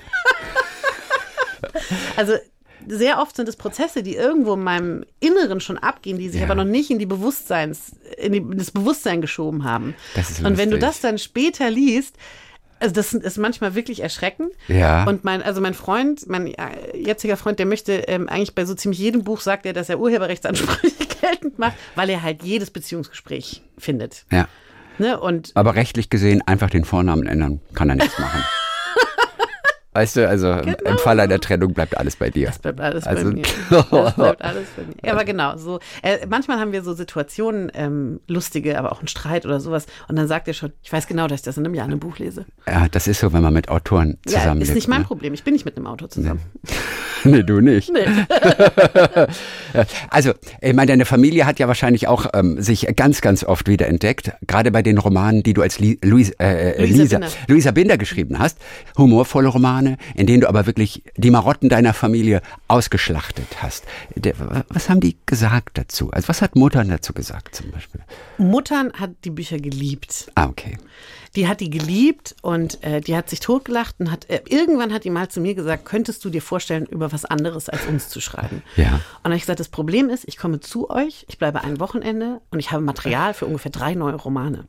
also 2.16 2.35
sehr 2.87 3.18
oft 3.18 3.35
sind 3.35 3.49
es 3.49 3.57
Prozesse, 3.57 4.05
die 4.05 4.14
irgendwo 4.14 4.55
in 4.55 4.62
meinem 4.62 5.05
Inneren 5.18 5.61
schon 5.61 5.79
abgehen, 5.79 6.18
die 6.18 6.29
sich 6.29 6.40
Ja. 6.42 6.47
aber 6.47 6.55
noch 6.55 6.70
nicht 6.70 6.90
in 6.90 7.01
die 7.01 7.07
Bewusstseins, 7.07 7.92
in, 8.18 8.33
die, 8.33 8.38
in 8.38 8.59
das 8.59 8.70
Bewusstsein 8.70 9.20
geschoben 9.20 9.64
haben. 9.64 9.97
Das 10.14 10.31
ist 10.31 10.44
und 10.44 10.59
wenn 10.59 10.70
du 10.70 10.79
das 10.79 11.01
dann 11.01 11.18
später 11.18 11.70
liest, 11.70 12.14
Also 12.85 12.97
das 12.97 13.14
ist 13.14 13.39
manchmal 13.39 13.74
wirklich 13.74 14.03
erschreckend. 14.03 14.51
Ja. 14.68 15.05
Und 15.05 15.24
mein, 15.24 15.43
also 15.43 15.62
mein 15.62 15.72
Freund, 15.72 16.28
mein 16.28 16.49
äh, 16.49 16.95
jetziger 16.95 17.39
Freund, 17.39 17.59
der 17.59 17.64
möchte 17.64 17.93
ähm, 18.09 18.28
eigentlich 18.28 18.55
bei 18.55 18.66
so 18.66 18.74
ziemlich 18.74 18.99
jedem 18.99 19.24
Buch 19.24 19.41
sagt 19.41 19.64
er, 19.64 19.72
dass 19.72 19.89
er 19.89 19.99
Urheberrechtsansprüche 19.99 21.07
geltend 21.22 21.59
macht, 21.59 21.76
weil 21.95 22.11
er 22.11 22.22
halt 22.22 22.43
jedes 22.43 22.70
Beziehungsgespräch 22.70 23.62
findet. 23.78 24.26
Ja. 24.30 24.49
Ne? 24.99 25.18
Und 25.18 25.53
Aber 25.55 25.76
rechtlich 25.76 26.11
gesehen 26.11 26.43
einfach 26.43 26.68
den 26.68 26.85
Vornamen 26.85 27.26
ändern, 27.26 27.62
kann 27.72 27.89
er 27.89 27.95
nichts 27.95 28.18
machen. 28.18 28.45
Weißt 29.95 30.16
du, 30.16 30.28
also 30.28 30.51
im 30.53 30.99
Fall 30.99 31.20
einer 31.20 31.38
Trennung 31.40 31.72
bleibt 31.72 31.97
alles 31.97 32.16
bei 32.16 32.28
dir. 32.30 32.49
Das 32.49 32.59
bleibt 32.59 32.80
alles 32.80 33.05
Also- 33.07 33.24
bei 33.30 33.34
mir. 33.36 33.42
Das 33.70 34.14
bleibt 34.14 34.42
alles 34.42 34.66
bei 34.76 34.82
mir. 34.82 34.95
Ja, 35.05 35.12
aber 35.12 35.24
genau, 35.24 35.57
so. 35.57 35.78
Äh, 36.03 36.26
manchmal 36.28 36.59
haben 36.59 36.72
wir 36.72 36.82
so 36.82 36.92
Situationen, 36.95 37.70
ähm, 37.74 38.20
lustige, 38.26 38.78
aber 38.78 38.92
auch 38.92 38.99
einen 38.99 39.09
Streit 39.09 39.47
oder 39.47 39.61
sowas. 39.61 39.86
Und 40.09 40.16
dann 40.16 40.26
sagt 40.28 40.49
er 40.49 40.55
schon, 40.55 40.72
ich 40.82 40.92
weiß 40.92 41.07
genau, 41.07 41.26
dass 41.28 41.40
ich 41.40 41.45
das 41.45 41.57
in 41.57 41.64
einem 41.64 41.74
Jahr 41.74 41.86
in 41.86 41.92
einem 41.92 42.01
Buch 42.01 42.18
lese. 42.18 42.45
Ja, 42.66 42.86
das 42.90 43.07
ist 43.07 43.20
so, 43.20 43.32
wenn 43.32 43.42
man 43.42 43.55
mit 43.55 43.68
Autoren 43.68 44.18
Ja, 44.26 44.38
zusammenlebt. 44.40 44.68
ist 44.70 44.74
nicht 44.74 44.88
mein 44.88 45.01
ne? 45.03 45.07
Problem. 45.07 45.32
Ich 45.32 45.45
bin 45.45 45.55
nicht 45.55 45.64
mit 45.64 45.76
einem 45.76 45.86
Autor 45.86 46.11
zusammen. 46.11 46.40
Nee, 47.24 47.42
du 47.45 47.61
nicht. 47.61 47.90
Nee. 47.92 48.05
Also, 50.11 50.32
ich 50.61 50.72
meine, 50.72 50.86
deine 50.92 51.05
Familie 51.05 51.47
hat 51.47 51.59
ja 51.59 51.66
wahrscheinlich 51.66 52.07
auch 52.07 52.26
ähm, 52.34 52.61
sich 52.62 52.86
ganz, 52.95 53.20
ganz 53.20 53.42
oft 53.42 53.66
wiederentdeckt. 53.68 54.32
Gerade 54.47 54.70
bei 54.70 54.82
den 54.82 54.99
Romanen, 54.99 55.42
die 55.42 55.53
du 55.53 55.62
als 55.62 55.78
Li 55.80 55.99
Luis, 56.03 56.30
äh, 56.38 56.78
Luisa 56.80 57.03
Lisa, 57.03 57.18
Binder. 57.18 57.32
Luisa 57.49 57.70
Binder 57.72 57.99
geschrieben 57.99 58.38
hast. 58.38 58.59
Humorvolle 58.97 59.49
Romane, 59.49 59.84
in 60.14 60.26
denen 60.26 60.41
du 60.43 60.49
aber 60.49 60.66
wirklich 60.66 61.03
die 61.16 61.30
Marotten 61.30 61.68
deiner 61.68 61.95
Familie 61.95 62.43
ausgeschlachtet 62.68 63.62
hast. 63.62 63.85
Was 64.68 64.89
haben 64.89 65.01
die 65.01 65.16
gesagt 65.26 65.78
dazu? 65.78 66.11
Also, 66.11 66.28
was 66.28 66.43
hat 66.43 66.57
Mutter 66.57 66.85
dazu 66.85 67.12
gesagt 67.12 67.55
zum 67.55 67.70
Beispiel? 67.70 68.01
Muttern 68.39 68.93
hat 68.95 69.11
die 69.24 69.30
Bücher 69.30 69.59
geliebt. 69.59 70.30
Ah, 70.35 70.47
okay. 70.47 70.76
Die 71.37 71.49
hat 71.49 71.61
die 71.61 71.70
geliebt 71.70 72.37
und 72.43 72.82
äh, 72.85 73.01
die 73.01 73.16
hat 73.16 73.28
sich 73.28 73.41
totgelacht 73.41 73.97
und 73.99 74.11
hat 74.11 74.28
äh, 74.30 74.41
irgendwann 74.49 74.93
hat 74.93 75.05
die 75.05 75.11
mal 75.11 75.28
zu 75.28 75.41
mir 75.41 75.55
gesagt, 75.55 75.85
könntest 75.85 76.24
du 76.24 76.30
dir 76.30 76.43
vorstellen, 76.43 76.87
über 76.87 77.11
was 77.12 77.24
anderes 77.24 77.68
als 77.68 77.87
uns 77.87 78.09
zu 78.09 78.20
schreiben? 78.20 78.62
Ja. 78.76 78.87
Und 78.87 79.01
dann 79.24 79.32
habe 79.32 79.37
ich 79.37 79.43
gesagt, 79.43 79.61
das 79.61 79.68
Problem 79.68 80.11
ist, 80.11 80.24
ich 80.28 80.37
komme 80.37 80.61
zu 80.61 80.91
euch, 80.91 81.24
ich 81.28 81.39
bleibe 81.39 81.62
ein 81.62 81.80
Wochenende 81.80 82.41
und 82.51 82.59
ich 82.61 82.70
habe 82.70 82.82
Material 82.82 83.35
für 83.35 83.47
ungefähr 83.47 83.72
drei 83.72 83.95
neue 83.95 84.14
Romane. 84.14 84.64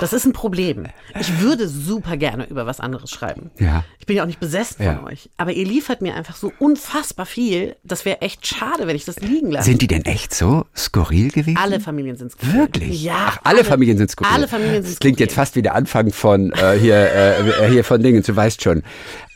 Das 0.00 0.12
ist 0.12 0.24
ein 0.24 0.32
Problem. 0.32 0.86
Ich 1.20 1.38
würde 1.40 1.68
super 1.68 2.16
gerne 2.16 2.46
über 2.48 2.66
was 2.66 2.80
anderes 2.80 3.10
schreiben. 3.10 3.50
Ja. 3.60 3.84
Ich 4.00 4.06
bin 4.06 4.16
ja 4.16 4.24
auch 4.24 4.26
nicht 4.26 4.40
besessen 4.40 4.84
Ja. 4.84 4.96
von 4.96 5.04
euch. 5.06 5.30
Aber 5.36 5.52
ihr 5.52 5.64
liefert 5.64 6.02
mir 6.02 6.14
einfach 6.16 6.34
so 6.34 6.52
unfassbar 6.58 7.26
viel. 7.26 7.76
Das 7.84 8.04
wäre 8.04 8.20
echt 8.20 8.44
schade, 8.44 8.88
wenn 8.88 8.96
ich 8.96 9.04
das 9.04 9.20
liegen 9.20 9.52
lasse. 9.52 9.66
Sind 9.70 9.82
die 9.82 9.86
denn 9.86 10.04
echt 10.04 10.34
so 10.34 10.66
skurril 10.76 11.30
gewesen? 11.30 11.56
alle 11.56 11.78
Familien 11.78 12.16
sind 12.16 12.32
skurril. 12.32 12.54
Wirklich? 12.54 13.04
Ja. 13.04 13.14
Ach, 13.28 13.38
alle, 13.44 13.62
Familien 13.64 13.96
sind 13.96 14.10
skurril. 14.10 14.32
Alle 14.34 14.48
Familien 14.48 14.82
sind 14.82 14.94
Das 14.94 14.98
klingt 15.00 15.16
skurril. 15.18 15.26
jetzt 15.28 15.34
fast 15.36 15.53
wie 15.56 15.62
der 15.62 15.74
Anfang 15.74 16.12
von 16.12 16.52
äh, 16.52 16.78
hier, 16.78 16.96
äh, 16.96 17.68
hier 17.70 17.84
von 17.84 18.02
Dingen, 18.02 18.22
du 18.22 18.34
weißt 18.36 18.62
schon. 18.62 18.82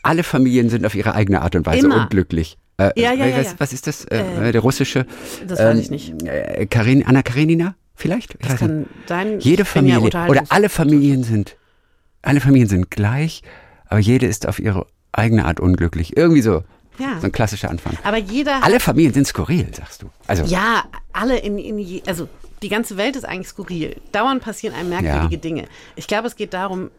Alle 0.03 0.23
Familien 0.23 0.69
sind 0.69 0.85
auf 0.85 0.95
ihre 0.95 1.13
eigene 1.15 1.41
Art 1.41 1.55
und 1.55 1.65
Weise 1.65 1.85
Immer. 1.85 2.03
unglücklich. 2.03 2.57
Äh, 2.77 2.91
Ja, 2.95 3.13
ja, 3.13 3.25
äh, 3.25 3.31
ja, 3.31 3.37
was, 3.37 3.45
ja. 3.47 3.53
was 3.57 3.73
ist 3.73 3.87
das? 3.87 4.05
Äh, 4.05 4.51
der 4.51 4.61
russische? 4.61 5.05
Das 5.47 5.59
weiß 5.59 5.77
ich 5.79 5.91
nicht. 5.91 6.21
Äh, 6.23 6.65
Karin, 6.67 7.05
Anna 7.05 7.21
Karenina? 7.21 7.75
Vielleicht? 7.95 8.35
Ich 8.35 8.39
Das 8.41 8.51
weiß 8.53 8.59
kann 8.59 8.85
dein 9.07 9.39
Jede 9.41 9.63
ich 9.63 9.67
Familie 9.67 9.99
oder 9.99 10.43
alle 10.49 10.69
Familien 10.69 11.23
sind, 11.23 11.57
alle 12.21 12.39
Familien 12.39 12.69
sind 12.69 12.89
gleich, 12.91 13.41
aber 13.87 13.99
jede 13.99 14.25
ist 14.25 14.47
auf 14.47 14.59
ihre 14.59 14.85
eigene 15.11 15.43
Art 15.45 15.59
unglücklich. 15.59 16.15
Irgendwie 16.15 16.41
so. 16.41 16.63
Ja. 16.97 17.17
So 17.19 17.25
ein 17.27 17.31
klassischer 17.31 17.69
Anfang. 17.69 17.93
Aber 18.03 18.17
jeder 18.17 18.61
Alle 18.63 18.79
Familien 18.79 19.13
sind 19.13 19.25
skurril, 19.25 19.67
sagst 19.73 20.01
du. 20.01 20.09
Also, 20.27 20.43
Ja, 20.43 20.83
alle 21.13 21.37
in, 21.39 21.57
in 21.57 21.79
je, 21.79 22.01
also 22.05 22.27
die 22.61 22.69
ganze 22.69 22.97
Welt 22.97 23.15
ist 23.15 23.25
eigentlich 23.25 23.47
skurril. 23.47 23.95
Dauernd 24.11 24.43
passieren 24.43 24.75
einem 24.75 24.89
merkwürdige 24.89 25.35
Ja. 25.35 25.41
Dinge. 25.41 25.65
Ich 25.95 26.07
glaube, 26.07 26.27
es 26.27 26.35
geht 26.35 26.53
darum, 26.53 26.91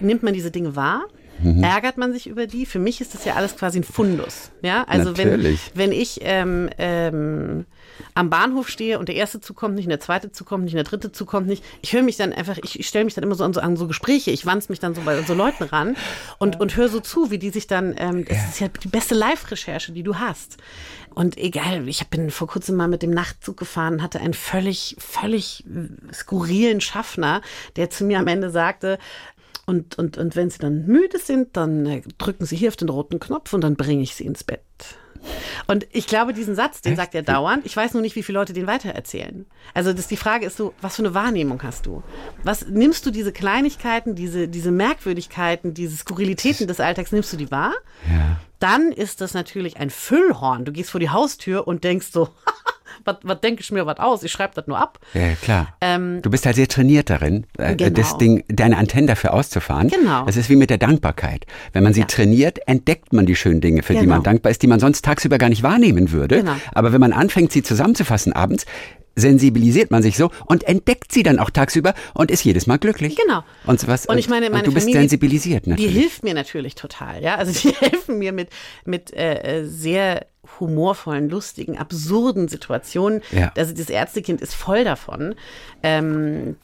nimmt 0.00 0.22
man 0.22 0.34
diese 0.34 0.50
Dinge 0.50 0.76
wahr? 0.76 1.04
Mhm. 1.42 1.62
Ärgert 1.62 1.98
man 1.98 2.12
sich 2.12 2.26
über 2.26 2.46
die? 2.46 2.66
Für 2.66 2.78
mich 2.78 3.00
ist 3.00 3.14
das 3.14 3.24
ja 3.24 3.34
alles 3.34 3.56
quasi 3.56 3.80
ein 3.80 3.84
Fundus. 3.84 4.50
Ja, 4.62 4.84
also 4.84 5.16
wenn, 5.16 5.30
Natürlich. 5.30 5.70
wenn 5.74 5.92
ich 5.92 6.20
ähm, 6.22 6.70
ähm, 6.78 7.66
am 8.14 8.30
Bahnhof 8.30 8.68
stehe 8.68 8.98
und 8.98 9.08
der 9.08 9.16
erste 9.16 9.40
Zug 9.40 9.56
kommt 9.56 9.74
nicht, 9.74 9.84
und 9.84 9.90
der 9.90 10.00
zweite 10.00 10.32
Zug 10.32 10.46
kommt 10.46 10.64
nicht, 10.64 10.74
und 10.74 10.78
der 10.78 10.84
dritte 10.84 11.12
Zug 11.12 11.28
kommt 11.28 11.46
nicht, 11.46 11.64
ich 11.82 11.92
höre 11.92 12.02
mich 12.02 12.16
dann 12.16 12.32
einfach, 12.32 12.58
ich, 12.62 12.78
ich 12.78 12.86
stelle 12.86 13.04
mich 13.04 13.14
dann 13.14 13.24
immer 13.24 13.34
so 13.34 13.44
an, 13.44 13.52
so 13.52 13.60
an 13.60 13.76
so 13.76 13.86
Gespräche, 13.86 14.30
ich 14.30 14.46
wanze 14.46 14.70
mich 14.72 14.80
dann 14.80 14.94
so 14.94 15.02
bei 15.02 15.22
so 15.22 15.34
Leuten 15.34 15.64
ran 15.64 15.96
und, 16.38 16.60
und 16.60 16.76
höre 16.76 16.88
so 16.88 17.00
zu, 17.00 17.30
wie 17.30 17.38
die 17.38 17.50
sich 17.50 17.66
dann, 17.66 17.94
ähm, 17.98 18.24
das 18.24 18.50
ist 18.50 18.60
ja 18.60 18.68
die 18.68 18.88
beste 18.88 19.14
Live-Recherche, 19.14 19.92
die 19.92 20.02
du 20.02 20.16
hast. 20.16 20.56
Und 21.14 21.38
egal, 21.38 21.88
ich 21.88 22.06
bin 22.08 22.30
vor 22.30 22.46
kurzem 22.46 22.76
mal 22.76 22.88
mit 22.88 23.02
dem 23.02 23.10
Nachtzug 23.10 23.56
gefahren, 23.56 24.02
hatte 24.02 24.20
einen 24.20 24.34
völlig, 24.34 24.96
völlig 24.98 25.64
äh, 25.64 26.12
skurrilen 26.12 26.82
Schaffner, 26.82 27.40
der 27.76 27.88
zu 27.88 28.04
mir 28.04 28.18
am 28.18 28.26
Ende 28.26 28.50
sagte, 28.50 28.98
und, 29.66 29.98
und, 29.98 30.16
und 30.16 30.36
wenn 30.36 30.50
Sie 30.50 30.58
dann 30.58 30.86
müde 30.86 31.18
sind, 31.18 31.56
dann 31.56 31.86
äh, 31.86 32.02
drücken 32.18 32.46
Sie 32.46 32.56
hier 32.56 32.68
auf 32.68 32.76
den 32.76 32.88
roten 32.88 33.18
Knopf 33.20 33.52
und 33.52 33.60
dann 33.62 33.76
bringe 33.76 34.02
ich 34.02 34.14
Sie 34.14 34.24
ins 34.24 34.44
Bett. 34.44 34.62
Und 35.66 35.86
ich 35.90 36.06
glaube, 36.06 36.32
diesen 36.32 36.54
Satz, 36.54 36.80
den 36.80 36.94
sagt 36.94 37.14
er 37.14 37.22
dauernd. 37.22 37.66
Ich 37.66 37.76
weiß 37.76 37.94
nur 37.94 38.02
nicht, 38.02 38.14
wie 38.14 38.22
viele 38.22 38.38
Leute 38.38 38.52
den 38.52 38.66
weitererzählen. 38.66 39.46
Also 39.74 39.92
das, 39.92 40.06
die 40.06 40.16
Frage 40.16 40.46
ist 40.46 40.56
so, 40.56 40.72
was 40.80 40.96
für 40.96 41.02
eine 41.02 41.14
Wahrnehmung 41.14 41.62
hast 41.64 41.86
du? 41.86 42.02
Was 42.44 42.66
nimmst 42.68 43.04
du 43.06 43.10
diese 43.10 43.32
Kleinigkeiten, 43.32 44.14
diese, 44.14 44.46
diese 44.46 44.70
Merkwürdigkeiten, 44.70 45.74
diese 45.74 45.96
Skurrilitäten 45.96 46.68
des 46.68 46.80
Alltags, 46.80 47.12
nimmst 47.12 47.32
du 47.32 47.36
die 47.36 47.50
wahr? 47.50 47.74
ja. 48.08 48.38
Dann 48.58 48.90
ist 48.90 49.20
das 49.20 49.34
natürlich 49.34 49.76
ein 49.76 49.90
Füllhorn. 49.90 50.64
Du 50.64 50.72
gehst 50.72 50.90
vor 50.90 51.00
die 51.00 51.10
Haustür 51.10 51.68
und 51.68 51.84
denkst 51.84 52.08
so, 52.10 52.30
was, 53.04 53.40
denke 53.40 53.62
ich 53.62 53.70
mir 53.72 53.86
was 53.86 53.98
aus? 53.98 54.22
Ich 54.22 54.32
schreibe 54.32 54.54
das 54.54 54.66
nur 54.66 54.78
ab. 54.78 54.98
Ja, 55.14 55.34
klar. 55.40 55.68
Ähm, 55.80 56.20
du 56.22 56.30
bist 56.30 56.46
halt 56.46 56.56
sehr 56.56 56.68
trainiert 56.68 57.10
darin, 57.10 57.46
äh, 57.58 57.74
Genau. 57.76 57.90
das 57.90 58.16
Ding, 58.18 58.44
deine 58.48 58.76
Antennen 58.78 59.06
dafür 59.06 59.34
auszufahren. 59.34 59.88
Genau. 59.88 60.24
Das 60.24 60.36
ist 60.36 60.48
wie 60.48 60.56
mit 60.56 60.70
der 60.70 60.78
Dankbarkeit. 60.78 61.46
Wenn 61.72 61.82
man 61.84 61.92
sie 61.92 62.00
Ja. 62.00 62.06
trainiert, 62.06 62.58
entdeckt 62.66 63.12
man 63.12 63.26
die 63.26 63.36
schönen 63.36 63.60
Dinge, 63.60 63.82
für 63.82 63.92
die 63.94 64.00
Genau. 64.00 64.14
man 64.14 64.22
dankbar 64.22 64.50
ist, 64.50 64.62
die 64.62 64.66
man 64.66 64.80
sonst 64.80 65.04
tagsüber 65.04 65.38
gar 65.38 65.48
nicht 65.48 65.62
wahrnehmen 65.62 66.12
würde. 66.12 66.38
Genau. 66.38 66.54
Aber 66.74 66.92
wenn 66.92 67.00
man 67.00 67.12
anfängt, 67.12 67.52
sie 67.52 67.62
zusammenzufassen 67.62 68.32
abends, 68.32 68.66
sensibilisiert 69.16 69.90
man 69.90 70.02
sich 70.02 70.16
so 70.16 70.30
und 70.44 70.64
entdeckt 70.64 71.10
sie 71.10 71.22
dann 71.22 71.38
auch 71.38 71.50
tagsüber 71.50 71.94
und 72.14 72.30
ist 72.30 72.44
jedes 72.44 72.66
Mal 72.66 72.76
glücklich. 72.76 73.16
Genau. 73.16 73.42
Und 73.66 73.86
was? 73.88 74.06
Und 74.06 74.18
ich 74.18 74.28
meine, 74.28 74.50
meine 74.50 74.64
du 74.64 74.72
bist 74.72 74.84
Familie, 74.84 75.00
sensibilisiert 75.00 75.66
Die 75.66 75.70
natürlich. 75.70 75.92
hilft 75.92 76.22
mir 76.22 76.34
natürlich 76.34 76.74
total, 76.74 77.22
ja. 77.22 77.36
Also 77.36 77.52
die 77.52 77.74
helfen 77.80 78.18
mir 78.18 78.32
mit, 78.32 78.50
mit 78.84 79.12
äh, 79.14 79.60
äh, 79.60 79.64
sehr 79.64 80.26
humorvollen, 80.60 81.28
lustigen, 81.30 81.78
absurden 81.78 82.46
Situationen. 82.46 83.22
Ja. 83.32 83.52
Also 83.56 83.74
das 83.74 83.88
Ärztekind 83.88 84.40
ist 84.42 84.54
voll 84.54 84.84
davon. 84.84 85.34
Ähm, 85.82 86.56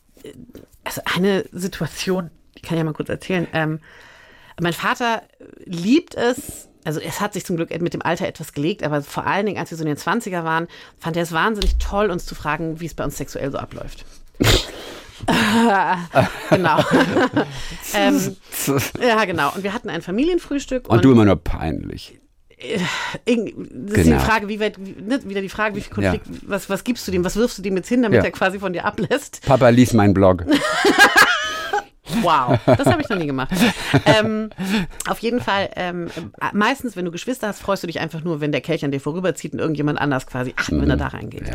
also 0.84 1.00
eine 1.16 1.44
Situation, 1.52 2.30
die 2.56 2.62
kann 2.62 2.76
ich 2.76 2.80
ja 2.80 2.84
mal 2.84 2.92
kurz 2.92 3.08
erzählen. 3.08 3.48
Ähm, 3.54 3.80
mein 4.60 4.74
Vater 4.74 5.22
liebt 5.64 6.14
es, 6.14 6.68
also 6.84 7.00
es 7.00 7.20
hat 7.20 7.32
sich 7.32 7.44
zum 7.46 7.56
Glück 7.56 7.70
mit 7.80 7.94
dem 7.94 8.02
Alter 8.02 8.26
etwas 8.26 8.52
gelegt, 8.52 8.82
aber 8.82 9.02
vor 9.02 9.26
allen 9.26 9.46
Dingen, 9.46 9.58
als 9.58 9.70
wir 9.70 9.78
so 9.78 9.84
in 9.84 9.88
den 9.88 9.96
20er 9.96 10.44
waren, 10.44 10.66
fand 10.98 11.16
er 11.16 11.22
es 11.22 11.32
wahnsinnig 11.32 11.76
toll, 11.78 12.10
uns 12.10 12.26
zu 12.26 12.34
fragen, 12.34 12.80
wie 12.80 12.86
es 12.86 12.94
bei 12.94 13.04
uns 13.04 13.16
sexuell 13.16 13.50
so 13.52 13.58
abläuft. 13.58 14.04
genau. 16.50 16.78
ähm, 17.94 18.36
ja, 19.00 19.24
genau. 19.24 19.52
Und 19.54 19.62
wir 19.62 19.72
hatten 19.72 19.88
ein 19.90 20.02
Familienfrühstück. 20.02 20.88
und 20.88 21.04
du 21.04 21.12
immer 21.12 21.24
nur 21.24 21.36
peinlich. 21.36 22.18
Das 22.58 22.80
ist 23.24 24.04
Genau. 24.04 24.18
die 24.18 24.24
Frage, 24.24 24.48
wie 24.48 24.60
weit, 24.60 24.78
ne, 24.78 25.20
wieder 25.24 25.40
die 25.40 25.48
Frage, 25.48 25.74
wie 25.76 25.80
viel 25.80 26.02
Ja. 26.02 26.12
Konflikt, 26.12 26.42
was, 26.48 26.70
was 26.70 26.84
gibst 26.84 27.06
du 27.08 27.12
dem, 27.12 27.24
was 27.24 27.34
wirfst 27.36 27.58
du 27.58 27.62
dem 27.62 27.76
jetzt 27.76 27.88
hin, 27.88 28.02
damit 28.02 28.18
Ja. 28.18 28.24
er 28.24 28.30
quasi 28.30 28.58
von 28.60 28.72
dir 28.72 28.84
ablässt? 28.84 29.42
Papa 29.44 29.68
liest 29.70 29.94
meinen 29.94 30.14
Blog. 30.14 30.44
Wow, 32.22 32.58
das 32.66 32.86
habe 32.86 33.02
ich 33.02 33.08
noch 33.08 33.18
nie 33.18 33.26
gemacht. 33.26 33.50
ähm, 34.06 34.50
auf 35.08 35.18
jeden 35.18 35.40
Fall, 35.40 35.70
ähm, 35.76 36.08
meistens, 36.52 36.96
wenn 36.96 37.04
du 37.04 37.10
Geschwister 37.10 37.48
hast, 37.48 37.60
freust 37.60 37.82
du 37.82 37.86
dich 37.86 38.00
einfach 38.00 38.22
nur, 38.22 38.40
wenn 38.40 38.52
der 38.52 38.60
Kelch 38.60 38.84
an 38.84 38.90
dir 38.90 39.00
vorüberzieht 39.00 39.52
und 39.52 39.58
irgendjemand 39.58 40.00
anders 40.00 40.26
quasi, 40.26 40.54
ach, 40.56 40.70
wenn 40.70 40.88
er 40.90 40.96
da 40.96 41.08
reingeht. 41.08 41.50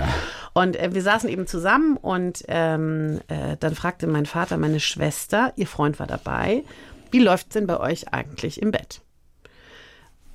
Und 0.54 0.76
äh, 0.76 0.94
wir 0.94 1.02
saßen 1.02 1.30
eben 1.30 1.48
zusammen 1.48 1.98
und 1.98 2.44
ähm, 2.48 3.20
äh, 3.28 3.58
dann 3.60 3.76
fragte 3.76 4.08
mein 4.08 4.26
Vater 4.26 4.58
meine 4.58 4.80
Schwester, 4.80 5.54
ihr 5.56 5.68
Freund 5.68 6.00
war 6.00 6.08
dabei, 6.08 6.64
wie 7.12 7.20
läuft's 7.20 7.54
denn 7.54 7.68
bei 7.68 7.80
euch 7.80 8.14
eigentlich 8.14 8.62
im 8.62 8.72
Bett? 8.72 9.02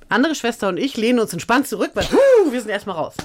Andere 0.09 0.35
Schwester 0.35 0.67
und 0.69 0.77
ich 0.77 0.95
lehnen 0.97 1.19
uns 1.19 1.33
entspannt 1.33 1.67
zurück, 1.67 1.91
weil 1.93 2.05
huh, 2.05 2.51
wir 2.51 2.59
sind 2.61 2.69
erstmal 2.69 2.95
raus. 2.95 3.15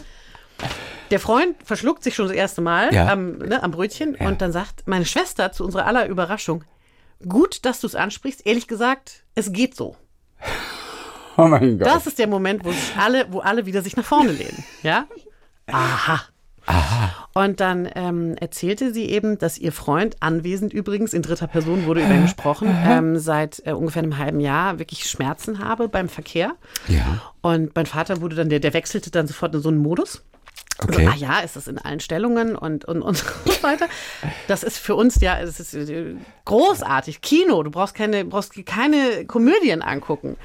Der 1.11 1.21
Freund 1.21 1.57
verschluckt 1.65 2.03
sich 2.03 2.15
schon 2.15 2.27
das 2.27 2.35
erste 2.37 2.61
Mal 2.61 2.93
Ja. 2.95 3.09
am, 3.09 3.39
ne, 3.39 3.63
am 3.63 3.71
Brötchen 3.71 4.15
und 4.15 4.41
dann 4.43 4.53
sagt 4.53 4.83
meine 4.87 5.05
Schwester 5.07 5.53
zu 5.53 5.65
unserer 5.65 5.87
aller 5.87 6.07
Überraschung, 6.07 6.65
gut, 7.27 7.65
dass 7.65 7.81
du 7.81 7.87
es 7.87 7.95
ansprichst, 7.95 8.47
ehrlich 8.47 8.69
gesagt, 8.69 9.25
es 9.35 9.53
geht 9.53 9.75
so. 9.75 9.97
Oh 11.37 11.47
mein 11.47 11.79
Gott. 11.79 11.87
Das 11.87 12.07
ist 12.07 12.19
der 12.19 12.27
Moment, 12.27 12.65
wo 12.65 12.73
sich 12.73 12.97
alle, 12.97 13.33
wo 13.33 13.41
alle 13.41 13.65
wieder 13.67 13.83
sich 13.83 13.97
nach 13.97 14.05
vorne 14.05 14.33
lehnen. 14.33 14.65
Ja? 14.83 15.07
Aha. 15.67 16.21
Und 17.33 17.61
dann 17.61 17.89
ähm, 17.95 18.35
erzählte 18.41 18.93
sie 18.93 19.05
eben, 19.07 19.39
dass 19.39 19.57
ihr 19.57 19.73
Freund, 19.73 20.17
anwesend 20.21 20.73
übrigens, 20.73 21.13
in 21.13 21.23
dritter 21.23 21.47
Person 21.47 21.87
wurde 21.87 22.03
über 22.03 22.13
ihn 22.13 22.23
gesprochen, 22.23 22.69
ähm, 22.85 23.17
seit 23.17 23.63
äh, 23.65 23.73
ungefähr 23.73 24.03
einem 24.03 24.19
halben 24.19 24.41
Jahr 24.41 24.79
wirklich 24.79 25.09
Schmerzen 25.09 25.61
habe 25.61 25.89
beim 25.89 26.09
Verkehr. 26.09 26.57
Ja. 26.89 27.23
Und 27.41 27.75
mein 27.75 27.87
Vater 27.87 28.21
wurde 28.21 28.37
dann, 28.37 28.49
der, 28.49 28.61
der 28.61 28.75
wechselte 28.75 29.11
dann 29.11 29.27
sofort 29.27 29.55
in 29.55 29.61
so 29.61 29.69
einen 29.69 29.79
Modus. 29.79 30.25
Okay. 30.81 31.05
So, 31.07 31.11
ah 31.11 31.15
ja, 31.17 31.39
ist 31.41 31.57
das 31.57 31.67
in 31.67 31.79
allen 31.79 32.01
Stellungen 32.01 32.55
und, 32.57 32.85
und, 32.85 33.03
und 33.03 33.17
so 33.45 33.63
weiter. 33.63 33.89
Das 34.47 34.63
ist 34.63 34.79
für 34.79 34.95
uns 34.95 35.21
ja, 35.21 35.39
es 35.41 35.59
ist 35.59 35.75
äh, 35.75 36.15
großartig. 36.45 37.21
Kino, 37.21 37.63
du 37.63 37.71
brauchst 37.71 37.95
keine, 37.95 38.25
brauchst 38.25 38.55
keine 38.67 39.25
Komödien 39.27 39.83
angucken. 39.83 40.37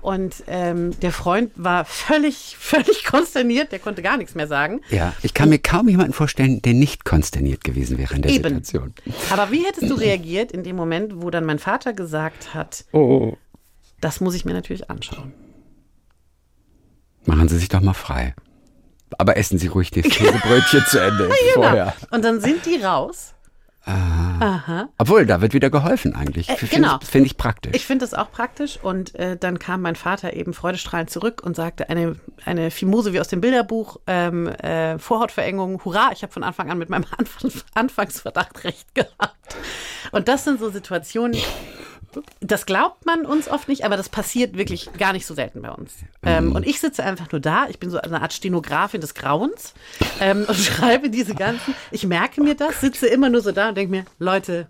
Und 0.00 0.42
ähm, 0.48 0.98
der 1.00 1.12
Freund 1.12 1.52
war 1.54 1.84
völlig, 1.84 2.56
völlig 2.60 3.04
konsterniert, 3.04 3.70
der 3.70 3.78
konnte 3.78 4.02
gar 4.02 4.16
nichts 4.16 4.34
mehr 4.34 4.48
sagen. 4.48 4.80
Ja, 4.90 5.14
ich 5.22 5.32
kann 5.32 5.48
mir 5.48 5.58
kaum 5.60 5.88
jemanden 5.88 6.12
vorstellen, 6.12 6.60
der 6.62 6.74
nicht 6.74 7.04
konsterniert 7.04 7.62
gewesen 7.62 7.98
wäre 7.98 8.14
in 8.14 8.22
der 8.22 8.32
Eben. 8.32 8.42
Situation. 8.42 8.94
Aber 9.30 9.50
wie 9.52 9.64
hättest 9.64 9.88
du 9.90 9.94
reagiert 9.94 10.50
in 10.52 10.64
dem 10.64 10.74
Moment, 10.76 11.22
wo 11.22 11.30
dann 11.30 11.44
mein 11.44 11.60
Vater 11.60 11.92
gesagt 11.92 12.52
hat, 12.52 12.84
Oh. 12.92 13.36
das 14.00 14.20
muss 14.20 14.34
ich 14.34 14.44
mir 14.44 14.54
natürlich 14.54 14.90
anschauen? 14.90 15.32
Machen 17.24 17.48
Sie 17.48 17.58
sich 17.58 17.68
doch 17.68 17.80
mal 17.80 17.94
frei. 17.94 18.34
Aber 19.18 19.36
essen 19.36 19.58
Sie 19.58 19.68
ruhig 19.68 19.90
das 19.90 20.04
Käsebrötchen 20.04 20.84
zu 20.86 20.98
Ende 20.98 21.30
vorher. 21.54 21.94
Und 22.10 22.24
dann 22.24 22.40
sind 22.40 22.66
die 22.66 22.82
raus. 22.82 23.34
Obwohl, 24.98 25.26
da 25.26 25.40
wird 25.40 25.54
wieder 25.54 25.70
geholfen 25.70 26.14
eigentlich. 26.14 26.48
Äh, 26.48 26.56
genau. 26.70 26.98
ich, 27.02 27.08
finde 27.08 27.26
ich 27.26 27.36
praktisch. 27.36 27.72
Ich 27.74 27.84
finde 27.84 28.04
das 28.04 28.14
auch 28.14 28.30
praktisch. 28.30 28.78
Und 28.80 29.14
äh, 29.16 29.36
dann 29.36 29.58
kam 29.58 29.82
mein 29.82 29.96
Vater 29.96 30.34
eben 30.34 30.54
freudestrahlend 30.54 31.10
zurück 31.10 31.42
und 31.44 31.56
sagte, 31.56 31.88
eine, 31.88 32.16
eine 32.44 32.70
Fimose 32.70 33.12
wie 33.12 33.20
aus 33.20 33.28
dem 33.28 33.40
Bilderbuch, 33.40 33.98
ähm, 34.06 34.46
äh, 34.46 34.98
Vorhautverengung, 34.98 35.84
hurra, 35.84 36.10
ich 36.12 36.22
habe 36.22 36.32
von 36.32 36.44
Anfang 36.44 36.70
an 36.70 36.78
mit 36.78 36.90
meinem 36.90 37.06
Anfang, 37.18 37.50
Anfangsverdacht 37.74 38.62
recht 38.64 38.94
gehabt. 38.94 39.56
Und 40.12 40.28
das 40.28 40.44
sind 40.44 40.60
so 40.60 40.70
Situationen, 40.70 41.36
das 42.40 42.66
glaubt 42.66 43.06
man 43.06 43.24
uns 43.24 43.48
oft 43.48 43.68
nicht, 43.68 43.84
aber 43.84 43.96
das 43.96 44.08
passiert 44.08 44.56
wirklich 44.56 44.90
gar 44.98 45.12
nicht 45.12 45.26
so 45.26 45.34
selten 45.34 45.62
bei 45.62 45.70
uns. 45.70 45.94
Ähm, 46.22 46.54
und 46.54 46.66
ich 46.66 46.80
sitze 46.80 47.02
einfach 47.02 47.30
nur 47.32 47.40
da, 47.40 47.68
ich 47.68 47.78
bin 47.78 47.90
so 47.90 47.98
eine 47.98 48.20
Art 48.20 48.32
Stenografin 48.32 49.00
des 49.00 49.14
Grauens 49.14 49.74
ähm, 50.20 50.44
und 50.46 50.56
schreibe 50.56 51.10
diese 51.10 51.34
ganzen, 51.34 51.74
ich 51.90 52.06
merke 52.06 52.42
mir 52.42 52.54
das, 52.54 52.80
sitze 52.80 53.06
immer 53.06 53.30
nur 53.30 53.40
so 53.40 53.52
da 53.52 53.70
und 53.70 53.76
denke 53.76 53.90
mir, 53.90 54.04
Leute, 54.18 54.68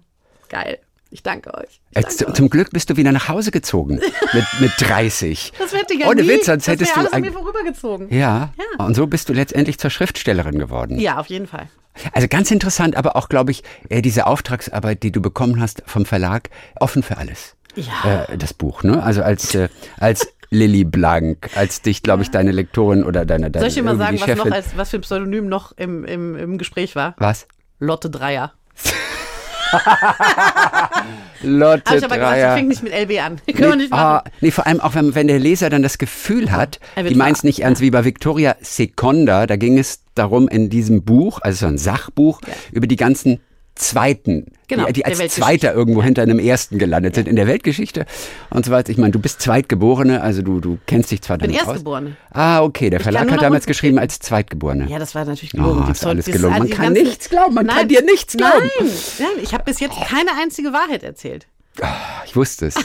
geil, 0.49 0.79
ich 1.13 1.23
danke 1.23 1.55
euch. 1.55 1.81
Ich 1.91 1.97
Äh, 1.99 2.03
danke 2.03 2.17
zu- 2.17 2.27
euch. 2.29 2.35
Zum 2.35 2.51
Glück 2.51 2.71
bist 2.71 2.91
du 2.91 2.97
wieder 2.97 3.13
nach 3.13 3.29
Hause 3.29 3.51
gezogen 3.51 4.01
mit, 4.33 4.45
mit 4.61 4.73
30. 4.79 5.53
Das 5.59 5.73
hätte 5.75 5.95
ja 5.95 6.09
Ohne 6.09 6.23
nie, 6.23 6.29
Witz, 6.29 6.47
sonst 6.47 6.67
das 6.67 6.73
hättest 6.73 6.97
du 6.97 7.01
alles 7.01 7.13
an 7.13 7.21
mir 7.21 7.33
vorübergezogen. 7.33 8.09
Ja. 8.13 8.53
Ja. 8.79 8.85
Und 8.85 8.95
so 8.95 9.07
bist 9.07 9.29
du 9.29 9.33
letztendlich 9.33 9.79
zur 9.79 9.91
Schriftstellerin 9.91 10.59
geworden. 10.59 10.99
Ja, 10.99 11.19
auf 11.19 11.27
jeden 11.27 11.47
Fall. 11.47 11.69
Also 12.15 12.27
ganz 12.27 12.51
interessant, 12.51 12.97
aber 12.97 13.17
auch, 13.17 13.29
glaube 13.29 13.51
ich, 13.51 13.63
äh, 13.91 14.01
diese 14.03 14.27
Auftragsarbeit, 14.27 15.03
die 15.03 15.13
du 15.13 15.21
bekommen 15.21 15.61
hast 15.61 15.83
vom 15.87 16.07
Verlag, 16.07 16.49
offen 16.81 17.03
für 17.03 17.19
alles. 17.19 17.55
Ja. 17.77 18.25
Äh, 18.31 18.39
das 18.39 18.55
Buch, 18.55 18.83
ne? 18.83 19.03
Also 19.03 19.23
als, 19.23 19.55
äh, 19.55 19.69
als 20.01 20.27
Lilly 20.51 20.85
Blank, 20.85 21.51
als 21.55 21.83
dich, 21.83 22.03
glaube 22.03 22.23
ich, 22.23 22.31
deine 22.31 22.53
Lektorin 22.53 23.05
oder 23.05 23.25
deine, 23.27 23.51
deine 23.51 23.63
Soll 23.63 23.69
ich 23.69 23.75
dir 23.75 23.83
mal 23.83 23.97
sagen, 23.99 24.19
was 24.21 24.37
noch 24.37 24.51
als 24.51 24.77
was 24.77 24.91
für 24.91 24.97
ein 24.99 25.01
Pseudonym 25.03 25.49
noch 25.49 25.73
im, 25.77 26.05
im, 26.05 26.37
im 26.37 26.59
Gespräch 26.59 26.95
war? 26.97 27.15
Was? 27.19 27.47
Lotte 27.79 28.09
Dreier. 28.11 28.53
Lotte 31.43 31.83
Habe 31.87 31.99
ich 31.99 32.05
aber 32.05 32.15
gesagt, 32.17 32.33
Dreier. 32.33 32.47
das 32.47 32.55
fängt 32.57 32.69
nicht 32.69 32.83
mit 32.83 32.93
LB 32.93 33.21
an. 33.21 33.41
Können 33.47 33.71
wir 33.71 33.77
nicht 33.77 33.91
machen. 33.91 34.01
ah, 34.03 34.25
nee, 34.41 34.51
vor 34.51 34.67
allem 34.67 34.81
auch, 34.81 34.95
wenn, 34.95 35.15
wenn 35.15 35.27
der 35.27 35.39
Leser 35.39 35.71
dann 35.71 35.83
das 35.83 35.99
Gefühl 35.99 36.53
hat, 36.53 36.79
die 36.97 37.15
meint 37.15 37.39
es 37.39 37.45
nicht 37.45 37.61
ernst, 37.61 37.81
wie 37.81 37.91
bei 37.91 38.05
Victoria 38.05 38.57
Seconda, 38.61 39.47
da 39.47 39.57
ging 39.57 39.79
es 39.79 40.01
darum 40.15 40.49
in 40.49 40.71
diesem 40.71 41.05
Buch, 41.05 41.41
also 41.43 41.67
so 41.67 41.67
ein 41.67 41.79
Sachbuch, 41.79 42.41
über 42.71 42.87
die 42.87 42.97
ganzen 42.97 43.41
Zweiten, 43.75 44.47
Genau, 44.69 44.87
die, 44.87 44.95
die 44.95 45.05
als. 45.05 45.19
Zweiter 45.35 45.75
irgendwo 45.75 46.03
hinter 46.03 46.23
einem 46.23 46.39
Ersten 46.39 46.79
gelandet 46.79 47.15
sind 47.15 47.29
in 47.29 47.37
der 47.37 47.47
Weltgeschichte 47.47 48.07
und 48.51 48.65
so 48.65 48.71
weiter. 48.71 48.91
Ich 48.91 48.99
meine, 48.99 49.13
du 49.13 49.19
bist 49.19 49.41
Zweitgeborene, 49.41 50.21
also 50.21 50.43
du, 50.43 50.61
du 50.61 50.79
kennst 50.87 51.11
dich 51.11 51.23
zwar 51.23 51.39
Bin 51.39 51.49
damit 51.49 51.63
aus. 51.63 51.69
Erstgeborene. 51.69 52.17
Ah, 52.31 52.63
okay, 52.63 52.91
der 52.91 53.01
Verlag 53.01 53.31
hat 53.31 53.43
damals 53.43 53.67
geschrieben 53.67 53.99
als 53.99 54.19
Zweitgeborene. 54.19 54.89
Ja, 54.89 54.99
das 54.99 55.15
war 55.15 55.25
natürlich 55.25 55.53
gelogen. 55.53 55.85
Oh, 55.87 55.91
ist 55.91 56.07
alles 56.07 56.27
gelogen. 56.27 56.59
Man 56.59 56.71
kann 56.71 56.93
nichts 56.93 57.29
glauben, 57.29 57.55
man 57.55 57.67
kann 57.67 57.89
dir 57.89 58.03
nichts 58.03 58.37
glauben. 58.37 58.71
Nein, 58.79 58.91
nein 59.19 59.29
ich 59.43 59.53
habe 59.53 59.65
bis 59.65 59.81
jetzt 59.81 59.97
keine 60.09 60.31
einzige 60.41 60.73
Wahrheit 60.73 61.03
erzählt. 61.03 61.47
Ich 62.27 62.37
wusste 62.37 62.67
es. 62.67 62.75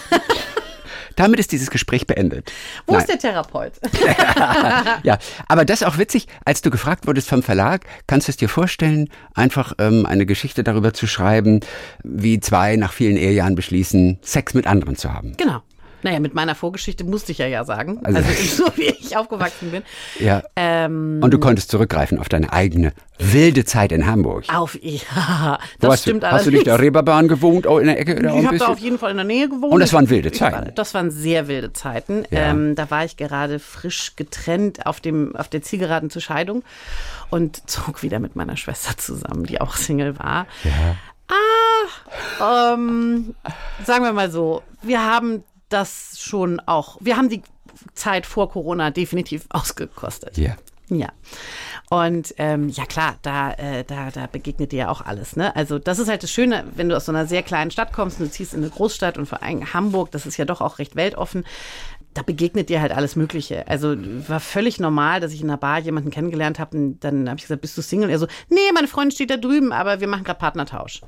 damit 1.18 1.40
ist 1.40 1.52
dieses 1.52 1.70
Gespräch 1.70 2.08
beendet. 2.08 2.52
Wo 2.86 2.94
Nein. 2.94 3.02
ist 3.02 3.10
der 3.10 3.20
Therapeut? 3.20 3.74
Ja, 5.04 5.18
aber 5.48 5.66
das 5.66 5.82
ist 5.82 5.88
auch 5.88 5.98
witzig, 5.98 6.28
als 6.46 6.62
du 6.62 6.70
gefragt 6.70 7.08
wurdest 7.08 7.30
vom 7.30 7.44
Verlag, 7.44 7.86
kannst 8.08 8.28
du 8.28 8.32
es 8.32 8.38
dir 8.38 8.50
vorstellen, 8.50 9.10
einfach 9.34 9.74
ähm, 9.80 10.06
eine 10.06 10.26
Geschichte 10.26 10.64
darüber 10.64 10.94
zu 10.94 11.08
schreiben, 11.08 11.60
wie 12.04 12.40
zwei 12.40 12.76
nach 12.78 12.94
vielen 12.94 13.18
Ehejahren 13.18 13.56
beschließen, 13.56 14.20
Sex 14.22 14.54
mit 14.54 14.68
anderen 14.68 14.96
zu 14.96 15.14
haben. 15.14 15.36
genau. 15.38 15.62
Naja, 16.04 16.20
mit 16.20 16.34
meiner 16.36 16.54
Vorgeschichte 16.56 17.04
musste 17.04 17.32
ich 17.32 17.40
ja 17.40 17.48
ja 17.48 17.64
sagen. 17.66 18.00
Also- 18.04 18.18
Also, 18.20 18.30
so 18.66 18.72
wie 18.78 18.84
ich 18.84 19.18
aufgewachsen 19.18 19.72
bin. 19.72 19.84
Ja. 20.20 20.44
Ähm, 20.56 21.20
Und 21.24 21.32
du 21.34 21.40
konntest 21.40 21.72
zurückgreifen 21.72 22.20
auf 22.20 22.30
deine 22.30 22.54
eigene 22.54 22.94
wilde 23.20 23.66
Zeit 23.66 23.92
in 23.92 24.06
Hamburg. 24.06 24.46
auf, 24.54 24.78
ja, 24.82 25.58
das 25.80 25.92
hast 25.92 26.02
stimmt 26.04 26.22
du, 26.24 26.28
hast 26.28 26.46
du 26.46 26.50
allerdings. 26.50 26.64
der 26.66 26.80
Reeperbahn 26.80 27.28
gewohnt, 27.28 27.66
auch 27.66 27.80
in 27.80 27.88
der 27.88 28.00
Ecke? 28.00 28.16
Oder 28.20 28.36
Ich 28.36 28.46
habe 28.46 28.58
da 28.60 28.68
auf 28.68 28.78
jeden 28.78 29.00
Fall 29.00 29.10
in 29.10 29.18
der 29.18 29.26
Nähe 29.26 29.50
gewohnt. 29.50 29.74
Und 29.74 29.80
das 29.80 29.92
waren 29.92 30.10
wilde 30.12 30.32
Zeiten. 30.32 30.72
Das 30.76 30.94
waren 30.94 31.10
sehr 31.10 31.48
wilde 31.48 31.74
Zeiten. 31.74 32.26
Ja. 32.30 32.52
Ähm, 32.52 32.76
da 32.76 32.92
war 32.92 33.06
ich 33.06 33.18
gerade 33.18 33.58
frisch 33.58 34.16
getrennt 34.16 34.86
auf, 34.86 35.00
dem, 35.00 35.36
auf 35.36 35.48
der 35.48 35.64
Zielgeraden 35.64 36.12
zur 36.12 36.22
Scheidung 36.22 36.64
und 37.32 37.68
zog 37.70 38.04
wieder 38.04 38.20
mit 38.20 38.36
meiner 38.36 38.56
Schwester 38.56 38.96
zusammen, 38.98 39.46
die 39.46 39.60
auch 39.62 39.76
Single 39.76 40.20
war. 40.20 40.46
Ah, 42.40 42.74
ähm, 42.74 43.34
sagen 43.84 44.04
wir 44.04 44.14
mal 44.14 44.30
so, 44.32 44.62
wir 44.82 45.04
haben 45.04 45.44
das 45.70 46.20
schon 46.20 46.60
auch, 46.62 46.98
wir 47.02 47.18
haben 47.18 47.30
die 47.30 47.42
Zeit 47.94 48.26
vor 48.26 48.50
Corona 48.50 48.92
definitiv 48.92 49.46
ausgekostet. 49.50 50.38
Ja. 50.38 50.56
Ja. 50.90 51.10
Und 51.90 52.34
ähm, 52.38 52.70
ja 52.70 52.86
klar, 52.86 53.18
da, 53.22 53.52
äh, 53.54 53.84
da, 53.84 54.10
da 54.10 54.28
begegnet 54.28 54.72
dir 54.72 54.78
ja 54.80 54.90
auch 54.90 55.02
alles. 55.02 55.36
Ne? 55.36 55.54
Also 55.56 55.80
das 55.80 56.00
ist 56.00 56.08
halt 56.08 56.24
das 56.24 56.32
Schöne, 56.32 56.64
wenn 56.76 56.88
du 56.88 56.96
aus 56.96 57.06
so 57.06 57.12
einer 57.12 57.26
sehr 57.26 57.44
kleinen 57.44 57.72
Stadt 57.72 57.92
kommst 57.92 58.20
und 58.20 58.28
du 58.28 58.32
ziehst 58.32 58.54
in 58.54 58.62
eine 58.62 58.70
Großstadt 58.70 59.18
und 59.18 59.26
vor 59.26 59.44
allem 59.44 59.74
Hamburg, 59.74 60.12
das 60.12 60.26
ist 60.26 60.38
ja 60.38 60.46
doch 60.46 60.62
auch 60.62 60.80
recht 60.80 60.96
weltoffen. 60.96 61.46
Da 62.14 62.22
begegnet 62.24 62.70
dir 62.70 62.82
halt 62.82 62.94
alles 62.94 63.16
Mögliche. 63.16 63.68
Also 63.68 63.96
war 64.28 64.40
völlig 64.40 64.80
normal, 64.80 65.20
dass 65.20 65.34
ich 65.34 65.42
in 65.42 65.50
einer 65.50 65.58
Bar 65.58 65.80
jemanden 65.80 66.10
kennengelernt 66.10 66.58
habe 66.58 66.78
und 66.78 67.00
dann 67.02 67.28
habe 67.28 67.38
ich 67.38 67.44
gesagt, 67.44 67.62
bist 67.62 67.78
du 67.78 67.82
Single? 67.82 68.10
Er 68.10 68.20
so, 68.20 68.28
nee, 68.50 68.72
meine 68.74 68.88
Freundin 68.88 69.12
steht 69.12 69.30
da 69.30 69.38
drüben, 69.38 69.74
aber 69.74 70.00
wir 70.00 70.08
machen 70.08 70.24
gerade 70.24 70.40
Partnertausch. 70.40 71.02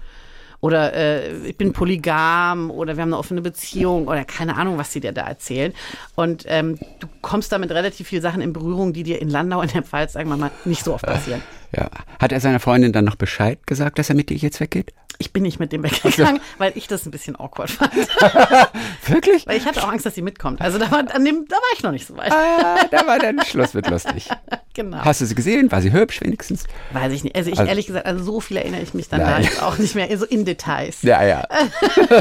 Oder 0.62 0.94
äh, 0.94 1.48
ich 1.48 1.58
bin 1.58 1.72
polygam 1.72 2.70
oder 2.70 2.98
wir 2.98 3.02
haben 3.02 3.10
eine 3.10 3.18
offene 3.18 3.42
Beziehung 3.42 4.08
oder 4.08 4.26
keine 4.26 4.58
Ahnung, 4.58 4.78
was 4.78 4.92
sie 4.92 5.00
dir 5.00 5.14
da 5.14 5.28
erzählen. 5.28 5.74
Und 6.16 6.44
ähm, 6.48 6.78
du 7.00 7.08
kommst 7.22 7.52
damit 7.52 7.72
relativ 7.72 8.08
viele 8.08 8.22
Sachen 8.22 8.42
in 8.42 8.52
Berührung, 8.52 8.92
die 8.92 9.04
dir 9.04 9.22
in 9.22 9.30
Landau 9.30 9.62
in 9.62 9.70
der 9.70 9.84
Pfalz, 9.84 10.14
sagen 10.14 10.30
wir 10.30 10.38
mal, 10.38 10.52
nicht 10.66 10.84
so 10.84 10.94
oft 10.94 11.06
passieren. 11.06 11.42
ja. 11.76 11.90
Hat 12.20 12.32
er 12.32 12.40
seiner 12.40 12.60
Freundin 12.60 12.92
dann 12.94 13.06
noch 13.06 13.16
Bescheid 13.16 13.66
gesagt, 13.68 14.00
dass 14.00 14.10
er 14.10 14.16
mit 14.16 14.30
dir 14.30 14.38
jetzt 14.38 14.60
weggeht? 14.60 14.94
Ich 15.22 15.34
bin 15.34 15.44
nicht 15.44 15.60
mit 15.60 15.74
dem 15.74 15.84
weggegangen, 15.84 16.40
weil 16.60 16.72
ich 16.76 16.88
das 16.88 17.06
ein 17.06 17.12
bisschen 17.12 17.36
awkward 17.38 17.70
fand. 17.70 17.92
Wirklich? 19.06 19.46
Weil 19.48 19.58
ich 19.58 19.66
hatte 19.66 19.84
auch 19.84 19.92
Angst, 19.92 20.06
dass 20.06 20.16
sie 20.16 20.22
mitkommt. 20.22 20.62
Also 20.62 20.78
da 20.80 20.90
war, 20.92 21.04
dem, 21.04 21.46
da 21.50 21.56
war 21.58 21.62
ich 21.76 21.84
noch 21.84 21.92
nicht 21.92 22.08
so 22.08 22.16
weit. 22.16 22.32
Ah, 22.32 22.86
da 22.90 23.06
war 23.06 23.20
dann 23.20 23.44
Schluss 23.44 23.74
mit 23.74 23.90
lustig. 23.90 24.30
Genau. 24.76 25.00
Hast 25.04 25.20
du 25.20 25.26
sie 25.26 25.36
gesehen? 25.36 25.70
War 25.74 25.82
sie 25.82 25.92
hübsch 25.92 26.22
wenigstens? 26.22 26.64
Weiß 26.94 27.12
ich 27.12 27.24
nicht. 27.26 27.36
Also 27.36 27.50
ich 27.52 27.60
Also- 27.60 27.68
ehrlich 27.70 27.88
gesagt, 27.88 28.06
also 28.06 28.24
so 28.24 28.40
viel 28.40 28.56
erinnere 28.56 28.80
ich 28.82 28.94
mich 28.94 29.10
dann 29.10 29.20
Nein. 29.20 29.42
da 29.42 29.50
jetzt 29.50 29.62
auch 29.62 29.78
nicht 29.78 29.94
mehr 29.96 30.16
so 30.18 30.24
in 30.26 30.46
Details. 30.46 31.02
Ja, 31.02 31.22
ja. 31.24 31.44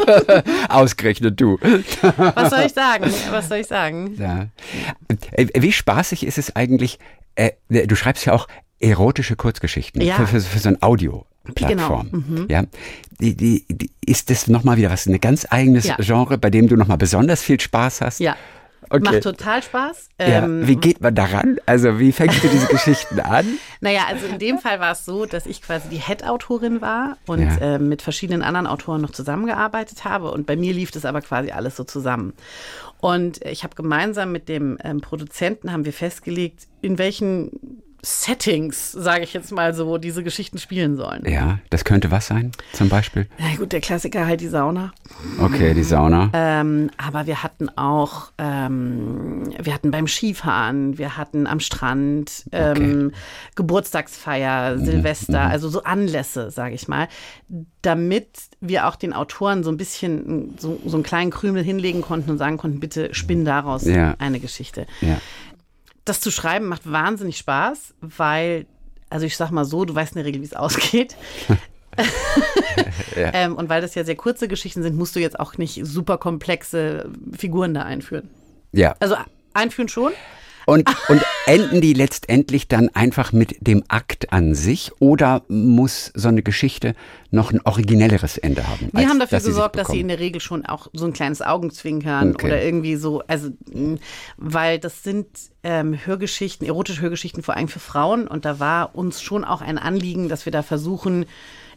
Ausgerechnet 0.68 1.40
du. 1.40 1.58
Was 2.16 2.50
soll 2.50 2.60
ich 2.66 2.72
sagen? 2.72 3.04
Was 3.30 3.48
soll 3.48 3.58
ich 3.58 3.66
sagen? 3.68 4.14
Ja. 4.18 4.46
Äh, 5.32 5.46
Wie 5.62 5.70
spaßig 5.72 6.26
ist 6.26 6.38
es 6.38 6.56
eigentlich, 6.56 6.98
äh, 7.36 7.52
du 7.68 7.94
schreibst 7.94 8.24
ja 8.24 8.32
auch 8.32 8.48
erotische 8.80 9.36
Kurzgeschichten 9.36 10.00
Ja. 10.02 10.14
für, 10.16 10.26
für, 10.26 10.40
für 10.40 10.58
so 10.58 10.68
ein 10.68 10.82
Audio-Plattform. 10.82 12.10
Genau, 12.10 12.46
Ja. 12.48 12.64
Die, 13.20 13.36
die, 13.36 13.64
die, 13.68 13.90
ist 14.06 14.30
das 14.30 14.46
nochmal 14.46 14.76
wieder 14.76 14.90
was, 14.90 15.06
ein 15.06 15.20
ganz 15.20 15.46
eigenes 15.50 15.86
Ja. 15.86 15.96
Genre, 15.98 16.38
bei 16.38 16.50
dem 16.50 16.68
du 16.68 16.76
nochmal 16.76 16.98
besonders 16.98 17.42
viel 17.42 17.58
Spaß 17.60 18.00
hast? 18.00 18.20
Ja. 18.20 18.36
Okay. 18.90 19.02
Macht 19.04 19.22
total 19.22 19.62
Spaß. 19.62 20.08
Ja. 20.18 20.44
Ähm, 20.44 20.66
Wie 20.66 20.76
geht 20.76 21.02
man 21.02 21.14
daran? 21.14 21.58
Also 21.66 21.98
wie 21.98 22.10
fängst 22.10 22.42
du 22.42 22.48
diese 22.48 22.68
Geschichten 22.68 23.20
an? 23.20 23.44
Naja, 23.80 24.02
also 24.08 24.26
in 24.26 24.38
dem 24.38 24.58
Fall 24.58 24.80
war 24.80 24.92
es 24.92 25.04
so, 25.04 25.26
dass 25.26 25.44
ich 25.46 25.60
quasi 25.62 25.88
die 25.90 25.98
Head-Autorin 25.98 26.80
war 26.80 27.18
und 27.26 27.42
Ja. 27.42 27.58
ähm, 27.60 27.88
mit 27.90 28.00
verschiedenen 28.02 28.42
anderen 28.42 28.66
Autoren 28.66 29.02
noch 29.02 29.10
zusammengearbeitet 29.10 30.04
habe. 30.04 30.30
Und 30.30 30.46
bei 30.46 30.56
mir 30.56 30.72
lief 30.72 30.90
das 30.90 31.04
aber 31.04 31.20
quasi 31.20 31.50
alles 31.50 31.76
so 31.76 31.84
zusammen. 31.84 32.32
Und 33.00 33.44
ich 33.44 33.62
habe 33.62 33.74
gemeinsam 33.76 34.32
mit 34.32 34.48
dem 34.48 34.78
ähm, 34.82 35.00
Produzenten 35.02 35.70
haben 35.70 35.84
wir 35.84 35.92
festgelegt, 35.92 36.66
in 36.80 36.96
welchen 36.98 37.50
Settings, 38.02 38.92
sage 38.92 39.24
ich 39.24 39.32
jetzt 39.32 39.50
mal 39.52 39.74
so, 39.74 39.98
diese 39.98 40.22
Geschichten 40.22 40.58
spielen 40.58 40.96
sollen. 40.96 41.24
Ja, 41.26 41.58
das 41.70 41.84
könnte 41.84 42.10
was 42.10 42.26
sein, 42.28 42.52
zum 42.72 42.88
Beispiel. 42.88 43.26
Na 43.38 43.54
gut, 43.56 43.72
der 43.72 43.80
Klassiker 43.80 44.26
halt 44.26 44.40
die 44.40 44.46
Sauna. 44.48 44.92
Okay, 45.40 45.74
die 45.74 45.82
Sauna. 45.82 46.30
Ähm, 46.32 46.90
aber 46.96 47.26
wir 47.26 47.42
hatten 47.42 47.68
auch, 47.76 48.30
ähm, 48.38 49.52
wir 49.60 49.74
hatten 49.74 49.90
beim 49.90 50.06
Skifahren, 50.06 50.96
wir 50.98 51.16
hatten 51.16 51.46
am 51.48 51.58
Strand, 51.60 52.44
ähm, 52.52 53.12
Geburtstagsfeier, 53.56 54.78
Silvester, 54.78 55.40
also 55.42 55.68
so 55.68 55.82
Anlässe, 55.82 56.50
sage 56.50 56.74
ich 56.74 56.88
mal, 56.88 57.08
damit 57.82 58.28
wir 58.60 58.86
auch 58.88 58.96
den 58.96 59.12
Autoren 59.12 59.62
so 59.64 59.70
ein 59.70 59.76
bisschen 59.76 60.54
so, 60.58 60.80
so 60.84 60.96
einen 60.96 61.02
kleinen 61.04 61.30
Krümel 61.30 61.62
hinlegen 61.62 62.00
konnten 62.02 62.30
und 62.30 62.38
sagen 62.38 62.56
konnten, 62.58 62.80
bitte 62.80 63.14
spinn 63.14 63.44
daraus 63.44 63.84
Ja. 63.84 64.14
eine 64.18 64.40
Geschichte. 64.40 64.86
Ja. 65.00 65.20
Das 66.08 66.20
zu 66.20 66.30
schreiben 66.30 66.66
macht 66.66 66.90
wahnsinnig 66.90 67.38
Spaß, 67.38 67.94
weil 68.00 68.66
also 69.10 69.26
ich 69.26 69.36
sag 69.36 69.50
mal 69.50 69.64
so, 69.64 69.84
du 69.84 69.94
weißt 69.94 70.12
in 70.12 70.18
der 70.18 70.26
Regel, 70.26 70.40
wie 70.40 70.46
es 70.46 70.54
ausgeht. 70.54 71.16
Ja. 73.16 73.32
ähm, 73.34 73.56
und 73.56 73.68
weil 73.68 73.80
das 73.80 73.96
ja 73.96 74.04
sehr 74.04 74.14
kurze 74.14 74.46
Geschichten 74.46 74.84
sind, 74.84 74.96
musst 74.96 75.16
du 75.16 75.20
jetzt 75.20 75.40
auch 75.40 75.58
nicht 75.58 75.80
super 75.84 76.16
komplexe 76.16 77.10
Figuren 77.36 77.74
da 77.74 77.82
einführen. 77.82 78.30
Ja. 78.70 78.94
Also 79.00 79.16
einführen 79.52 79.88
schon. 79.88 80.12
Und, 80.68 80.86
und 81.08 81.22
enden 81.46 81.80
die 81.80 81.94
letztendlich 81.94 82.68
dann 82.68 82.90
einfach 82.90 83.32
mit 83.32 83.56
dem 83.66 83.84
Akt 83.88 84.34
an 84.34 84.54
sich 84.54 84.92
oder 84.98 85.42
muss 85.48 86.12
so 86.14 86.28
eine 86.28 86.42
Geschichte 86.42 86.94
noch 87.30 87.50
ein 87.50 87.62
originelleres 87.64 88.36
Ende 88.36 88.68
haben? 88.68 88.90
Wir 88.92 89.08
haben 89.08 89.18
dafür 89.18 89.38
dass 89.38 89.46
gesorgt, 89.46 89.76
dass 89.76 89.88
sie 89.88 90.00
in 90.00 90.08
der 90.08 90.18
Regel 90.18 90.42
schon 90.42 90.66
auch 90.66 90.88
so 90.92 91.06
ein 91.06 91.14
kleines 91.14 91.40
Augenzwinkern 91.40 92.34
Okay. 92.34 92.48
oder 92.48 92.62
irgendwie 92.62 92.96
so, 92.96 93.22
also 93.26 93.48
weil 94.36 94.78
das 94.78 95.02
sind 95.02 95.26
ähm, 95.62 95.98
Hörgeschichten, 96.04 96.66
erotische 96.66 97.00
Hörgeschichten 97.00 97.42
vor 97.42 97.56
allem 97.56 97.68
für 97.68 97.80
Frauen 97.80 98.28
und 98.28 98.44
da 98.44 98.60
war 98.60 98.94
uns 98.94 99.22
schon 99.22 99.46
auch 99.46 99.62
ein 99.62 99.78
Anliegen, 99.78 100.28
dass 100.28 100.44
wir 100.44 100.52
da 100.52 100.62
versuchen, 100.62 101.24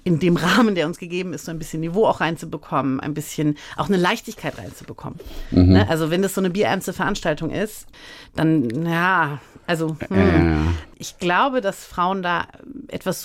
in 0.03 0.19
dem 0.19 0.35
Rahmen, 0.35 0.75
der 0.75 0.87
uns 0.87 0.97
gegeben 0.97 1.33
ist, 1.33 1.45
so 1.45 1.51
ein 1.51 1.59
bisschen 1.59 1.81
Niveau 1.81 2.05
auch 2.05 2.21
reinzubekommen, 2.21 2.99
ein 2.99 3.13
bisschen 3.13 3.57
auch 3.77 3.87
eine 3.87 3.97
Leichtigkeit 3.97 4.57
reinzubekommen. 4.57 5.19
Mhm. 5.51 5.73
Ne? 5.73 5.89
Also 5.89 6.09
wenn 6.09 6.21
das 6.21 6.33
so 6.33 6.41
eine 6.41 6.49
bierernste 6.49 6.93
Veranstaltung 6.93 7.51
ist, 7.51 7.87
dann 8.35 8.85
ja, 8.85 9.39
also 9.67 9.97
hm, 10.07 10.75
ich 10.97 11.17
glaube, 11.19 11.61
dass 11.61 11.85
Frauen 11.85 12.23
da 12.23 12.47
etwas 12.87 13.21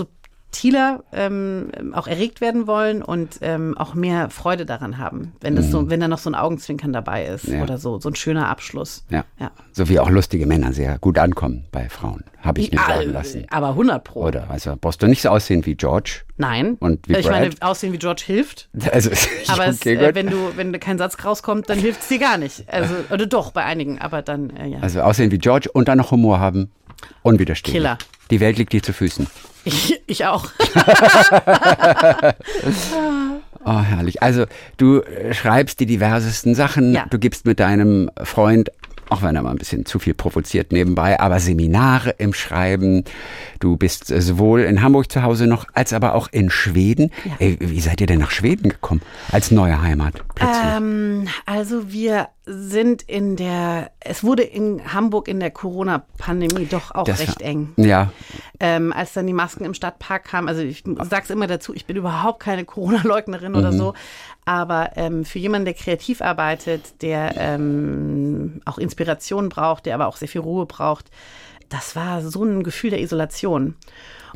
subtiler 0.57 1.04
ähm, 1.12 1.68
auch 1.94 2.07
erregt 2.07 2.40
werden 2.40 2.66
wollen 2.66 3.02
und 3.02 3.38
ähm, 3.42 3.76
auch 3.76 3.94
mehr 3.94 4.30
Freude 4.30 4.64
daran 4.66 4.98
haben, 4.98 5.32
wenn 5.40 5.54
das 5.57 5.70
so, 5.70 5.90
wenn 5.90 6.00
da 6.00 6.09
noch 6.09 6.18
so 6.18 6.30
ein 6.30 6.34
Augenzwinkern 6.34 6.92
dabei 6.92 7.24
ist 7.26 7.46
Mhm. 7.48 7.54
Ja. 7.57 7.62
oder 7.62 7.78
so, 7.78 8.00
so 8.00 8.09
ein 8.09 8.14
schöner 8.16 8.48
Abschluss. 8.48 9.04
Ja. 9.11 9.24
Ja. 9.38 9.50
So 9.72 9.88
wie 9.88 10.00
auch 10.00 10.09
lustige 10.11 10.46
Männer 10.46 10.72
sehr 10.72 10.98
gut 10.98 11.18
ankommen 11.18 11.64
bei 11.70 11.88
Frauen, 11.88 12.24
habe 12.40 12.61
ich 12.61 12.72
mir 12.72 12.78
sagen 12.78 13.12
lassen. 13.12 13.44
Aber 13.50 13.68
100 13.70 14.02
Pro. 14.02 14.24
Oder 14.24 14.50
also 14.50 14.74
brauchst 14.80 15.02
du 15.02 15.07
nicht 15.07 15.22
so 15.22 15.28
aussehen 15.28 15.64
wie 15.66 15.74
George. 15.74 16.22
Nein. 16.38 16.76
Und 16.80 17.09
wie 17.09 17.14
ich 17.16 17.28
meine, 17.28 17.50
Brad? 17.50 17.62
aussehen 17.62 17.92
wie 17.92 17.98
George 17.98 18.22
hilft. 18.24 18.68
Also, 18.92 19.11
Aber 19.48 19.66
es, 19.66 19.80
okay, 19.80 19.94
äh, 19.94 20.07
gut. 20.07 20.14
wenn 20.14 20.28
du, 20.30 20.36
wenn 20.57 20.72
kein 20.80 20.96
Satz 20.98 21.22
rauskommt, 21.24 21.68
dann 21.68 21.78
hilft 21.78 22.00
es 22.02 22.09
dir 22.09 22.18
gar 22.18 22.38
nicht. 22.38 22.64
Also, 22.72 22.94
oder 23.11 23.26
doch, 23.26 23.50
bei 23.52 23.64
einigen, 23.64 23.98
aber 24.00 24.22
dann, 24.22 24.50
äh, 24.50 24.68
ja. 24.68 24.78
also 24.80 25.00
aussehen 25.02 25.30
wie 25.30 25.38
George 25.38 25.68
und 25.72 25.88
dann 25.88 25.98
noch 25.98 26.11
Humor 26.11 26.40
haben. 26.40 26.70
Unwiderstehlich. 27.22 27.74
Killer. 27.76 27.98
Die 28.31 28.41
Welt 28.41 28.59
liegt 28.59 28.72
dir 28.72 28.83
zu 28.83 28.93
Füßen. 28.93 29.27
Ich, 29.64 30.01
ich 30.07 30.27
auch. 30.27 30.51
Oh, 33.68 33.81
herrlich. 33.81 34.22
Also 34.22 34.47
du 34.77 35.01
äh, 35.01 35.35
schreibst 35.35 35.81
die 35.81 35.87
diversesten 35.87 36.55
Sachen. 36.55 36.95
Ja. 36.95 37.05
Du 37.11 37.18
gibst 37.18 37.47
mit 37.47 37.59
deinem 37.59 38.12
Freund, 38.22 38.70
auch 39.09 39.22
wenn 39.22 39.36
er 39.36 39.42
mal 39.42 39.50
ein 39.50 39.57
bisschen 39.59 39.86
zu 39.86 39.98
viel 39.98 40.14
provoziert 40.14 40.72
nebenbei, 40.72 41.18
aber 41.20 41.38
Seminare 41.40 42.11
im 42.18 42.32
Schreiben. 42.34 43.04
Du 43.61 43.76
bist 43.76 44.11
äh, 44.11 44.20
sowohl 44.20 44.62
in 44.62 44.82
Hamburg 44.82 45.11
zu 45.11 45.22
Hause 45.22 45.46
noch, 45.46 45.66
als 45.74 45.92
aber 45.92 46.14
auch 46.14 46.28
in 46.32 46.50
Schweden. 46.50 47.11
Ey, 47.38 47.57
wie 47.61 47.80
seid 47.80 48.00
ihr 48.00 48.07
denn 48.07 48.18
nach 48.20 48.30
Schweden 48.30 48.68
gekommen? 48.70 49.00
Als 49.32 49.50
neue 49.50 49.80
Heimat 49.80 50.14
plötzlich? 50.34 50.59
Ähm, 50.76 51.28
also 51.46 51.90
wir 51.92 52.28
sind 52.48 53.02
in 53.02 53.36
der, 53.36 53.90
es 54.00 54.22
wurde 54.22 54.42
in 54.42 54.92
Hamburg 54.92 55.26
in 55.28 55.40
der 55.40 55.50
Corona-Pandemie 55.50 56.66
doch 56.66 56.92
auch 56.94 57.04
Das 57.04 57.20
recht 57.20 57.40
war- 57.40 57.46
eng. 57.46 57.72
Ja, 57.76 58.11
Ähm, 58.61 58.92
als 58.92 59.12
dann 59.12 59.26
die 59.26 59.32
Masken 59.32 59.64
im 59.64 59.74
Stadtpark 59.74 60.24
kamen, 60.24 60.48
also 60.48 60.62
ich 60.62 60.82
sag's 61.11 61.28
immer 61.30 61.46
dazu, 61.46 61.74
ich 61.74 61.84
bin 61.86 61.96
überhaupt 61.96 62.40
keine 62.40 62.64
Corona-Leugnerin 62.64 63.54
oder 63.54 63.70
Mhm. 63.72 63.76
so, 63.78 63.94
aber 64.47 64.92
ähm, 64.94 65.24
für 65.24 65.40
jemanden, 65.40 65.66
der 65.66 65.74
kreativ 65.74 66.22
arbeitet, 66.22 67.03
der 67.03 67.34
ähm, 67.36 68.62
auch 68.64 68.78
Inspiration 68.78 69.49
braucht, 69.49 69.84
der 69.86 69.94
aber 69.94 70.07
auch 70.07 70.16
sehr 70.16 70.28
viel 70.28 70.40
Ruhe 70.40 70.66
braucht, 70.66 71.11
das 71.68 71.97
war 71.97 72.22
so 72.22 72.44
ein 72.44 72.62
Gefühl 72.62 72.90
der 72.90 73.01
Isolation. 73.01 73.74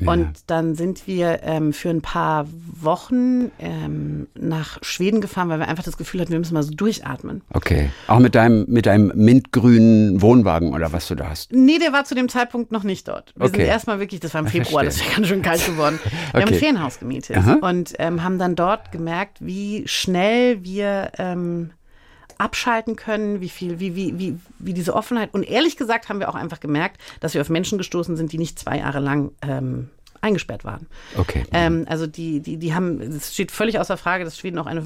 Und 0.09 0.33
dann 0.47 0.75
sind 0.75 1.07
wir 1.07 1.41
ähm, 1.43 1.73
für 1.73 1.91
ein 1.91 2.01
paar 2.03 2.47
Wochen 2.81 3.51
ähm, 3.59 4.27
nach 4.39 4.79
Schweden 4.83 5.21
gefahren, 5.21 5.49
weil 5.49 5.59
wir 5.59 5.69
einfach 5.69 5.85
das 5.85 5.97
Gefühl 5.97 6.21
hatten, 6.21 6.33
wir 6.33 6.39
müssen 6.39 6.55
mal 6.55 6.63
so 6.63 6.73
durchatmen. 6.75 7.43
okay. 7.53 7.91
Auch 8.07 8.19
mit 8.19 8.35
deinem, 8.35 8.65
mit 8.69 8.87
deinem 8.87 9.13
mintgrünen 9.15 10.23
Wohnwagen 10.23 10.73
oder 10.75 10.93
was 10.93 11.09
du 11.09 11.15
da 11.15 11.29
hast. 11.31 11.53
Nee, 11.53 11.79
der 11.79 11.93
war 11.93 12.05
zu 12.05 12.15
dem 12.15 12.29
Zeitpunkt 12.29 12.73
noch 12.73 12.83
nicht 12.85 13.09
dort. 13.09 13.33
Wir 13.37 13.47
Okay. 13.47 13.59
sind 13.59 13.67
erstmal 13.67 14.01
wirklich, 14.01 14.21
das 14.21 14.33
war 14.35 14.41
im 14.41 14.47
Ah, 14.47 14.51
Februar, 14.51 14.85
das 14.85 14.99
wäre 15.01 15.11
ganz 15.15 15.27
schön 15.29 15.43
kalt 15.43 15.65
geworden. 15.67 15.99
Wir 16.33 16.41
haben 16.43 16.49
Okay. 16.49 16.55
ein 16.55 16.59
Ferienhaus 16.61 16.99
gemietet 16.99 17.37
Aha. 17.37 17.59
und 17.61 17.95
ähm, 17.99 18.23
haben 18.23 18.39
dann 18.39 18.55
dort 18.57 18.93
gemerkt, 18.93 19.39
wie 19.41 19.83
schnell 19.87 20.63
wir 20.65 21.11
ähm, 21.19 21.71
abschalten 22.41 22.97
können, 22.97 23.41
wie 23.41 23.49
viel, 23.49 23.81
wie, 23.81 23.95
wie, 23.95 24.19
wie, 24.19 24.37
wie 24.59 24.75
diese 24.75 24.95
Offenheit. 24.95 25.33
Und 25.35 25.43
ehrlich 25.43 25.77
gesagt 25.77 26.09
haben 26.09 26.21
wir 26.21 26.29
auch 26.29 26.35
einfach 26.35 26.61
gemerkt, 26.61 27.01
dass 27.21 27.35
wir 27.35 27.41
auf 27.41 27.51
Menschen 27.51 27.79
gestoßen 27.79 28.17
sind, 28.17 28.33
die 28.33 28.39
nicht 28.39 28.59
zwei 28.59 28.79
Jahre 28.79 28.99
lang 29.01 29.33
ähm, 29.43 29.91
eingesperrt 30.23 30.65
waren. 30.65 30.87
Okay. 31.17 31.45
Ähm, 31.53 31.87
also 31.89 32.07
die, 32.07 32.41
die, 32.41 32.57
die 32.57 32.75
haben, 32.75 33.01
es 33.01 33.35
steht 33.35 33.51
völlig 33.53 33.79
außer 33.79 33.97
Frage, 33.97 34.25
dass 34.25 34.39
Schweden 34.39 34.59
auch 34.59 34.67
eine 34.67 34.85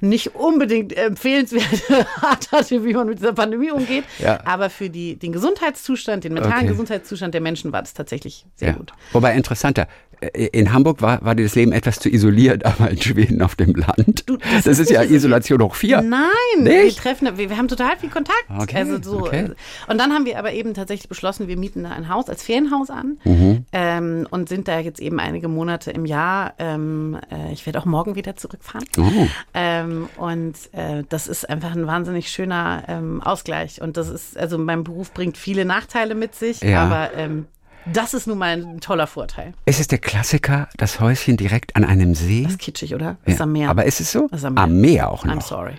nicht 0.00 0.34
unbedingt 0.34 0.96
empfehlenswerte 0.96 2.06
Art 2.20 2.50
hatte, 2.50 2.84
wie 2.84 2.92
man 2.92 3.06
mit 3.06 3.18
dieser 3.20 3.32
Pandemie 3.32 3.70
umgeht. 3.70 4.04
Ja. 4.18 4.44
Aber 4.44 4.68
für 4.68 4.90
die, 4.90 5.16
den 5.16 5.32
Gesundheitszustand, 5.32 6.24
den 6.24 6.34
mentalen 6.34 6.56
Okay. 6.62 6.66
Gesundheitszustand 6.68 7.34
der 7.34 7.40
Menschen 7.40 7.72
war 7.72 7.82
das 7.82 7.94
tatsächlich 7.94 8.44
sehr 8.56 8.70
Ja. 8.70 8.74
gut. 8.74 8.92
Wobei 9.12 9.34
interessanter, 9.36 9.86
in 10.34 10.72
Hamburg 10.72 11.02
war, 11.02 11.22
war 11.24 11.34
dir 11.34 11.44
das 11.44 11.54
Leben 11.54 11.72
etwas 11.72 11.98
zu 11.98 12.08
isoliert, 12.08 12.64
aber 12.66 12.90
in 12.90 13.00
Schweden 13.00 13.42
auf 13.42 13.56
dem 13.56 13.74
Land. 13.74 14.28
Du, 14.28 14.36
das, 14.36 14.64
das 14.64 14.78
ist 14.78 14.80
ist 14.82 14.90
ja 14.90 15.02
Isolation 15.02 15.60
hoch 15.62 15.74
vier. 15.74 16.02
Nein, 16.02 16.28
wir 16.58 16.84
Nicht? 16.84 16.98
treffen, 16.98 17.28
wir, 17.36 17.50
wir 17.50 17.56
haben 17.56 17.68
total 17.68 17.96
viel 17.98 18.10
Kontakt. 18.10 18.44
Okay, 18.58 18.76
also 18.78 19.02
so, 19.02 19.18
okay. 19.20 19.50
Und 19.88 19.98
dann 19.98 20.12
haben 20.12 20.24
wir 20.26 20.38
aber 20.38 20.52
eben 20.52 20.74
tatsächlich 20.74 21.08
beschlossen, 21.08 21.48
wir 21.48 21.56
mieten 21.56 21.82
da 21.84 21.90
ein 21.90 22.08
Haus 22.08 22.28
als 22.28 22.42
Ferienhaus 22.42 22.90
an 22.90 23.18
Mhm. 23.24 23.64
ähm, 23.72 24.26
und 24.30 24.48
sind 24.48 24.68
da 24.68 24.78
jetzt 24.80 25.00
eben 25.00 25.18
einige 25.20 25.48
Monate 25.48 25.90
im 25.90 26.04
Jahr. 26.04 26.54
Ähm, 26.58 27.18
äh, 27.30 27.52
ich 27.52 27.64
werde 27.66 27.78
auch 27.80 27.84
morgen 27.84 28.14
wieder 28.14 28.36
zurückfahren. 28.36 28.86
Oh. 28.98 29.02
Ähm, 29.54 30.08
und 30.16 30.54
äh, 30.72 31.02
das 31.08 31.26
ist 31.28 31.48
einfach 31.48 31.72
ein 31.74 31.86
wahnsinnig 31.86 32.28
schöner 32.30 32.84
ähm, 32.88 33.22
Ausgleich. 33.22 33.80
Und 33.82 33.96
das 33.96 34.08
ist, 34.08 34.36
also 34.38 34.58
mein 34.58 34.84
Beruf 34.84 35.12
bringt 35.12 35.36
viele 35.36 35.64
Nachteile 35.64 36.14
mit 36.14 36.34
sich, 36.34 36.60
Ja. 36.62 36.84
aber 36.84 37.10
ähm, 37.16 37.46
das 37.86 38.14
ist 38.14 38.26
nun 38.26 38.38
mal 38.38 38.50
ein 38.56 38.80
toller 38.80 39.06
Vorteil. 39.06 39.54
Ist 39.66 39.80
es 39.80 39.88
der 39.88 39.98
Klassiker, 39.98 40.68
das 40.76 41.00
Häuschen 41.00 41.36
direkt 41.36 41.76
an 41.76 41.84
einem 41.84 42.14
See? 42.14 42.42
Das 42.44 42.52
ist 42.52 42.58
kitschig, 42.60 42.94
oder? 42.94 43.16
Das 43.24 43.34
ist 43.34 43.38
Ja. 43.40 43.44
am 43.44 43.52
Meer. 43.52 43.70
Aber 43.70 43.84
ist 43.84 44.00
es 44.00 44.12
so? 44.12 44.26
Ist 44.28 44.44
am 44.44 44.54
Meer. 44.54 44.62
Am 44.64 44.80
Meer 44.80 45.10
auch 45.10 45.24
noch. 45.24 45.34
I'm 45.34 45.42
sorry. 45.42 45.74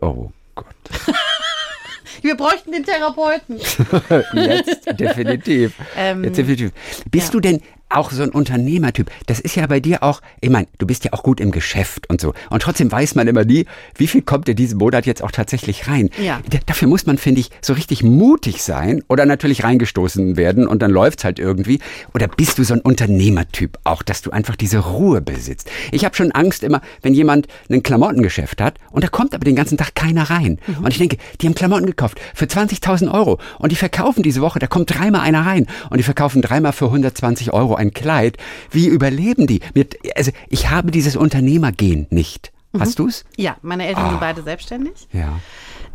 Oh 0.00 0.30
Gott. 0.54 0.66
Wir 2.22 2.36
bräuchten 2.36 2.72
den 2.72 2.84
Therapeuten. 2.84 3.58
Jetzt 4.34 4.86
definitiv. 4.98 5.74
Ähm, 5.96 6.24
Jetzt 6.24 6.38
definitiv. 6.38 6.72
Bist 7.10 7.28
ja. 7.28 7.32
du 7.32 7.40
denn 7.40 7.62
auch 7.88 8.10
so 8.10 8.22
ein 8.22 8.30
Unternehmertyp? 8.30 9.10
Das 9.26 9.40
ist 9.40 9.56
ja 9.56 9.66
bei 9.66 9.80
dir 9.80 10.02
auch, 10.02 10.20
ich 10.40 10.50
meine, 10.50 10.66
du 10.78 10.86
bist 10.86 11.04
ja 11.04 11.12
auch 11.12 11.22
gut 11.22 11.40
im 11.40 11.50
Geschäft 11.50 12.08
und 12.08 12.20
so. 12.20 12.34
Und 12.50 12.62
trotzdem 12.62 12.90
weiß 12.90 13.14
man 13.14 13.28
immer 13.28 13.44
nie, 13.44 13.66
wie 13.96 14.06
viel 14.06 14.22
kommt 14.22 14.48
dir 14.48 14.54
diesen 14.54 14.78
Monat 14.78 15.06
jetzt 15.06 15.22
auch 15.22 15.30
tatsächlich 15.30 15.88
rein. 15.88 16.10
Ja. 16.22 16.40
Dafür 16.66 16.88
muss 16.88 17.06
man, 17.06 17.18
finde 17.18 17.40
ich, 17.40 17.50
so 17.62 17.72
richtig 17.72 18.02
mutig 18.02 18.62
sein 18.62 19.02
oder 19.08 19.26
natürlich 19.26 19.64
reingestoßen 19.64 20.36
werden 20.36 20.66
und 20.66 20.82
dann 20.82 20.90
läuft's 20.90 21.24
halt 21.24 21.38
irgendwie. 21.38 21.80
Oder 22.14 22.28
bist 22.28 22.58
du 22.58 22.64
so 22.64 22.74
ein 22.74 22.80
Unternehmertyp 22.80 23.78
auch, 23.84 24.02
dass 24.02 24.22
du 24.22 24.30
einfach 24.30 24.56
diese 24.56 24.78
Ruhe 24.78 25.20
besitzt? 25.20 25.70
Ich 25.92 26.04
habe 26.04 26.14
schon 26.14 26.32
Angst 26.32 26.62
immer, 26.62 26.80
wenn 27.02 27.14
jemand 27.14 27.46
ein 27.70 27.82
Klamottengeschäft 27.82 28.60
hat 28.60 28.78
und 28.90 29.04
da 29.04 29.08
kommt 29.08 29.34
aber 29.34 29.44
den 29.44 29.56
ganzen 29.56 29.78
Tag 29.78 29.94
keiner 29.94 30.30
rein. 30.30 30.58
Mhm. 30.66 30.84
Und 30.84 30.90
ich 30.90 30.98
denke, 30.98 31.16
die 31.40 31.46
haben 31.46 31.54
Klamotten 31.54 31.86
gekauft 31.86 32.20
für 32.34 32.46
20.000 32.46 33.12
Euro 33.12 33.38
und 33.58 33.72
die 33.72 33.76
verkaufen 33.76 34.22
diese 34.22 34.40
Woche, 34.40 34.58
da 34.58 34.66
kommt 34.66 34.94
dreimal 34.94 35.22
einer 35.22 35.46
rein 35.46 35.66
und 35.90 35.98
die 35.98 36.02
verkaufen 36.02 36.42
dreimal 36.42 36.72
für 36.72 36.86
120 36.86 37.52
Euro 37.52 37.77
ein 37.78 37.92
Kleid. 37.92 38.36
Wie 38.70 38.86
überleben 38.86 39.46
die? 39.46 39.60
Mit, 39.74 39.98
also 40.16 40.30
ich 40.48 40.68
habe 40.70 40.90
dieses 40.90 41.16
Unternehmergehen 41.16 42.06
nicht. 42.10 42.52
Mhm. 42.72 42.80
Hast 42.80 42.98
du's? 42.98 43.24
Ja, 43.36 43.56
meine 43.62 43.86
Eltern 43.86 44.04
Ah. 44.04 44.10
sind 44.10 44.20
beide 44.20 44.42
selbstständig. 44.42 45.08
Ja. 45.12 45.40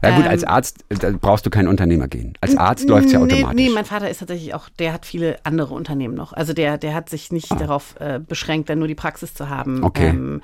Ja 0.04 0.16
gut, 0.16 0.26
Ähm, 0.26 0.32
als 0.32 0.44
Arzt 0.44 0.86
da 0.90 1.12
brauchst 1.20 1.46
du 1.46 1.50
kein 1.50 1.68
Unternehmer 1.68 2.08
gehen. 2.08 2.34
Als 2.42 2.56
Arzt 2.58 2.88
läuft's 2.90 3.12
ja 3.14 3.20
nee, 3.20 3.34
automatisch. 3.36 3.56
Nee, 3.56 3.70
mein 3.74 3.86
Vater 3.86 4.10
ist 4.10 4.20
tatsächlich 4.20 4.54
auch, 4.54 4.70
der 4.70 4.94
hat 4.94 5.06
viele 5.06 5.38
andere 5.44 5.74
Unternehmen 5.74 6.14
noch. 6.14 6.34
Also 6.34 6.54
der, 6.54 6.78
der 6.78 6.94
hat 6.94 7.10
sich 7.10 7.32
nicht 7.32 7.50
darauf 7.52 7.96
äh, 8.00 8.20
beschränkt, 8.20 8.70
dann 8.70 8.80
nur 8.80 8.88
die 8.88 8.96
Praxis 8.96 9.34
zu 9.34 9.50
haben. 9.50 9.84
Ah. 9.84 9.88
Okay. 9.88 10.10
Ähm, 10.10 10.42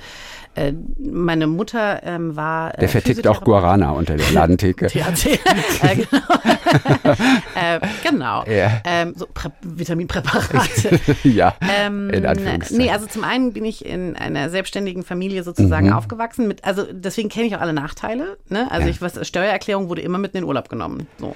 äh, 0.55 0.73
meine 0.99 1.45
Mutter 1.47 2.01
ähm, 2.03 2.35
war. 2.35 2.73
Äh, 2.75 2.79
Der 2.79 2.89
vertickt 2.89 3.27
auch. 3.27 3.43
Guarana 3.43 3.91
unter 3.91 4.15
der 4.15 4.31
Ladentheke. 4.31 4.87
THC. 4.89 5.39
äh, 5.83 5.95
genau. 5.95 7.13
äh, 7.55 7.79
genau. 8.03 8.43
Ja. 8.45 8.81
Ähm, 8.85 9.13
so 9.15 9.27
Prä 9.33 9.49
Vitaminpräparate. 9.61 10.99
ja, 11.23 11.53
Ähm, 11.61 12.09
in 12.09 12.25
Anführungszeichen. 12.25 12.77
nee, 12.77 12.91
also 12.91 13.05
zum 13.07 13.23
einen 13.23 13.53
bin 13.53 13.65
ich 13.65 13.85
in 13.85 14.15
einer 14.15 14.49
selbstständigen 14.49 15.03
Familie 15.03 15.43
sozusagen 15.43 15.87
Mhm. 15.87 15.93
aufgewachsen. 15.93 16.47
Mit, 16.47 16.63
also 16.63 16.83
deswegen 16.91 17.29
kenne 17.29 17.45
ich 17.47 17.55
auch 17.55 17.61
alle 17.61 17.73
Nachteile. 17.73 18.37
Ne? 18.49 18.67
Also 18.71 18.85
Ja. 18.85 18.91
ich 18.91 19.01
was 19.01 19.13
Steuererklärung 19.49 19.89
wurde 19.89 20.01
immer 20.01 20.17
mit 20.17 20.33
in 20.33 20.41
den 20.41 20.47
Urlaub 20.47 20.69
genommen. 20.69 21.07
So. 21.17 21.35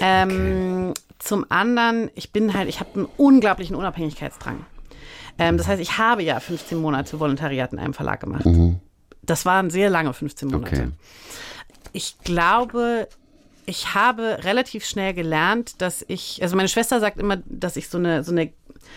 Ähm, 0.00 0.92
Zum 1.18 1.46
anderen, 1.48 2.10
ich 2.14 2.32
bin 2.32 2.54
halt, 2.54 2.68
ich 2.68 2.80
habe 2.80 2.90
einen 2.94 3.08
unglaublichen 3.16 3.76
Unabhängigkeitsdrang. 3.76 4.66
Ähm, 5.38 5.56
das 5.56 5.68
heißt, 5.68 5.80
ich 5.80 5.98
habe 5.98 6.22
ja 6.22 6.40
15 6.40 6.78
Monate 6.78 7.18
Volontariat 7.20 7.72
in 7.72 7.78
einem 7.78 7.94
Verlag 7.94 8.20
gemacht. 8.20 8.44
Das 9.22 9.46
waren 9.46 9.70
sehr 9.70 9.90
lange 9.90 10.12
15 10.12 10.48
Monate. 10.48 10.76
Mhm. 10.76 10.82
Okay. 10.82 10.90
Ich 11.92 12.18
glaube, 12.24 13.08
ich 13.64 13.94
habe 13.94 14.38
relativ 14.44 14.84
schnell 14.84 15.14
gelernt, 15.14 15.80
dass 15.80 16.04
ich, 16.08 16.42
also 16.42 16.56
meine 16.56 16.68
Schwester 16.68 17.00
sagt 17.00 17.18
immer, 17.18 17.38
dass 17.46 17.76
ich 17.76 17.88
so 17.88 17.98
eine, 17.98 18.22
so 18.22 18.32
eine 18.32 18.52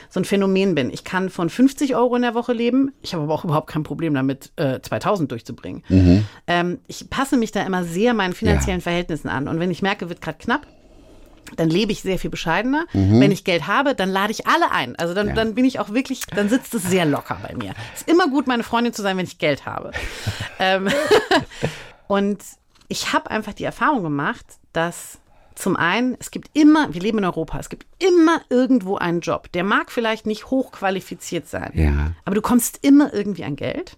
so 0.09 0.19
ein 0.19 0.25
Phänomen 0.25 0.75
bin. 0.75 0.89
Ich 0.91 1.03
kann 1.03 1.29
von 1.29 1.49
50 1.49 1.95
Euro 1.95 2.15
in 2.15 2.21
der 2.21 2.33
Woche 2.35 2.53
leben. 2.53 2.91
Ich 3.01 3.13
habe 3.13 3.23
aber 3.23 3.33
auch 3.33 3.43
überhaupt 3.45 3.67
kein 3.69 3.83
Problem 3.83 4.13
damit, 4.13 4.51
äh, 4.57 4.79
2000 4.81 5.31
durchzubringen. 5.31 5.83
Ähm, 6.47 6.79
ich 6.87 7.09
passe 7.09 7.37
mich 7.37 7.51
da 7.51 7.61
immer 7.63 7.83
sehr 7.83 8.13
meinen 8.13 8.33
finanziellen 8.33 8.79
Ja. 8.79 8.83
Verhältnissen 8.83 9.29
an. 9.29 9.47
Und 9.47 9.59
wenn 9.59 9.71
ich 9.71 9.81
merke, 9.81 10.09
wird 10.09 10.21
gerade 10.21 10.37
knapp, 10.37 10.67
dann 11.55 11.69
lebe 11.69 11.91
ich 11.91 12.03
sehr 12.03 12.19
viel 12.19 12.29
bescheidener. 12.29 12.85
Wenn 12.93 13.31
ich 13.31 13.43
Geld 13.43 13.65
habe, 13.65 13.95
dann 13.95 14.09
lade 14.09 14.31
ich 14.31 14.45
alle 14.45 14.71
ein. 14.71 14.95
Also 14.97 15.15
dann, 15.15 15.29
Ja. 15.29 15.33
dann 15.33 15.55
bin 15.55 15.65
ich 15.65 15.79
auch 15.79 15.89
wirklich, 15.91 16.21
dann 16.35 16.47
sitzt 16.47 16.75
es 16.75 16.83
sehr 16.83 17.05
locker 17.05 17.39
bei 17.41 17.55
mir. 17.55 17.73
Ist 17.95 18.07
immer 18.07 18.27
gut, 18.27 18.45
meine 18.45 18.61
Freundin 18.61 18.93
zu 18.93 19.01
sein, 19.01 19.17
wenn 19.17 19.25
ich 19.25 19.39
Geld 19.39 19.65
habe. 19.65 19.89
ähm, 20.59 20.89
und 22.07 22.43
ich 22.87 23.13
habe 23.13 23.31
einfach 23.31 23.53
die 23.53 23.63
Erfahrung 23.63 24.03
gemacht, 24.03 24.45
dass 24.73 25.19
zum 25.59 25.75
einen, 25.75 26.15
es 26.19 26.31
gibt 26.31 26.49
immer, 26.53 26.93
wir 26.93 27.01
leben 27.01 27.17
in 27.17 27.25
Europa, 27.25 27.59
es 27.59 27.67
gibt 27.67 27.85
immer 28.01 28.39
irgendwo 28.49 28.95
einen 28.95 29.19
Job. 29.19 29.51
Der 29.51 29.65
mag 29.65 29.91
vielleicht 29.91 30.25
nicht 30.25 30.49
hochqualifiziert 30.49 31.49
sein, 31.49 31.71
Ja. 31.73 32.11
aber 32.23 32.35
du 32.35 32.41
kommst 32.41 32.79
immer 32.81 33.13
irgendwie 33.13 33.43
an 33.43 33.57
Geld. 33.57 33.97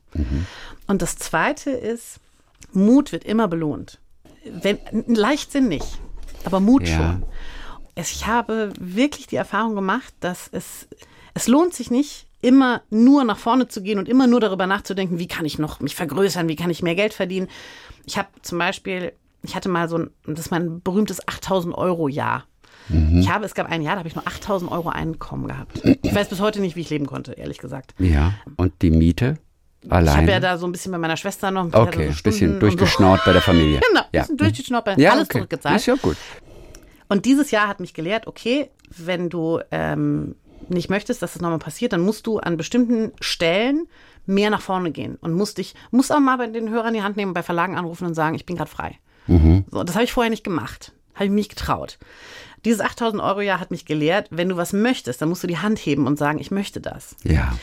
Und 0.88 1.04
das 1.04 1.18
Zweite 1.18 1.70
ist, 1.70 2.20
Mut 2.74 3.12
wird 3.12 3.26
immer 3.26 3.48
belohnt. 3.48 4.00
Wenn, 4.44 4.80
Leichtsinn 5.08 5.68
nicht, 5.68 6.00
aber 6.46 6.60
Mut 6.60 6.88
Ja. 6.88 6.98
schon. 6.98 7.24
Ich 7.94 8.26
habe 8.26 8.74
wirklich 8.80 9.28
die 9.28 9.36
Erfahrung 9.36 9.76
gemacht, 9.76 10.16
dass 10.20 10.50
es, 10.52 10.88
es 11.36 11.48
lohnt 11.48 11.76
sich 11.76 11.92
nicht, 11.92 12.26
immer 12.42 12.82
nur 12.90 13.24
nach 13.24 13.38
vorne 13.38 13.68
zu 13.68 13.84
gehen 13.84 14.00
und 14.00 14.10
immer 14.10 14.26
nur 14.26 14.40
darüber 14.40 14.66
nachzudenken, 14.66 15.20
wie 15.20 15.28
kann 15.28 15.46
ich 15.46 15.60
noch 15.60 15.80
mich 15.80 15.94
vergrößern, 15.96 16.48
wie 16.48 16.56
kann 16.56 16.72
ich 16.72 16.82
mehr 16.82 16.96
Geld 16.96 17.14
verdienen. 17.14 17.48
Ich 18.08 18.18
habe 18.18 18.30
zum 18.42 18.58
Beispiel, 18.58 19.14
ich 19.44 19.56
hatte 19.56 19.70
mal 19.70 19.90
so 19.90 19.98
ein, 19.98 20.10
das 20.26 20.40
ist 20.40 20.52
mein 20.52 20.82
berühmtes 20.82 21.28
8000 21.28 21.76
Euro 21.76 22.08
Jahr. 22.08 22.46
Ich 22.90 23.30
habe, 23.30 23.46
es 23.46 23.54
gab 23.54 23.70
ein 23.70 23.82
Jahr, 23.82 23.94
da 23.94 24.00
habe 24.00 24.10
ich 24.10 24.16
nur 24.16 24.28
8000 24.28 24.70
Euro 24.70 24.90
Einkommen 24.90 25.48
gehabt. 25.48 25.82
Ich 26.02 26.14
weiß 26.14 26.28
bis 26.28 26.42
heute 26.42 26.60
nicht, 26.60 26.76
wie 26.76 26.82
ich 26.82 26.90
leben 26.90 27.06
konnte, 27.06 27.34
ehrlich 27.34 27.58
gesagt. 27.58 27.94
Ja. 28.00 28.34
Und 28.58 28.82
die 28.82 28.92
Miete? 28.92 29.38
Ich 29.84 29.92
Allein? 29.92 30.18
habe 30.18 30.32
ja 30.32 30.40
da 30.40 30.58
so 30.58 30.66
ein 30.66 30.72
bisschen 30.72 30.92
bei 30.92 30.98
meiner 30.98 31.16
Schwester 31.16 31.52
noch. 31.52 31.66
hatte 31.66 31.80
okay, 31.80 31.92
so 31.92 32.02
ein 32.02 32.14
Stunden 32.14 32.24
bisschen 32.24 32.54
und 32.54 32.60
durchgeschnort 32.60 33.22
bei 33.26 33.34
der 33.34 33.42
Familie. 33.42 33.76
So. 33.76 33.82
Genau, 33.88 34.02
ein 34.02 34.08
ja. 34.12 34.22
bisschen 34.22 34.38
durchgeschnort, 34.38 34.86
bei 34.86 34.96
ja, 34.96 35.12
alles 35.12 35.26
okay. 35.26 35.38
zurückgezahlt. 35.40 35.78
Ist 35.78 35.86
ja 35.86 35.96
gut. 35.96 36.18
Und 37.08 37.26
dieses 37.26 37.52
Jahr 37.52 37.68
hat 37.68 37.80
mich 37.80 37.94
gelehrt, 37.94 38.28
okay, 38.28 38.70
wenn 38.90 39.30
du 39.30 39.60
ähm, 39.72 40.36
nicht 40.70 40.90
möchtest, 40.90 41.22
dass 41.22 41.34
das 41.34 41.42
nochmal 41.42 41.60
passiert, 41.60 41.94
dann 41.94 42.02
musst 42.02 42.28
du 42.28 42.40
an 42.40 42.58
bestimmten 42.58 43.12
Stellen 43.20 43.88
mehr 44.26 44.50
nach 44.50 44.62
vorne 44.62 44.92
gehen 44.92 45.18
und 45.22 45.34
musst 45.34 45.58
dich, 45.58 45.76
musst 45.92 46.12
auch 46.14 46.20
mal 46.20 46.38
bei 46.38 46.48
den 46.48 46.70
Hörern 46.70 46.94
die 46.94 47.04
Hand 47.04 47.18
nehmen, 47.18 47.34
bei 47.34 47.44
Verlagen 47.44 47.78
anrufen 47.78 48.06
und 48.06 48.14
sagen, 48.14 48.36
ich 48.36 48.46
bin 48.46 48.56
gerade 48.56 48.70
frei. 48.70 48.98
So, 49.28 49.84
das 49.84 49.96
habe 49.96 50.04
ich 50.06 50.14
vorher 50.14 50.30
nicht 50.30 50.44
gemacht. 50.44 50.92
Habe 51.16 51.26
ich 51.26 51.32
mich 51.32 51.50
getraut. 51.50 51.98
Dieses 52.66 52.80
8000 52.82 53.22
Euro 53.22 53.42
Jahr 53.42 53.60
hat 53.60 53.72
mich 53.72 53.86
gelehrt, 53.86 54.28
wenn 54.30 54.50
du 54.50 54.58
was 54.58 54.72
möchtest, 54.74 55.22
dann 55.22 55.30
musst 55.30 55.44
du 55.44 55.48
die 55.48 55.58
Hand 55.58 55.80
heben 55.80 56.06
und 56.08 56.18
sagen, 56.18 56.40
ich 56.40 56.52
möchte 56.52 56.80
das. 56.82 57.16
Ja. 57.24 57.54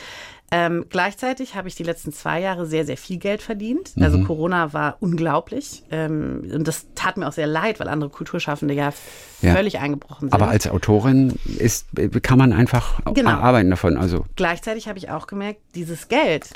Ähm, 0.51 0.87
gleichzeitig 0.89 1.57
habe 1.57 1.69
ich 1.69 1.75
die 1.75 1.83
letzten 1.83 2.11
zwei 2.11 2.41
Jahre 2.41 2.65
sehr, 2.65 2.87
sehr 2.87 2.97
viel 2.97 3.19
Geld 3.19 3.43
verdient. 3.43 3.93
Also 4.01 4.19
Corona 4.25 4.73
war 4.73 4.97
unglaublich. 5.01 5.83
Ähm, 5.91 6.51
und 6.55 6.67
das 6.67 6.87
tat 6.95 7.19
mir 7.19 7.29
auch 7.29 7.33
sehr 7.33 7.47
leid, 7.47 7.81
weil 7.81 7.89
andere 7.89 8.09
Kulturschaffende 8.09 8.73
ja, 8.73 8.95
Ja. 9.43 9.55
völlig 9.55 9.79
eingebrochen 9.79 10.31
sind. 10.31 10.33
Aber 10.33 10.49
als 10.49 10.67
Autorin 10.67 11.35
ist, 11.59 11.89
kann 12.23 12.39
man 12.39 12.55
einfach 12.55 13.01
Genau. 13.13 13.31
arbeiten 13.33 13.69
davon. 13.69 13.99
Also 13.99 14.25
gleichzeitig 14.37 14.89
habe 14.89 14.99
ich 14.99 15.11
auch 15.11 15.27
gemerkt, 15.27 15.61
dieses 15.75 16.09
Geld 16.09 16.49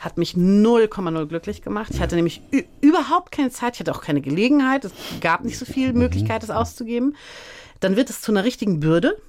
hat 0.00 0.16
mich 0.16 0.32
0,0 0.32 1.26
glücklich 1.26 1.62
gemacht. 1.62 1.90
Ich 1.92 2.00
hatte 2.00 2.16
nämlich 2.16 2.40
überhaupt 2.80 3.32
keine 3.32 3.50
Zeit, 3.50 3.74
ich 3.74 3.80
hatte 3.80 3.94
auch 3.94 4.00
keine 4.00 4.22
Gelegenheit. 4.22 4.86
Es 4.86 4.92
gab 5.20 5.44
nicht 5.44 5.58
so 5.58 5.66
viel 5.66 5.92
Möglichkeit, 5.92 6.42
es 6.42 6.50
auszugeben. 6.50 7.14
Dann 7.80 7.96
wird 7.96 8.08
es 8.08 8.22
zu 8.22 8.32
einer 8.32 8.42
richtigen 8.42 8.80
Bürde. 8.80 9.20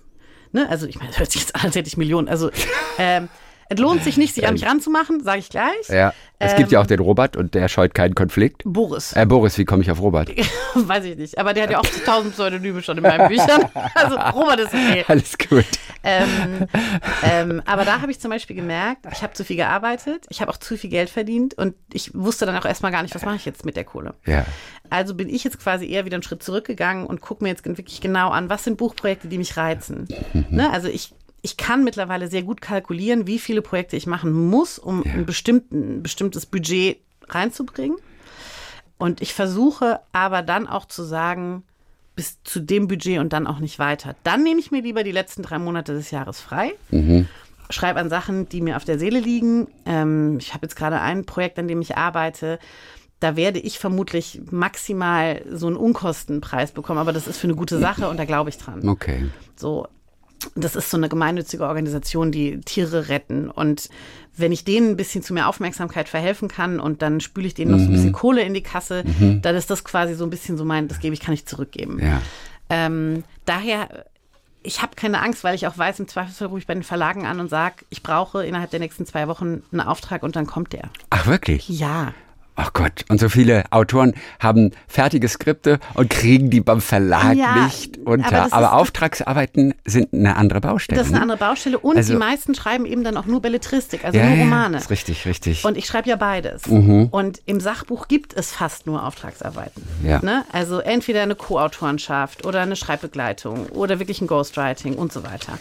Ne? 0.54 0.68
Also 0.70 0.88
ich 0.88 0.98
meine, 0.98 1.12
es 1.12 1.20
hört 1.20 1.32
sich 1.32 1.42
jetzt 1.42 1.56
an, 1.56 1.64
als 1.66 1.76
hätte 1.76 1.88
ich 1.88 1.98
Millionen. 1.98 2.30
Also 2.30 2.52
ähm, 2.98 3.28
es 3.72 3.80
lohnt 3.80 4.04
sich 4.04 4.18
nicht, 4.18 4.36
sich 4.36 4.46
an 4.48 4.54
mich 4.54 4.66
ranzumachen, 4.66 5.24
sage 5.24 5.40
ich 5.40 5.50
gleich. 5.50 5.88
ja, 5.88 6.14
es 6.40 6.56
gibt 6.58 6.72
ja 6.72 6.82
auch 6.82 6.88
den 6.88 7.00
Robert 7.00 7.38
und 7.38 7.54
der 7.54 7.70
scheut 7.70 7.94
keinen 7.94 8.16
Konflikt. 8.16 8.64
Boris. 8.66 9.14
Äh, 9.14 9.26
Boris, 9.26 9.58
wie 9.58 9.64
komme 9.64 9.82
ich 9.82 9.90
auf 9.90 10.02
Robert? 10.02 10.30
Weiß 10.74 11.06
ich 11.06 11.16
nicht. 11.16 11.38
Aber 11.38 11.54
der 11.54 11.64
hat 11.64 11.72
ja 11.72 11.80
auch 11.80 11.86
tausend 12.06 12.34
Pseudonyme 12.34 12.82
schon 12.82 12.98
in 12.98 13.04
meinen 13.04 13.28
Büchern. 13.28 13.70
Also 13.94 14.16
Robert 14.16 14.60
ist 14.60 14.74
okay. 14.74 15.06
Alles 15.08 15.38
gut. 15.38 15.66
Ähm, 16.04 16.68
ähm, 17.24 17.62
aber 17.66 17.86
da 17.86 18.02
habe 18.02 18.12
ich 18.12 18.20
zum 18.20 18.32
Beispiel 18.32 18.56
gemerkt, 18.56 19.06
ich 19.12 19.22
habe 19.22 19.34
zu 19.34 19.44
viel 19.44 19.56
gearbeitet, 19.56 20.26
ich 20.30 20.42
habe 20.42 20.52
auch 20.52 20.58
zu 20.58 20.78
viel 20.78 20.90
Geld 20.90 21.10
verdient 21.10 21.54
und 21.56 21.76
ich 21.94 22.14
wusste 22.14 22.46
dann 22.46 22.56
auch 22.56 22.66
erstmal 22.66 22.92
gar 22.92 23.04
nicht, 23.04 23.14
was 23.14 23.24
mache 23.24 23.36
ich 23.36 23.46
jetzt 23.46 23.66
mit 23.66 23.76
der 23.76 23.84
Kohle. 23.84 24.14
Ja. 24.26 24.46
Also 24.90 25.14
bin 25.14 25.30
ich 25.30 25.44
jetzt 25.44 25.60
quasi 25.60 25.90
eher 25.90 26.06
wieder 26.06 26.16
einen 26.16 26.24
Schritt 26.24 26.44
zurückgegangen 26.44 27.06
und 27.06 27.22
gucke 27.22 27.44
mir 27.44 27.50
jetzt 27.50 27.66
wirklich 27.66 28.02
genau 28.02 28.30
an, 28.30 28.50
was 28.50 28.64
sind 28.64 28.78
Buchprojekte, 28.78 29.28
die 29.28 29.38
mich 29.38 29.56
reizen. 29.58 30.08
Ne? 30.50 30.72
Also 30.72 30.88
ich, 30.88 31.14
ich 31.42 31.58
kann 31.58 31.84
mittlerweile 31.84 32.28
sehr 32.28 32.44
gut 32.44 32.62
kalkulieren, 32.62 33.28
wie 33.28 33.40
viele 33.40 33.62
Projekte 33.62 33.98
ich 33.98 34.08
machen 34.08 34.32
muss, 34.32 34.78
um 34.78 35.04
ein, 35.04 35.26
bestimmten, 35.26 35.98
ein 35.98 36.04
bestimmtes 36.04 36.46
Budget 36.46 36.98
reinzubringen. 37.28 37.98
Und 38.98 39.22
ich 39.22 39.34
versuche 39.34 40.00
aber 40.12 40.44
dann 40.44 40.68
auch 40.68 40.86
zu 40.86 41.04
sagen, 41.04 41.64
bis 42.16 42.44
zu 42.44 42.60
dem 42.60 42.88
Budget 42.88 43.20
und 43.20 43.34
dann 43.34 43.48
auch 43.48 43.60
nicht 43.60 43.80
weiter. 43.80 44.16
Dann 44.24 44.44
nehme 44.44 44.60
ich 44.60 44.70
mir 44.70 44.82
lieber 44.82 45.04
die 45.04 45.12
letzten 45.12 45.42
drei 45.42 45.58
Monate 45.58 45.94
des 45.94 46.12
Jahres 46.12 46.40
frei. 46.40 46.74
Schreibe 47.72 48.00
an 48.00 48.10
Sachen, 48.10 48.48
die 48.50 48.62
mir 48.62 48.76
auf 48.76 48.84
der 48.84 49.00
Seele 49.00 49.20
liegen. 49.20 49.68
Ähm, 49.86 50.38
ich 50.40 50.54
habe 50.54 50.66
jetzt 50.66 50.76
gerade 50.76 51.00
ein 51.00 51.26
Projekt, 51.26 51.58
an 51.58 51.68
dem 51.68 51.82
ich 51.82 51.98
arbeite. 51.98 52.60
Da 53.20 53.36
werde 53.36 53.60
ich 53.60 53.80
vermutlich 53.80 54.42
maximal 54.52 55.42
so 55.50 55.68
einen 55.68 55.78
Unkostenpreis 55.78 56.72
bekommen, 56.72 57.00
aber 57.00 57.14
das 57.14 57.28
ist 57.28 57.38
für 57.38 57.48
eine 57.48 57.56
gute 57.56 57.80
Sache 57.80 58.10
und 58.10 58.18
da 58.18 58.26
glaube 58.26 58.50
ich 58.50 58.58
dran. 58.58 58.88
Okay. 58.88 59.30
So, 59.56 59.88
das 60.56 60.76
ist 60.76 60.90
so 60.90 60.98
eine 60.98 61.10
gemeinnützige 61.10 61.64
Organisation, 61.66 62.32
die 62.32 62.62
Tiere 62.62 63.10
retten. 63.10 63.50
Und 63.50 63.90
wenn 64.36 64.52
ich 64.52 64.64
denen 64.64 64.92
ein 64.92 64.98
bisschen 64.98 65.24
zu 65.24 65.34
mehr 65.34 65.48
Aufmerksamkeit 65.48 66.10
verhelfen 66.10 66.48
kann 66.48 66.80
und 66.80 67.02
dann 67.02 67.20
spüle 67.20 67.48
ich 67.48 67.54
denen 67.54 67.72
noch 67.72 67.80
so 67.80 67.86
ein 67.86 67.94
bisschen 67.94 68.14
Kohle 68.14 68.42
in 68.42 68.54
die 68.54 68.64
Kasse, 68.64 69.04
dann 69.42 69.56
ist 69.56 69.70
das 69.70 69.84
quasi 69.84 70.14
so 70.14 70.24
ein 70.24 70.30
bisschen 70.30 70.58
so 70.58 70.66
mein, 70.66 70.88
das 70.88 71.00
gebe 71.00 71.14
ich, 71.14 71.20
kann 71.20 71.34
ich 71.34 71.46
zurückgeben. 71.46 72.00
Ja. 72.00 72.22
Ähm, 72.70 73.24
daher, 73.46 74.06
ich 74.64 74.82
habe 74.82 74.96
keine 74.96 75.22
Angst, 75.22 75.44
weil 75.44 75.56
ich 75.56 75.68
auch 75.68 75.78
weiß, 75.78 76.00
im 76.00 76.08
Zweifelsfall 76.08 76.48
rufe 76.48 76.60
ich 76.60 76.68
bei 76.68 76.74
den 76.74 76.84
Verlagen 76.84 77.26
an 77.26 77.40
und 77.40 77.50
sage, 77.50 77.86
ich 77.90 78.04
brauche 78.04 78.46
innerhalb 78.46 78.72
der 78.72 78.80
nächsten 78.80 79.06
zwei 79.06 79.28
Wochen 79.28 79.64
einen 79.72 79.82
Auftrag 79.82 80.24
und 80.24 80.36
dann 80.36 80.48
kommt 80.48 80.74
der. 80.74 80.90
Ach, 81.10 81.28
wirklich? 81.28 81.68
Ja. 81.68 82.14
Ach 82.64 82.74
Gott, 82.74 83.06
und 83.10 83.20
so 83.20 83.28
viele 83.28 83.64
Autoren 83.72 84.14
haben 84.40 84.70
fertige 84.88 85.28
Skripte 85.28 85.80
und 85.96 86.12
kriegen 86.12 86.52
die 86.52 86.62
beim 86.62 86.80
Verlag 86.80 87.36
Ja, 87.36 87.66
nicht 87.66 87.98
unter. 88.06 88.44
aber 88.44 88.54
Aber, 88.54 88.74
Auftragsarbeiten 88.74 89.74
sind 89.84 90.14
eine 90.14 90.36
andere 90.36 90.62
Baustelle. 90.62 91.00
Das 91.00 91.08
ist 91.08 91.14
eine 91.14 91.26
ne? 91.26 91.34
andere 91.34 91.50
Baustelle 91.50 91.80
und 91.80 91.98
Also- 91.98 92.14
die 92.14 92.20
meisten 92.20 92.54
schreiben 92.54 92.86
eben 92.86 93.04
dann 93.04 93.18
auch 93.18 93.26
nur 93.26 93.42
Belletristik, 93.42 94.06
also 94.06 94.16
ja, 94.16 94.26
nur 94.26 94.36
ja, 94.36 94.44
Romane. 94.44 94.78
ist 94.78 94.92
richtig, 94.92 95.26
richtig. 95.26 95.66
Und 95.66 95.76
ich 95.76 95.88
schreibe 95.88 96.08
ja 96.08 96.16
beides. 96.18 96.62
Und 96.68 97.42
im 97.48 97.60
Sachbuch 97.60 98.08
gibt 98.08 98.36
es 98.36 98.52
fast 98.52 98.86
nur 98.86 99.04
Auftragsarbeiten. 99.08 99.84
Ja. 100.04 100.20
Ne? 100.22 100.44
Also 100.52 100.80
entweder 100.80 101.24
eine 101.24 101.34
Co-Autorenschaft 101.36 102.46
oder 102.46 102.62
eine 102.62 102.76
Schreibbegleitung 102.76 103.68
oder 103.70 103.98
wirklich 103.98 104.22
ein 104.22 104.28
Ghostwriting 104.28 104.94
und 104.96 105.12
so 105.12 105.24
weiter. 105.24 105.58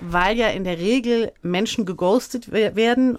Weil 0.00 0.36
ja 0.36 0.48
in 0.48 0.64
der 0.64 0.78
Regel 0.78 1.32
Menschen 1.42 1.84
geghostet 1.86 2.52
we- 2.52 2.74
werden 2.76 3.18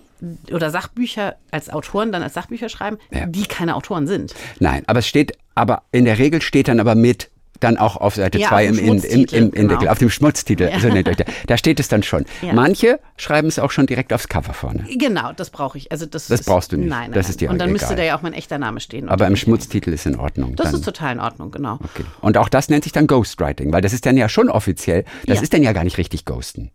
oder 0.52 0.70
Sachbücher 0.70 1.36
als 1.52 1.70
Autoren 1.70 2.12
dann 2.12 2.24
als 2.24 2.34
Sachbücher 2.34 2.70
schreiben, 2.70 2.98
Ja. 3.12 3.26
die 3.26 3.44
keine 3.44 3.76
Autoren 3.76 4.08
sind. 4.08 4.34
Nein, 4.60 4.84
aber 4.88 5.00
es 5.00 5.08
steht, 5.08 5.38
aber 5.56 5.84
in 5.92 6.06
der 6.06 6.18
Regel 6.20 6.42
steht 6.42 6.68
dann 6.68 6.80
aber 6.80 6.96
mit, 6.96 7.30
dann 7.60 7.78
auch 7.78 7.98
auf 7.98 8.16
Seite 8.16 8.38
Ja, 8.40 8.50
2 8.50 8.70
auf 8.70 8.70
im, 8.70 8.80
im, 8.80 8.86
Schmutztitel, 8.86 9.36
im, 9.36 9.44
in 9.54 9.68
genau. 9.68 9.80
der, 9.80 9.92
auf 9.92 9.98
dem 10.00 10.10
Schmutztitel. 10.10 10.64
Ja. 10.64 10.70
Also, 10.76 10.90
nee, 10.90 11.04
da, 11.04 11.14
da 11.48 11.58
steht 11.58 11.80
es 11.80 11.88
dann 11.88 12.04
schon. 12.04 12.26
Ja. 12.42 12.54
Manche 12.54 13.00
schreiben 13.18 13.48
es 13.48 13.60
auch 13.60 13.72
schon 13.72 13.86
direkt 13.86 14.14
aufs 14.14 14.28
Cover 14.28 14.54
vorne. 14.54 14.86
Genau, 14.98 15.32
das 15.34 15.50
brauche 15.50 15.78
ich. 15.78 15.92
Also 15.92 16.06
das, 16.06 16.28
Das 16.28 16.42
ist, 16.42 16.46
brauchst 16.46 16.72
du 16.72 16.78
nicht. 16.78 16.90
Nein, 16.90 17.02
nein, 17.04 17.12
Das 17.14 17.30
ist 17.30 17.42
dir 17.42 17.50
Und 17.50 17.58
dann 17.60 17.70
egal. 17.70 17.74
müsste 17.82 17.96
da 17.96 18.04
ja 18.04 18.18
auch 18.18 18.22
mein 18.22 18.34
echter 18.34 18.58
Name 18.58 18.80
stehen. 18.80 19.10
Aber 19.10 19.28
im 19.28 19.36
Schmutztitel 19.36 19.92
ist 19.92 20.06
in 20.06 20.16
Ordnung. 20.18 20.56
Das 20.56 20.68
dann. 20.72 20.76
ist 20.80 20.86
total 20.86 21.14
in 21.14 21.20
Ordnung, 21.20 21.52
genau. 21.52 21.76
Okay. 21.76 22.04
Und 22.22 22.38
auch 22.38 22.50
das 22.50 22.70
nennt 22.70 22.84
sich 22.84 22.94
dann 22.94 23.08
Ghostwriting, 23.08 23.72
weil 23.74 23.82
das 23.82 23.94
ist 23.94 24.06
dann 24.06 24.18
ja 24.18 24.30
schon 24.30 24.50
offiziell. 24.50 25.04
Das 25.26 25.38
Ja. 25.38 25.44
ist 25.44 25.54
dann 25.54 25.64
ja 25.64 25.74
gar 25.74 25.84
nicht 25.84 25.98
richtig 25.98 26.26
Ghosten. 26.26 26.72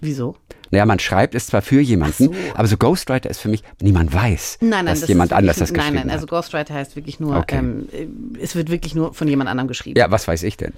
Wieso? 0.00 0.36
Naja, 0.72 0.86
man 0.86 0.98
schreibt 0.98 1.34
es 1.36 1.46
zwar 1.46 1.62
für 1.62 1.80
jemanden, 1.80 2.24
so. 2.24 2.34
aber 2.54 2.66
so 2.66 2.76
Ghostwriter 2.76 3.30
ist 3.30 3.40
für 3.40 3.48
mich, 3.48 3.62
niemand 3.80 4.12
weiß, 4.12 4.58
Nein, 4.60 4.70
nein, 4.70 4.86
dass 4.86 5.00
das 5.00 5.08
jemand 5.08 5.30
ist 5.30 5.36
anders 5.36 5.56
das 5.58 5.72
geschrieben 5.72 5.94
Nein, 5.94 6.06
nein, 6.06 6.14
also 6.14 6.22
hat. 6.22 6.30
Ghostwriter 6.30 6.74
heißt 6.74 6.96
wirklich 6.96 7.20
nur, 7.20 7.36
Okay. 7.36 7.58
ähm, 7.58 7.88
äh, 7.92 8.06
es 8.42 8.56
wird 8.56 8.70
wirklich 8.70 8.94
nur 8.94 9.14
von 9.14 9.28
jemand 9.28 9.48
anderem 9.50 9.68
geschrieben. 9.68 9.98
Ja, 9.98 10.10
was 10.10 10.26
weiß 10.26 10.42
ich 10.42 10.56
denn? 10.56 10.72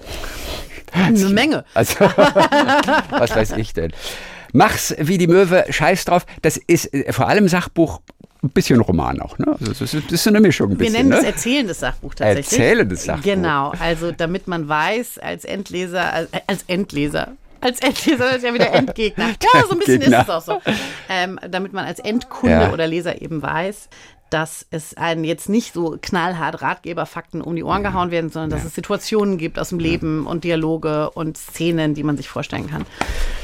Eine 0.93 1.29
Menge. 1.31 1.65
Also, 1.75 2.01
was 3.11 3.35
weiß 3.35 3.53
ich 3.53 3.73
denn? 3.73 3.93
Mach's 4.53 4.95
wie 4.99 5.19
die 5.19 5.27
Möwe, 5.27 5.65
scheiß 5.69 6.05
drauf. 6.05 6.27
Das 6.43 6.57
ist 6.57 6.93
äh, 6.93 7.13
vor 7.13 7.29
allem 7.29 7.49
Sachbuch, 7.49 8.01
ein 8.43 8.51
bisschen 8.51 8.81
Roman 8.81 9.21
auch. 9.21 9.39
Ne? 9.39 9.47
Also, 9.49 9.67
das, 9.67 9.81
ist, 9.81 9.95
das 9.95 10.13
ist 10.13 10.25
so 10.25 10.31
eine 10.31 10.41
Mischung. 10.41 10.69
Ein 10.69 10.71
Wir 10.73 10.87
bisschen, 10.87 10.93
nennen 10.95 11.09
ne? 11.11 11.17
es 11.19 11.25
erzählendes 11.25 11.81
Sachbuch 11.81 12.15
tatsächlich. 12.15 12.59
Erzählendes 12.59 13.05
Sachbuch. 13.05 13.25
Genau, 13.25 13.73
also 13.81 14.13
damit 14.13 14.47
man 14.47 14.69
weiß, 14.69 15.19
als 15.19 15.45
Endleser, 15.45 16.13
als, 16.13 16.29
als 16.47 16.65
Endleser, 16.69 17.33
als 17.65 17.81
Endleser 17.81 18.25
das 18.27 18.37
ist 18.37 18.45
ja 18.45 18.55
wieder 18.55 18.73
Endgegner. 18.73 19.29
Ja, 19.29 19.63
so 19.67 19.73
ein 19.73 19.79
bisschen 19.79 19.95
Endgegner. 20.03 20.19
ist 20.21 20.29
es 20.29 20.31
auch 20.31 20.43
so. 20.43 20.61
Ähm, 21.09 21.39
damit 21.49 21.73
man 21.73 21.85
als 21.85 21.99
Endkunde 22.01 22.55
Ja. 22.55 22.73
oder 22.73 22.87
Leser 22.87 23.21
eben 23.23 23.43
weiß, 23.43 23.89
dass 24.31 24.67
es 24.71 24.97
einen 24.97 25.23
jetzt 25.23 25.49
nicht 25.49 25.73
so 25.75 25.97
knallhart 26.01 26.61
Ratgeberfakten 26.61 27.41
um 27.41 27.55
die 27.55 27.63
Ohren 27.63 27.85
gehauen 27.85 28.11
werden, 28.11 28.31
sondern 28.31 28.51
dass 28.51 28.65
es 28.67 28.75
Situationen 28.75 29.39
gibt 29.39 29.59
aus 29.61 29.69
dem 29.69 29.79
Leben 29.79 30.27
und 30.27 30.43
Dialoge 30.43 31.11
und 31.11 31.37
Szenen, 31.39 31.95
die 31.95 32.03
man 32.03 32.17
sich 32.17 32.29
vorstellen 32.29 32.69
kann. 32.69 32.85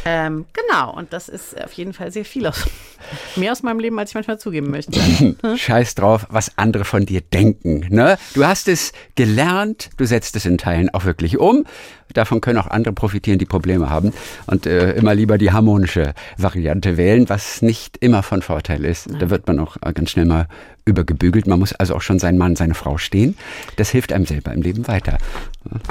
Ähm, 0.04 0.46
genau, 0.52 0.92
und 0.96 1.12
das 1.12 1.28
ist 1.28 1.62
auf 1.62 1.72
jeden 1.74 1.92
Fall 1.92 2.10
sehr 2.10 2.24
viel 2.24 2.46
aus, 2.46 2.66
mehr 3.36 3.52
aus 3.52 3.62
meinem 3.62 3.78
Leben, 3.78 3.98
als 4.00 4.10
ich 4.10 4.14
manchmal 4.14 4.38
zugeben 4.40 4.70
möchte. 4.70 4.98
Scheiß 5.56 5.94
drauf, 5.94 6.26
was 6.30 6.56
andere 6.58 6.84
von 6.84 7.06
dir 7.06 7.20
denken. 7.20 7.86
Ne? 7.90 8.18
Du 8.34 8.44
hast 8.44 8.66
es 8.66 8.92
gelernt, 9.14 9.90
du 9.96 10.06
setzt 10.06 10.34
es 10.34 10.44
in 10.44 10.58
Teilen 10.58 10.90
auch 10.92 11.04
wirklich 11.04 11.38
um. 11.38 11.66
Davon 12.14 12.40
können 12.40 12.58
auch 12.58 12.66
andere 12.66 12.94
profitieren, 12.94 13.38
die 13.38 13.46
Probleme 13.46 13.90
haben 13.90 14.12
und 14.46 14.66
äh, 14.66 14.92
immer 14.92 15.14
lieber 15.14 15.38
die 15.38 15.52
harmonische 15.52 16.14
Variante 16.36 16.96
wählen, 16.96 17.28
was 17.28 17.62
nicht 17.62 17.96
immer 17.98 18.22
von 18.22 18.42
Vorteil 18.42 18.84
ist. 18.84 19.08
Da 19.18 19.30
wird 19.30 19.46
man 19.46 19.58
auch 19.58 19.76
äh, 19.82 19.92
ganz 19.92 20.10
schnell 20.10 20.26
mal 20.26 20.48
übergebügelt. 20.84 21.46
Man 21.46 21.58
muss 21.58 21.72
also 21.72 21.94
auch 21.94 22.02
schon 22.02 22.18
sein 22.18 22.36
Mann, 22.38 22.56
seine 22.56 22.74
Frau 22.74 22.98
stehen. 22.98 23.36
Das 23.76 23.90
hilft 23.90 24.12
einem 24.12 24.26
selber 24.26 24.52
im 24.52 24.62
Leben 24.62 24.88
weiter. 24.88 25.18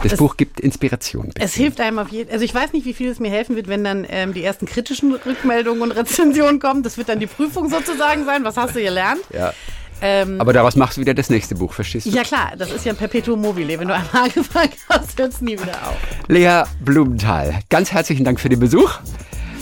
Das 0.04 0.14
es, 0.14 0.20
Buch 0.20 0.38
gibt 0.38 0.60
Inspiration. 0.60 1.32
Es 1.40 1.54
hilft 1.54 1.80
einem 1.80 2.00
auf 2.00 2.10
jeden 2.10 2.28
Fall. 2.28 2.34
Also 2.34 2.46
ich 2.46 2.54
weiß 2.54 2.74
nicht, 2.74 2.86
wie 2.86 2.94
viel 2.94 3.10
es 3.10 3.20
mir 3.20 3.32
helfen 3.32 3.56
wird, 3.56 3.68
wenn 3.68 3.84
dann 3.84 4.06
ähm, 4.10 4.34
die 4.34 4.44
ersten 4.44 4.66
kritischen 4.66 5.14
Rückmeldungen 5.14 5.82
und 5.84 5.92
Rezensionen 5.92 6.60
kommen. 6.60 6.84
Das 6.84 6.98
wird 6.98 7.10
dann 7.10 7.20
die 7.20 7.28
Prüfung 7.28 7.70
sozusagen 7.70 8.26
sein. 8.26 8.44
Was 8.44 8.58
hast 8.58 8.76
du 8.76 8.82
gelernt? 8.82 9.22
Ja. 9.34 9.54
Ähm, 10.02 10.40
Aber 10.40 10.54
daraus 10.54 10.76
machst 10.76 10.98
du 10.98 11.02
wieder 11.02 11.14
das 11.14 11.30
nächste 11.30 11.56
Buch, 11.56 11.74
verstehst 11.74 12.06
du? 12.06 12.10
Ja 12.12 12.24
klar, 12.24 12.54
das 12.58 12.72
ist 12.72 12.86
ja 12.86 12.94
ein 12.94 12.98
Perpetuum 12.98 13.42
mobile. 13.42 13.78
Wenn 13.80 13.88
du 13.88 13.94
einmal 13.96 14.24
angefangen 14.24 14.72
hast, 14.90 15.18
hört 15.20 15.34
es 15.34 15.42
nie 15.42 15.60
wieder 15.60 15.74
auf. 15.88 15.96
Lea 16.28 16.64
Blumenthal, 16.82 17.60
ganz 17.70 17.92
herzlichen 17.92 18.24
Dank 18.24 18.40
für 18.40 18.50
den 18.50 18.60
Besuch. 18.60 18.92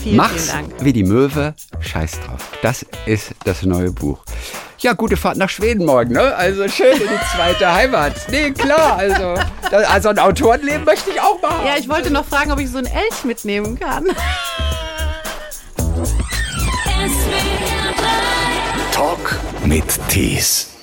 Vielen, 0.02 0.16
Mach's 0.16 0.50
vielen 0.50 0.68
Dank. 0.70 0.84
wie 0.84 0.92
die 0.92 1.02
Möwe, 1.02 1.54
scheiß 1.80 2.20
drauf. 2.20 2.50
Das 2.62 2.86
ist 3.06 3.32
das 3.44 3.62
neue 3.64 3.90
Buch. 3.90 4.20
Ja, 4.78 4.92
gute 4.92 5.16
Fahrt 5.16 5.38
nach 5.38 5.48
Schweden 5.50 5.84
morgen, 5.84 6.12
ne? 6.12 6.36
Also 6.36 6.68
schön 6.68 6.92
in 6.92 6.98
die 7.00 7.36
zweite 7.36 7.72
Heimat. 7.74 8.12
Nee, 8.30 8.52
klar, 8.52 8.96
also, 8.96 9.34
also 9.72 10.08
ein 10.10 10.20
Autorenleben 10.20 10.84
möchte 10.84 11.10
ich 11.10 11.20
auch 11.20 11.42
machen. 11.42 11.66
Ja, 11.66 11.72
ich 11.76 11.88
wollte 11.88 12.12
noch 12.12 12.24
fragen, 12.24 12.52
ob 12.52 12.60
ich 12.60 12.70
so 12.70 12.78
einen 12.78 12.86
Elch 12.86 13.24
mitnehmen 13.24 13.76
kann. 13.76 14.04
Talk 18.92 19.38
mit 19.68 20.08
Tees. 20.08 20.77